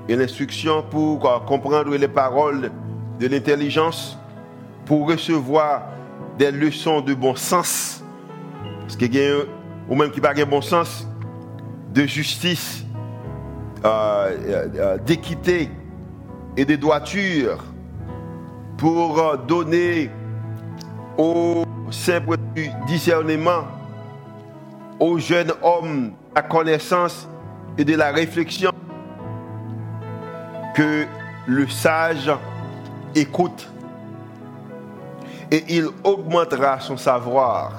et 0.09 0.17
l'instruction, 0.17 0.83
pour 0.83 1.45
comprendre 1.45 1.95
les 1.95 2.09
paroles 2.09 2.71
de 3.21 3.27
l'intelligence, 3.29 4.19
pour 4.85 5.09
recevoir 5.09 5.85
des 6.39 6.51
leçons 6.51 7.01
de 7.01 7.15
bon 7.15 7.37
sens, 7.37 8.03
parce 8.81 8.97
que 8.97 9.05
y 9.05 9.47
ou 9.89 9.95
même 9.95 10.11
qui 10.11 10.21
pas 10.21 10.35
de 10.35 10.45
bon 10.45 10.61
sens, 10.61 11.07
de 11.93 12.07
justice, 12.07 12.85
euh, 13.85 14.37
euh, 14.49 14.99
d'équité 14.99 15.71
et 16.57 16.65
de 16.65 16.77
droiture, 16.77 17.65
pour 18.77 19.37
donner 19.47 20.11
au 21.19 21.65
simple 21.91 22.37
discernement 22.87 23.65
aux 24.99 25.19
jeunes 25.19 25.53
hommes 25.63 26.13
la 26.35 26.43
connaissance 26.43 27.29
et 27.77 27.85
de 27.85 27.97
la 27.97 28.13
réflexion 28.13 28.71
que 30.75 31.07
le 31.47 31.69
sage 31.69 32.31
écoute 33.15 33.69
et 35.51 35.65
il 35.69 35.89
augmentera 36.05 36.79
son 36.81 36.97
savoir. 36.97 37.73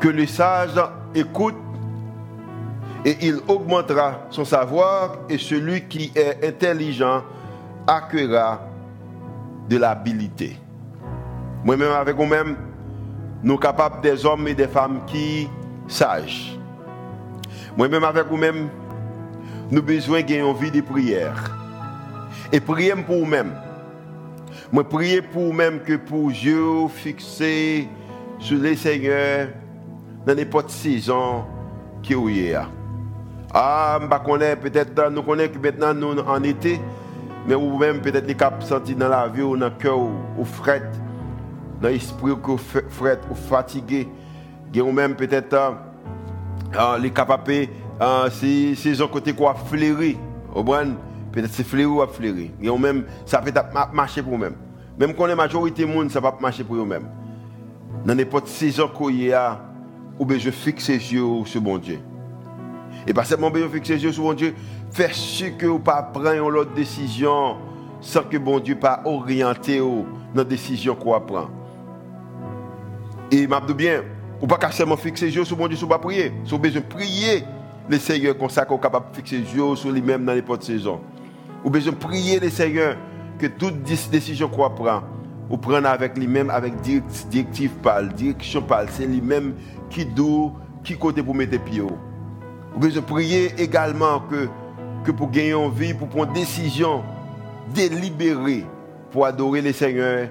Que 0.00 0.08
le 0.08 0.26
sage 0.26 0.80
écoute 1.14 1.56
et 3.04 3.16
il 3.22 3.38
augmentera 3.48 4.20
son 4.30 4.44
savoir 4.44 5.16
et 5.28 5.38
celui 5.38 5.82
qui 5.88 6.12
est 6.14 6.46
intelligent 6.46 7.24
acquérera 7.86 8.60
de 9.68 9.76
l'habilité. 9.76 10.56
Moi-même 11.64 11.92
avec 11.92 12.16
vous-même, 12.16 12.56
nous 13.42 13.52
sommes 13.52 13.60
capables 13.60 14.00
des 14.00 14.24
hommes 14.24 14.46
et 14.48 14.54
des 14.54 14.68
femmes 14.68 15.00
qui 15.06 15.48
sages. 15.86 16.58
Moi-même 17.76 18.04
avec 18.04 18.26
vous-même, 18.26 18.68
nous 19.70 19.78
avons 19.78 19.86
besoin 19.86 20.22
d'une 20.22 20.52
vie 20.54 20.70
de 20.70 20.80
prière. 20.80 21.54
Et 22.52 22.60
prier 22.60 22.94
pour 22.94 23.18
vous-même. 23.18 23.52
Moi, 24.72 24.84
prier 24.84 25.22
pour 25.22 25.42
vous-même 25.44 25.80
que 25.80 25.96
pour 25.96 26.30
Dieu 26.30 26.88
fixer 26.88 27.88
sur 28.38 28.58
les 28.58 28.76
seigneurs 28.76 29.48
dans 30.26 30.34
n'importe 30.34 30.70
saison 30.70 31.44
qui 32.02 32.14
est. 32.14 32.56
Ah, 33.52 33.98
je 34.00 34.26
connais 34.26 34.56
peut-être, 34.56 35.10
nous 35.10 35.22
connaissons 35.22 35.52
que 35.52 35.58
maintenant 35.58 35.94
nous 35.94 36.20
en 36.20 36.42
été, 36.42 36.80
mais 37.46 37.54
vous-même 37.54 38.00
peut-être 38.00 38.26
les 38.26 38.34
cap 38.34 38.62
senti 38.62 38.94
dans 38.94 39.08
la 39.08 39.26
vie 39.28 39.42
ou 39.42 39.56
dans 39.56 39.66
le 39.66 39.72
cœur 39.72 39.98
ou 39.98 40.44
fret, 40.44 40.82
dans 41.80 41.88
l'esprit 41.88 42.32
ou 42.32 42.56
fret 42.56 43.20
ou 43.30 43.34
fatigué. 43.34 44.08
Vous 44.74 44.92
même 44.92 45.14
peut-être 45.14 45.76
ah, 46.76 46.96
les 47.00 47.10
capables, 47.10 47.68
ah, 48.00 48.26
c'est 48.30 49.00
un 49.00 49.06
côté 49.06 49.32
quoi 49.32 49.54
fleurir. 49.54 50.16
Peut-être 51.32 51.52
c'est 51.52 51.64
fleurir 51.64 52.08
ou 52.08 52.12
fleurir. 52.12 52.50
Et 52.60 52.70
même, 52.70 53.04
ça 53.24 53.38
peut 53.40 53.52
marcher 53.92 54.22
pour 54.22 54.32
vous-même. 54.32 54.54
Même 54.98 55.14
quand 55.14 55.26
la 55.26 55.36
majorité 55.36 55.84
du 55.84 55.92
monde, 55.92 56.10
ça 56.10 56.20
va 56.20 56.36
marcher 56.40 56.64
pour 56.64 56.76
vous-même. 56.76 57.08
Dans 58.04 58.14
n'importe 58.14 58.48
saison 58.48 58.88
qu'on 58.88 59.10
y 59.10 59.32
a, 59.32 59.60
ou 60.18 60.24
bien 60.24 60.38
je 60.38 60.50
fixe 60.50 60.88
les 60.88 61.12
yeux 61.14 61.24
sur 61.44 61.60
bon 61.60 61.78
Dieu. 61.78 62.00
Et 63.06 63.14
pas 63.14 63.24
seulement 63.24 63.50
je 63.54 63.68
fixe 63.68 63.88
les 63.88 64.04
yeux 64.04 64.12
sur 64.12 64.24
bon 64.24 64.34
Dieu, 64.34 64.54
faire 64.90 65.14
ce 65.14 65.44
que 65.44 65.66
vous 65.66 65.78
pas 65.78 66.02
prendre 66.02 66.50
l'autre 66.50 66.74
décision 66.74 67.56
sans 68.00 68.22
que 68.22 68.36
bon 68.36 68.58
Dieu 68.60 68.76
pas 68.76 69.02
orienté 69.04 69.78
dans 69.78 70.04
la 70.34 70.44
décision 70.44 70.94
qu'on 70.94 71.18
prend. 71.20 71.48
Et 73.30 73.46
m'a 73.46 73.60
dit 73.60 73.74
bien, 73.74 74.02
ou 74.40 74.46
pas 74.46 74.70
seulement 74.70 74.96
fixer 74.96 75.26
les 75.26 75.36
yeux 75.36 75.44
sur 75.44 75.56
bon 75.56 75.68
Dieu, 75.68 75.76
sur 75.76 75.88
pas 75.88 75.98
prier. 75.98 76.32
Sur 76.44 76.58
besoin 76.58 76.80
de 76.80 76.86
prier 76.86 77.44
le 77.88 77.98
Seigneur 77.98 78.36
comme 78.36 78.48
ça 78.48 78.64
qu'on 78.64 78.78
capable 78.78 79.10
de 79.10 79.16
fixer 79.16 79.38
les 79.38 79.54
yeux 79.54 79.76
sur 79.76 79.90
lui-même 79.90 80.24
dans 80.24 80.34
n'importe 80.34 80.62
saison. 80.62 81.00
Ou 81.64 81.70
besoin 81.70 81.92
de 81.92 81.98
prier 81.98 82.40
le 82.40 82.48
Seigneur 82.50 82.96
que 83.38 83.46
toute 83.46 83.82
décision 83.82 84.48
qu'on 84.48 84.70
prend, 84.70 85.02
ou 85.50 85.56
prendre 85.56 85.88
avec 85.88 86.16
lui-même, 86.16 86.50
avec 86.50 86.74
directive 87.30 87.70
pâle, 87.82 88.12
direction 88.14 88.62
pâle, 88.62 88.88
c'est 88.90 89.06
lui-même 89.06 89.54
qui 89.90 90.04
doit, 90.04 90.52
qui 90.82 90.96
côté 90.96 91.22
pour 91.22 91.34
mettre 91.34 91.62
pieds. 91.64 91.82
Ou 91.82 92.78
besoin 92.78 93.02
de 93.02 93.06
prier 93.06 93.52
également 93.58 94.20
que, 94.20 94.48
que 95.04 95.10
pour 95.10 95.30
gagner 95.30 95.54
en 95.54 95.68
vie, 95.68 95.94
pour 95.94 96.08
prendre 96.08 96.32
décision 96.32 97.02
délibérée 97.74 98.64
pour 99.10 99.26
adorer 99.26 99.62
le 99.62 99.72
Seigneur 99.72 100.28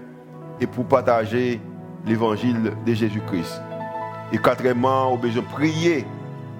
et 0.60 0.68
pour 0.68 0.86
partager 0.86 1.60
l'évangile 2.08 2.74
de 2.86 2.93
Jésus-Christ. 2.93 3.62
Et 4.32 4.38
quatrièmement, 4.38 5.14
on 5.14 5.18
besoin 5.18 5.41
de 5.41 5.47
prier 5.47 6.05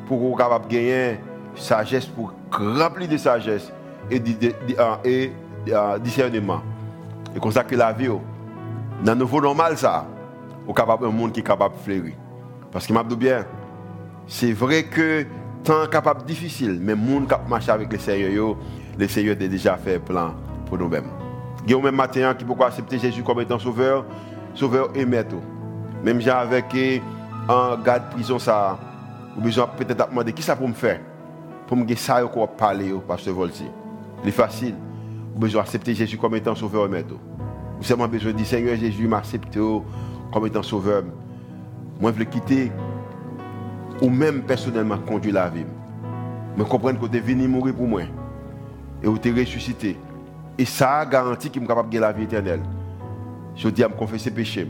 pour 0.08 0.20
qu'on 0.20 0.36
capable 0.36 0.68
de 0.68 0.74
gagner 0.74 1.20
sagesse, 1.56 2.06
pour 2.06 2.34
remplir 2.52 3.08
de 3.10 3.18
sagesse 3.18 3.72
et 4.10 4.20
de, 4.20 4.54
discernement. 6.00 6.62
Et 7.36 7.40
comme 7.40 7.52
la 7.72 7.94
vie, 7.94 8.08
dans 8.08 9.14
le 9.14 9.16
nouveau 9.16 9.42
normal, 9.42 9.78
ça, 9.78 10.06
on 10.68 10.74
capable 10.74 11.06
un 11.06 11.12
monde 11.12 11.32
qui 11.32 11.42
est 11.42 11.44
capable 11.44 11.76
de 11.76 11.80
fleurir. 11.82 12.14
Parce 12.72 12.88
que 12.88 12.94
m'a 12.94 13.04
bien, 13.04 13.46
c'est 14.28 14.54
vrai 14.54 14.84
que 14.84 15.26
temps 15.64 15.88
capable 15.88 16.26
difficile, 16.26 16.80
mais 16.82 16.94
le 16.94 17.00
monde 17.00 17.28
qui 17.28 17.50
marche 17.50 17.70
avec 17.70 17.92
le 17.92 18.00
Seigneur, 18.00 18.56
le 18.98 19.08
Seigneur 19.08 19.34
a 19.34 19.48
déjà 19.48 19.78
fait 19.78 20.00
plan 20.00 20.34
pour 20.66 20.78
nous-mêmes. 20.78 21.10
Il 21.66 21.72
y 21.72 21.76
a 21.76 21.82
même 21.82 21.96
matin 21.96 22.34
qui 22.34 22.46
peut 22.46 22.54
accepter 22.64 22.98
Jésus 22.98 23.24
comme 23.24 23.42
étant 23.42 23.60
sauveur, 23.60 24.06
sauveur 24.58 24.90
et 24.96 25.06
maître. 25.06 25.36
Même 26.04 26.20
j'ai 26.20 26.30
avec 26.30 26.66
en 27.48 27.78
garde 27.78 28.10
prison 28.12 28.40
ça, 28.40 28.78
ou 29.38 29.42
besoin 29.42 29.68
peut-être 29.68 30.10
demander 30.10 30.34
qui 30.34 30.42
ça 30.42 30.56
pour 30.56 30.68
me 30.68 30.74
faire 30.74 31.00
pour 31.68 31.78
me 31.78 31.84
dire 31.84 32.00
ça 32.00 32.24
quoi 32.24 32.48
parler 32.48 32.92
au 32.92 33.00
pasteur 33.00 33.36
Volti. 33.36 33.66
C'est 34.24 34.32
facile. 34.32 34.76
Vous 35.34 35.40
besoin 35.40 35.62
accepter 35.62 35.94
Jésus 35.94 36.18
comme 36.18 36.36
étant 36.36 36.56
sauveur 36.56 36.86
et 36.86 36.90
maître. 36.90 37.14
Vous 37.78 37.84
seulement 37.84 38.08
besoin 38.08 38.32
de 38.32 38.38
dire 38.38 38.48
Seigneur 38.48 38.76
Jésus 38.76 39.08
m'accepte 39.08 39.60
comme 40.34 40.48
étant 40.48 40.64
sauveur. 40.64 41.04
Moi 42.00 42.12
je 42.14 42.20
veux 42.20 42.26
quitter 42.26 42.72
ou 44.02 44.10
même 44.10 44.44
personnellement 44.44 44.98
conduire 44.98 45.36
la 45.36 45.50
vie. 45.50 45.66
Mais 46.56 46.64
comprendre 46.64 47.00
que 47.00 47.06
tu 47.06 47.18
es 47.18 47.20
venu 47.20 47.48
mourir 47.48 47.76
pour 47.76 47.88
moi 47.88 48.02
et 49.04 49.06
que 49.06 49.18
tu 49.18 49.30
es 49.30 49.42
ressuscité. 49.42 49.98
Et 50.58 50.66
ça 50.66 51.00
a 51.00 51.06
garanti 51.06 51.50
qu'il 51.50 51.62
est 51.62 51.68
capable 51.68 51.90
de 51.90 52.00
la 52.00 52.12
vie 52.12 52.24
éternelle. 52.24 52.62
Je 53.58 53.70
dis 53.70 53.84
à 53.84 53.90
me 53.90 53.96
confesser 53.96 54.30
péché 54.30 54.68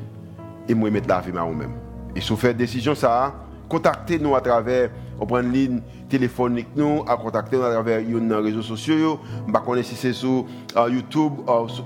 et 0.67 0.73
moi 0.73 0.89
mettre 0.89 1.09
la 1.09 1.19
vie 1.19 1.37
à 1.37 1.43
moi-même. 1.43 1.73
Et 2.15 2.21
si 2.21 2.29
vous 2.29 2.37
faites 2.37 2.55
décision, 2.55 2.95
ça, 2.95 3.33
contactez-nous 3.67 4.33
à 4.33 4.39
travers, 4.39 4.89
on 5.19 5.25
prend 5.25 5.41
une 5.41 5.51
ligne 5.51 5.81
téléphonique 6.07 6.69
nous, 6.73 7.03
à 7.05 7.17
contacter 7.17 7.57
nous 7.57 7.63
à 7.63 7.71
travers 7.71 7.99
les 7.99 8.35
réseaux 8.35 8.61
sociaux. 8.61 9.19
Je 9.45 9.51
ne 9.51 9.75
sais 9.75 9.83
si 9.83 9.95
c'est 9.95 10.13
sur 10.13 10.45
euh, 10.77 10.89
YouTube 10.89 11.33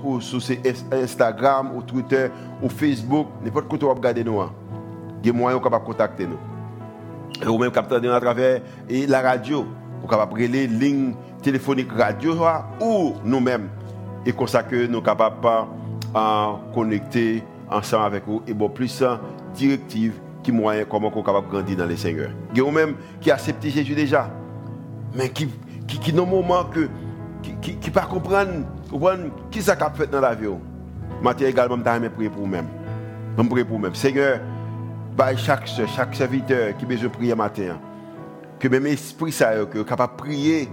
ou 0.04 0.20
sur 0.20 0.40
Instagram 0.92 1.72
ou 1.74 1.82
Twitter 1.82 2.28
ou 2.62 2.68
Facebook. 2.68 3.26
N'importe 3.44 3.66
quoi, 3.66 3.78
vous 3.80 3.94
regardez 3.94 4.22
nous. 4.22 4.40
Il 5.22 5.26
y 5.26 5.30
a 5.30 5.32
moyen 5.32 5.58
de 5.58 5.62
contacter 5.62 6.26
nous. 6.26 7.48
Ou 7.50 7.58
même 7.58 7.72
capter 7.72 7.96
à 7.96 8.20
travers 8.20 8.60
la 8.88 9.20
radio. 9.20 9.66
Vous 10.00 10.06
pouvez 10.06 10.20
appeler 10.20 10.48
les 10.48 10.66
lignes 10.68 11.14
téléphoniques 11.42 11.90
radio 11.92 12.36
ou 12.80 13.14
nous-mêmes. 13.24 13.68
Et 14.24 14.32
comme 14.32 14.46
ça 14.46 14.62
que 14.62 14.86
nous 14.86 15.02
capables 15.02 15.40
de 16.14 16.74
connecter 16.74 17.42
ensemble 17.70 18.04
avec 18.04 18.26
vous 18.26 18.42
et 18.46 18.54
bon 18.54 18.68
plus 18.68 19.02
directive 19.54 20.14
qui 20.42 20.52
moyen 20.52 20.84
comment 20.84 21.10
qu'on 21.10 21.22
capable 21.22 21.48
grandir 21.48 21.76
dans 21.76 21.86
les 21.86 21.96
seigneurs. 21.96 22.30
Il 22.54 22.58
y 22.58 22.70
même 22.70 22.94
qui 23.20 23.30
accepté 23.30 23.70
Jésus 23.70 23.94
déjà, 23.94 24.30
mais 25.14 25.28
qui 25.28 25.48
qui, 25.86 25.98
qui 25.98 26.12
dans 26.12 26.26
moment 26.26 26.64
que 26.64 26.88
qui 27.42 27.54
qui, 27.60 27.76
qui 27.76 27.90
pas 27.90 28.02
comprendre 28.02 28.64
comprendre 28.90 29.30
qui 29.50 29.62
ça 29.62 29.76
fait 29.94 30.10
dans 30.10 30.20
la 30.20 30.34
vie. 30.34 30.48
Matin 31.22 31.46
également 31.46 31.76
je 31.76 32.08
prier 32.08 32.28
pour 32.30 32.42
vous-même. 32.42 32.66
Je 33.38 33.42
prier 33.44 33.64
pour 33.64 33.76
vous-même. 33.76 33.94
Seigneur, 33.94 34.40
par 35.16 35.36
chaque 35.38 35.68
chaque 35.68 36.14
serviteur 36.14 36.76
qui 36.76 36.84
besoin 36.84 37.08
prier 37.08 37.34
matin 37.34 37.78
que 38.58 38.68
même 38.68 38.86
esprit 38.86 39.32
ça 39.32 39.52
que 39.70 39.82
capable 39.82 40.16
prier, 40.16 40.68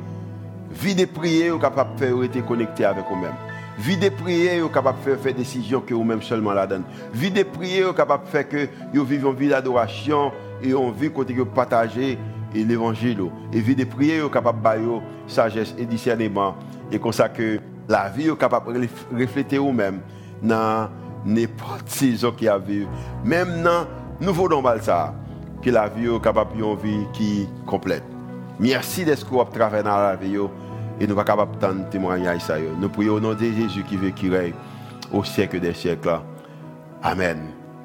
vie 0.71 0.93
de 0.93 1.05
prier, 1.05 1.51
capable 1.59 1.97
faire 1.97 2.23
être 2.23 2.45
connecté 2.45 2.85
avec 2.85 3.03
vous-même. 3.09 3.33
Vie 3.79 3.95
de 3.95 4.09
prier, 4.09 4.59
vous 4.59 4.67
capable 4.67 4.99
de 4.99 5.03
faire, 5.03 5.19
faire 5.19 5.33
décision 5.33 5.79
que 5.79 5.93
vous-même 5.93 6.21
seulement 6.21 6.51
la 6.51 6.67
donne. 6.67 6.83
Vie 7.13 7.31
de 7.31 7.43
prier, 7.43 7.83
vous 7.83 7.93
capable 7.93 8.25
de 8.25 8.29
faire 8.29 8.49
que 8.49 8.67
vous 8.93 9.05
vivez 9.05 9.25
une 9.25 9.35
vie 9.35 9.47
d'adoration 9.47 10.33
et 10.61 10.73
on 10.73 10.91
vit 10.91 11.09
côté 11.09 11.33
que 11.33 11.43
partager 11.43 12.19
l'évangile. 12.53 13.21
Et 13.53 13.61
vie 13.61 13.77
de 13.77 13.85
prier, 13.85 14.19
vous 14.19 14.27
capable 14.27 14.61
de 14.61 14.99
sagesse 15.27 15.73
et 15.77 15.85
discernement. 15.85 16.57
Et 16.91 16.99
comme 16.99 17.13
ça 17.13 17.29
que 17.29 17.57
la 17.87 18.09
vie, 18.09 18.27
vous 18.27 18.35
capable 18.35 18.73
de 18.73 18.87
refléter 19.17 19.57
vous-même 19.57 20.01
dans 20.43 20.89
n'importe 21.25 21.87
saison 21.87 22.33
qui 22.33 22.49
a 22.49 22.57
vécu. 22.57 22.85
Même 23.23 23.63
dans 23.63 23.87
nouveau 24.19 24.49
normal 24.49 24.81
ça, 24.81 25.15
que 25.61 25.69
la 25.69 25.87
vie 25.87 26.07
est 26.07 26.21
capable 26.21 26.57
de 26.57 26.63
une 26.63 26.75
vie 26.75 27.05
qui 27.13 27.47
complète. 27.65 28.03
Merci 28.59 29.05
d'être 29.05 29.25
travailler 29.51 29.83
dans 29.83 29.97
la 29.97 30.17
vie 30.17 30.37
et 30.99 31.07
nous 31.07 31.13
ne 31.13 31.15
sommes 31.15 31.15
pas 31.15 31.23
capables 31.23 31.57
de 31.57 32.39
ça. 32.39 32.57
Nous 32.59 32.89
prions 32.89 33.13
au 33.13 33.19
nom 33.19 33.33
de 33.33 33.39
Jésus 33.39 33.83
qui 33.83 33.95
veut 33.95 34.09
qui 34.09 34.29
règne 34.29 34.53
au 35.11 35.23
siècle 35.23 35.59
des 35.59 35.73
siècles. 35.73 36.19
Amen. 37.01 37.39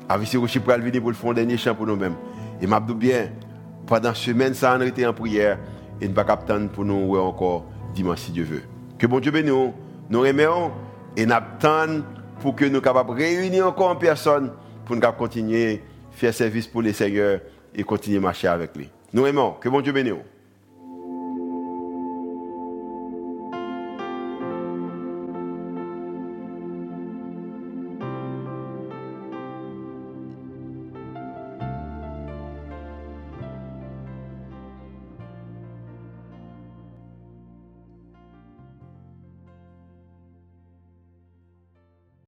Avec 0.08 0.26
ce 0.26 0.36
que 0.36 0.58
pour 0.58 0.74
venir 0.74 1.00
pour 1.00 1.10
le 1.10 1.16
fond 1.16 1.32
dernier 1.32 1.56
chant 1.56 1.74
pour 1.74 1.86
nous-mêmes. 1.86 2.16
Et 2.60 2.66
m'a 2.66 2.80
bien, 2.80 3.28
pendant 3.86 4.10
la 4.10 4.14
semaine, 4.14 4.54
ça 4.54 4.72
a 4.72 4.84
été 4.84 5.06
en 5.06 5.12
prière 5.12 5.58
et 6.00 6.04
nous 6.04 6.10
ne 6.10 6.14
pas 6.14 6.24
capable 6.24 6.68
pour 6.68 6.84
nous 6.84 7.16
encore 7.16 7.66
dimanche 7.94 8.20
si 8.20 8.32
Dieu 8.32 8.44
veut. 8.44 8.62
Que 8.98 9.06
bon 9.06 9.20
Dieu 9.20 9.30
bénisse 9.30 9.52
nous 10.10 10.20
remercions 10.20 10.72
et 11.16 11.24
nous 11.24 11.32
attendons 11.32 12.04
pour 12.40 12.54
que 12.54 12.64
nous 12.64 12.70
soyons 12.70 12.82
capables 12.82 13.10
de 13.10 13.22
réunir 13.22 13.66
encore 13.66 13.90
en 13.90 13.96
personne 13.96 14.50
pour 14.84 14.96
nous 14.96 15.12
continuer 15.16 15.82
à 16.12 16.16
faire 16.16 16.34
service 16.34 16.66
pour 16.66 16.82
les 16.82 16.92
seigneurs 16.92 17.40
et 17.74 17.82
continuer 17.84 18.18
à 18.18 18.20
marcher 18.20 18.48
avec 18.48 18.76
lui. 18.76 18.90
Nous 19.12 19.24
aimons. 19.26 19.54
Que 19.60 19.68
bon 19.68 19.80
Dieu 19.80 19.92
bénisse 19.92 20.14